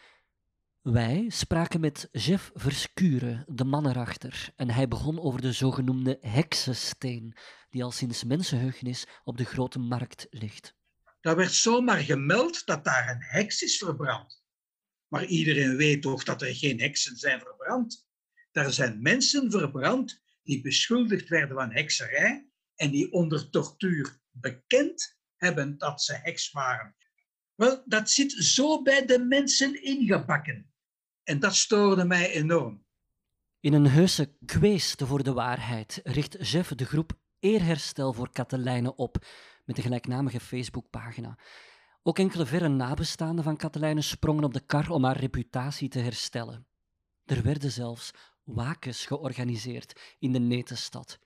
Wij 0.91 1.25
spraken 1.29 1.79
met 1.79 2.09
Jeff 2.11 2.51
Verschuren, 2.53 3.45
de 3.47 3.63
man 3.63 3.87
erachter, 3.87 4.49
en 4.55 4.69
hij 4.69 4.87
begon 4.87 5.19
over 5.19 5.41
de 5.41 5.51
zogenoemde 5.51 6.17
heksensteen, 6.21 7.35
die 7.69 7.83
al 7.83 7.91
sinds 7.91 8.23
mensenheugenis 8.23 9.05
op 9.23 9.37
de 9.37 9.45
grote 9.45 9.79
markt 9.79 10.27
ligt. 10.29 10.75
Daar 11.21 11.35
werd 11.35 11.51
zomaar 11.51 11.97
gemeld 11.97 12.65
dat 12.65 12.83
daar 12.83 13.09
een 13.09 13.21
heks 13.21 13.61
is 13.61 13.77
verbrand. 13.77 14.43
Maar 15.07 15.25
iedereen 15.25 15.75
weet 15.75 16.01
toch 16.01 16.23
dat 16.23 16.41
er 16.41 16.55
geen 16.55 16.79
heksen 16.79 17.15
zijn 17.17 17.39
verbrand. 17.39 18.07
Daar 18.51 18.71
zijn 18.71 19.01
mensen 19.01 19.51
verbrand 19.51 20.21
die 20.43 20.61
beschuldigd 20.61 21.29
werden 21.29 21.55
van 21.55 21.71
hekserij 21.71 22.47
en 22.75 22.91
die 22.91 23.11
onder 23.11 23.49
tortuur 23.49 24.19
bekend 24.31 25.17
hebben 25.35 25.77
dat 25.77 26.01
ze 26.01 26.13
heks 26.13 26.51
waren. 26.51 26.95
Wel, 27.55 27.83
dat 27.85 28.09
zit 28.09 28.31
zo 28.31 28.81
bij 28.81 29.05
de 29.05 29.19
mensen 29.19 29.83
ingebakken. 29.83 30.73
En 31.25 31.39
dat 31.39 31.55
stoorde 31.55 32.05
mij 32.05 32.31
enorm. 32.31 32.85
In 33.59 33.73
een 33.73 33.87
heuse 33.87 34.37
kweeste 34.45 35.05
voor 35.05 35.23
de 35.23 35.33
waarheid 35.33 35.99
richt 36.03 36.49
Jeff 36.49 36.75
de 36.75 36.85
groep 36.85 37.19
Eerherstel 37.39 38.13
voor 38.13 38.31
Katelijne 38.31 38.95
op, 38.95 39.25
met 39.63 39.75
de 39.75 39.81
gelijknamige 39.81 40.39
Facebookpagina. 40.39 41.39
Ook 42.03 42.19
enkele 42.19 42.45
verre 42.45 42.67
nabestaanden 42.67 43.43
van 43.43 43.57
Katelijne 43.57 44.01
sprongen 44.01 44.43
op 44.43 44.53
de 44.53 44.65
kar 44.65 44.89
om 44.89 45.03
haar 45.03 45.17
reputatie 45.17 45.89
te 45.89 45.99
herstellen. 45.99 46.67
Er 47.25 47.43
werden 47.43 47.71
zelfs 47.71 48.11
wakens 48.43 49.05
georganiseerd 49.05 50.15
in 50.19 50.31
de 50.31 50.39
netenstad. 50.39 51.19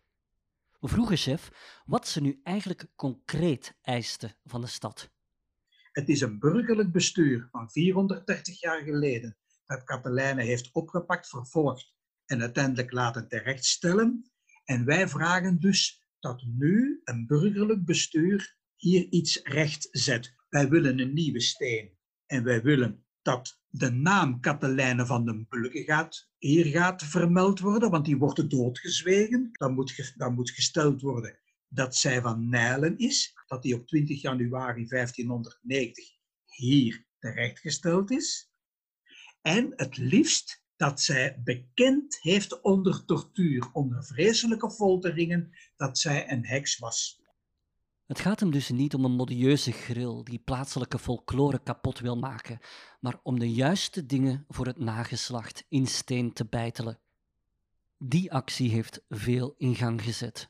We 0.79 0.87
vroegen 0.87 1.17
chef 1.17 1.49
wat 1.85 2.07
ze 2.07 2.21
nu 2.21 2.39
eigenlijk 2.43 2.85
concreet 2.95 3.77
eiste 3.81 4.35
van 4.45 4.61
de 4.61 4.67
stad. 4.67 5.09
Het 5.91 6.09
is 6.09 6.21
een 6.21 6.39
burgerlijk 6.39 6.91
bestuur 6.91 7.47
van 7.51 7.69
430 7.69 8.59
jaar 8.59 8.81
geleden 8.81 9.37
dat 9.69 9.83
Katelijne 9.83 10.43
heeft 10.43 10.69
opgepakt, 10.71 11.29
vervolgd 11.29 11.93
en 12.25 12.41
uiteindelijk 12.41 12.91
laten 12.91 13.27
terechtstellen. 13.27 14.31
En 14.65 14.85
wij 14.85 15.07
vragen 15.07 15.59
dus 15.59 16.05
dat 16.19 16.43
nu 16.45 17.01
een 17.03 17.27
burgerlijk 17.27 17.85
bestuur 17.85 18.57
hier 18.75 19.07
iets 19.09 19.39
recht 19.43 19.87
zet. 19.91 20.35
Wij 20.49 20.69
willen 20.69 20.99
een 20.99 21.13
nieuwe 21.13 21.39
steen 21.39 21.97
en 22.25 22.43
wij 22.43 22.61
willen 22.61 23.05
dat 23.21 23.61
de 23.67 23.91
naam 23.91 24.39
Katelijne 24.39 25.05
van 25.05 25.25
den 25.25 25.45
Bulke 25.49 25.83
gaat, 25.83 26.29
hier 26.37 26.65
gaat 26.65 27.03
vermeld 27.03 27.59
worden, 27.59 27.91
want 27.91 28.05
die 28.05 28.17
wordt 28.17 28.49
doodgezwegen. 28.49 29.51
Moet, 29.73 30.13
dan 30.17 30.33
moet 30.33 30.51
gesteld 30.51 31.01
worden 31.01 31.39
dat 31.67 31.95
zij 31.95 32.21
van 32.21 32.49
Nijlen 32.49 32.97
is, 32.97 33.33
dat 33.47 33.61
die 33.61 33.75
op 33.75 33.87
20 33.87 34.21
januari 34.21 34.85
1590 34.87 36.05
hier 36.45 37.05
terechtgesteld 37.19 38.11
is. 38.11 38.48
En 39.41 39.73
het 39.75 39.97
liefst 39.97 40.63
dat 40.75 41.01
zij 41.01 41.41
bekend 41.43 42.17
heeft 42.21 42.61
onder 42.61 43.05
tortuur, 43.05 43.69
onder 43.73 44.03
vreselijke 44.03 44.71
folteringen, 44.71 45.51
dat 45.75 45.97
zij 45.97 46.31
een 46.31 46.45
heks 46.45 46.77
was. 46.77 47.21
Het 48.05 48.19
gaat 48.19 48.39
hem 48.39 48.51
dus 48.51 48.69
niet 48.69 48.93
om 48.93 49.05
een 49.05 49.11
modieuze 49.15 49.71
grill 49.71 50.23
die 50.23 50.39
plaatselijke 50.39 50.99
folklore 50.99 51.63
kapot 51.63 51.99
wil 51.99 52.17
maken, 52.17 52.59
maar 52.99 53.19
om 53.23 53.39
de 53.39 53.51
juiste 53.51 54.05
dingen 54.05 54.45
voor 54.47 54.65
het 54.65 54.79
nageslacht 54.79 55.65
in 55.67 55.87
steen 55.87 56.33
te 56.33 56.45
bijtelen. 56.45 56.99
Die 57.97 58.31
actie 58.31 58.69
heeft 58.69 59.01
veel 59.09 59.55
in 59.57 59.75
gang 59.75 60.01
gezet. 60.01 60.49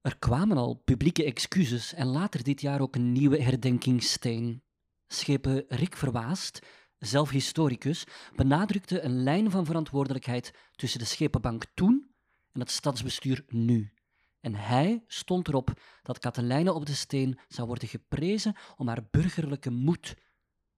Er 0.00 0.18
kwamen 0.18 0.56
al 0.56 0.74
publieke 0.74 1.24
excuses 1.24 1.94
en 1.94 2.06
later 2.06 2.42
dit 2.42 2.60
jaar 2.60 2.80
ook 2.80 2.94
een 2.94 3.12
nieuwe 3.12 3.42
herdenkingssteen. 3.42 4.62
Schepen 5.06 5.64
Rick 5.68 5.96
Verwaast 5.96 6.66
zelf 6.98 7.30
historicus, 7.30 8.04
benadrukte 8.36 9.00
een 9.00 9.22
lijn 9.22 9.50
van 9.50 9.64
verantwoordelijkheid 9.64 10.52
tussen 10.76 10.98
de 10.98 11.04
schepenbank 11.04 11.64
toen 11.74 12.10
en 12.52 12.60
het 12.60 12.70
stadsbestuur 12.70 13.44
nu. 13.48 13.92
En 14.40 14.54
hij 14.54 15.04
stond 15.06 15.48
erop 15.48 15.80
dat 16.02 16.18
Katelijne 16.18 16.72
op 16.72 16.86
de 16.86 16.94
Steen 16.94 17.38
zou 17.48 17.66
worden 17.66 17.88
geprezen 17.88 18.56
om 18.76 18.88
haar 18.88 19.06
burgerlijke 19.10 19.70
moed. 19.70 20.16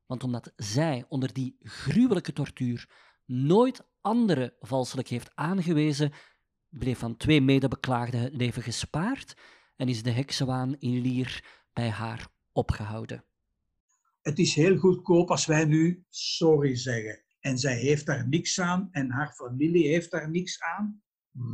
Want 0.07 0.25
omdat 0.25 0.53
zij 0.57 1.05
onder 1.09 1.33
die 1.33 1.57
gruwelijke 1.63 2.33
tortuur 2.33 2.89
nooit 3.25 3.85
anderen 4.01 4.53
valselijk 4.61 5.09
heeft 5.09 5.31
aangewezen, 5.35 6.13
bleef 6.69 6.99
van 6.99 7.17
twee 7.17 7.41
medebeklaagden 7.41 8.21
het 8.21 8.35
leven 8.35 8.63
gespaard 8.63 9.35
en 9.77 9.89
is 9.89 10.03
de 10.03 10.11
heksenwaan 10.11 10.77
in 10.79 11.01
Lier 11.01 11.45
bij 11.73 11.91
haar 11.91 12.29
opgehouden 12.53 13.25
het 14.23 14.39
is 14.39 14.55
heel 14.55 14.77
goedkoop 14.77 15.31
als 15.31 15.47
wij 15.47 15.65
nu 15.65 16.05
sorry 16.09 16.77
zeggen. 16.77 17.25
En 17.41 17.59
zij 17.59 17.77
heeft 17.77 18.07
daar 18.07 18.29
niks 18.29 18.61
aan 18.61 18.89
en 18.91 19.11
haar 19.11 19.33
familie 19.33 19.87
heeft 19.87 20.11
daar 20.11 20.31
niks 20.31 20.61
aan. 20.61 21.03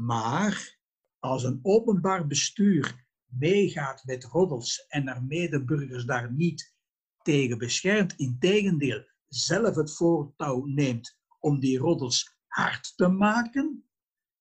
Maar 0.06 0.78
als 1.18 1.44
een 1.44 1.58
openbaar 1.62 2.26
bestuur 2.26 3.06
meegaat 3.26 4.04
met 4.04 4.24
roddels 4.24 4.86
en 4.88 5.06
haar 5.06 5.24
medeburgers 5.24 6.04
daar 6.04 6.32
niet 6.32 6.74
tegen 7.22 7.58
beschermt, 7.58 8.12
integendeel 8.16 9.04
zelf 9.28 9.74
het 9.74 9.96
voortouw 9.96 10.64
neemt 10.64 11.18
om 11.40 11.60
die 11.60 11.78
roddels 11.78 12.36
hard 12.46 12.96
te 12.96 13.08
maken? 13.08 13.84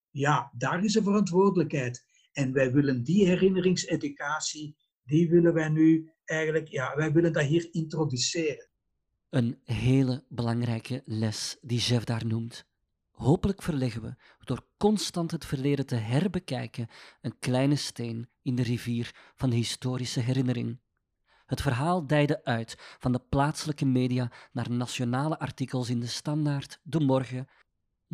Ja, 0.09 0.51
daar 0.57 0.83
is 0.83 0.95
een 0.95 1.03
verantwoordelijkheid. 1.03 2.05
En 2.31 2.53
wij 2.53 2.73
willen 2.73 3.03
die 3.03 3.27
herinneringseducatie, 3.27 4.77
die 5.05 5.29
willen 5.29 5.53
wij 5.53 5.69
nu 5.69 6.11
eigenlijk, 6.25 6.67
ja, 6.67 6.95
wij 6.95 7.11
willen 7.11 7.33
dat 7.33 7.43
hier 7.43 7.67
introduceren. 7.71 8.67
Een 9.29 9.59
hele 9.63 10.23
belangrijke 10.29 11.01
les 11.05 11.57
die 11.61 11.79
Jeff 11.79 12.03
daar 12.03 12.25
noemt. 12.25 12.65
Hopelijk 13.11 13.61
verleggen 13.61 14.01
we, 14.01 14.15
door 14.43 14.65
constant 14.77 15.31
het 15.31 15.45
verleden 15.45 15.85
te 15.85 15.95
herbekijken, 15.95 16.87
een 17.21 17.39
kleine 17.39 17.75
steen 17.75 18.29
in 18.41 18.55
de 18.55 18.63
rivier 18.63 19.15
van 19.35 19.49
de 19.49 19.55
historische 19.55 20.19
herinnering. 20.19 20.79
Het 21.45 21.61
verhaal 21.61 22.07
dijde 22.07 22.43
uit 22.43 22.75
van 22.99 23.11
de 23.11 23.21
plaatselijke 23.29 23.85
media 23.85 24.31
naar 24.51 24.71
nationale 24.71 25.39
artikels 25.39 25.89
in 25.89 25.99
de 25.99 26.07
Standaard, 26.07 26.79
De 26.83 26.99
Morgen, 26.99 27.47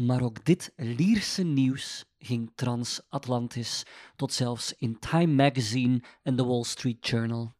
maar 0.06 0.22
ook 0.22 0.46
dit 0.46 0.74
Lierse 0.76 1.44
nieuws 1.44 2.06
ging 2.20 2.52
transatlantisch, 2.56 3.84
tot 4.16 4.34
zelfs 4.34 4.74
in 4.78 5.00
Time 5.00 5.34
Magazine 5.34 6.02
en 6.24 6.36
The 6.36 6.46
Wall 6.46 6.64
Street 6.64 7.08
Journal. 7.08 7.54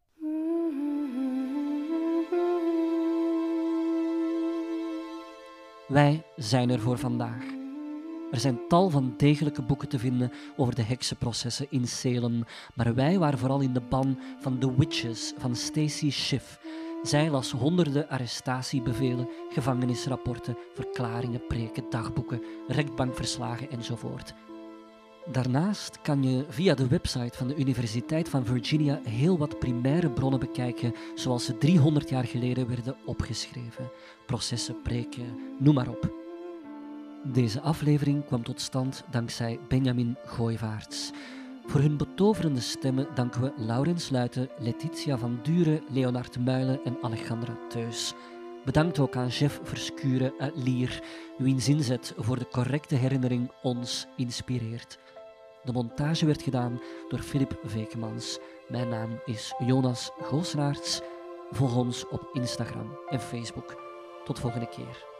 Wij 5.88 6.24
zijn 6.36 6.70
er 6.70 6.80
voor 6.80 6.98
vandaag. 6.98 7.44
Er 8.32 8.40
zijn 8.40 8.68
tal 8.68 8.90
van 8.90 9.14
degelijke 9.18 9.62
boeken 9.62 9.90
te 9.90 10.00
vinden 10.00 10.32
over 10.58 10.76
de 10.76 10.84
heksenprocessen 10.84 11.68
in 11.70 11.88
Salem, 11.88 12.44
maar 12.74 12.96
wij 12.96 13.20
waren 13.20 13.40
vooral 13.40 13.60
in 13.60 13.74
de 13.74 13.82
ban 13.82 14.20
van 14.40 14.60
The 14.60 14.76
Witches 14.76 15.34
van 15.38 15.56
Stacy 15.56 16.12
Schiff. 16.12 16.60
Zij 17.04 17.30
las 17.30 17.52
honderden 17.52 18.10
arrestatiebevelen, 18.10 19.30
gevangenisrapporten, 19.50 20.58
verklaringen, 20.74 21.48
preken, 21.48 21.84
dagboeken, 21.90 22.42
rechtbankverslagen 22.68 23.72
enzovoort. 23.72 24.34
Daarnaast 25.32 26.02
kan 26.02 26.24
je 26.24 26.46
via 26.50 26.74
de 26.74 26.88
website 26.88 27.38
van 27.38 27.48
de 27.48 27.56
Universiteit 27.56 28.30
van 28.30 28.46
Virginia 28.46 29.00
heel 29.04 29.38
wat 29.38 29.60
primaire 29.60 30.10
bronnen 30.10 30.40
bekijken, 30.40 30.94
zoals 31.16 31.46
ze 31.46 31.58
300 31.58 32.10
jaar 32.10 32.26
geleden 32.26 32.68
werden 32.68 32.96
opgeschreven. 33.06 33.92
Processen, 34.26 34.82
preken, 34.82 35.40
noem 35.60 35.74
maar 35.74 35.90
op. 35.90 36.14
Deze 37.24 37.62
aflevering 37.62 38.26
kwam 38.26 38.44
tot 38.44 38.62
stand 38.62 39.04
dankzij 39.12 39.60
Benjamin 39.68 40.18
Gooivaarts. 40.26 41.12
Voor 41.66 41.80
hun 41.80 41.98
betoverende 41.98 42.60
stemmen 42.60 43.08
danken 43.16 43.42
we 43.42 43.52
Laurens 43.56 44.10
Luiten, 44.10 44.50
Letitia 44.60 45.18
van 45.18 45.40
Duren, 45.44 45.84
Leonard 45.90 46.40
Muilen 46.40 46.84
en 46.84 46.98
Alejandra 47.02 47.58
Teus. 47.70 48.14
Bedankt 48.66 49.00
ook 49.00 49.16
aan 49.16 49.28
Jeff 49.28 49.60
Verschuren 49.64 50.34
uit 50.40 50.56
Lier, 50.56 51.04
wiens 51.38 51.68
inzet 51.68 52.14
voor 52.18 52.40
de 52.40 52.48
correcte 52.48 52.96
herinnering 52.96 53.52
ons 53.62 54.08
inspireert. 54.16 55.00
De 55.64 55.72
montage 55.72 56.26
werd 56.26 56.42
gedaan 56.42 56.82
door 57.10 57.20
Filip 57.20 57.60
Vekemans. 57.64 58.40
Mijn 58.68 58.90
naam 58.90 59.22
is 59.26 59.54
Jonas 59.66 60.12
Goosenaerts. 60.22 61.02
Volg 61.52 61.76
ons 61.76 62.08
op 62.08 62.30
Instagram 62.34 62.98
en 63.10 63.20
Facebook. 63.20 63.82
Tot 64.24 64.40
volgende 64.40 64.68
keer. 64.68 65.11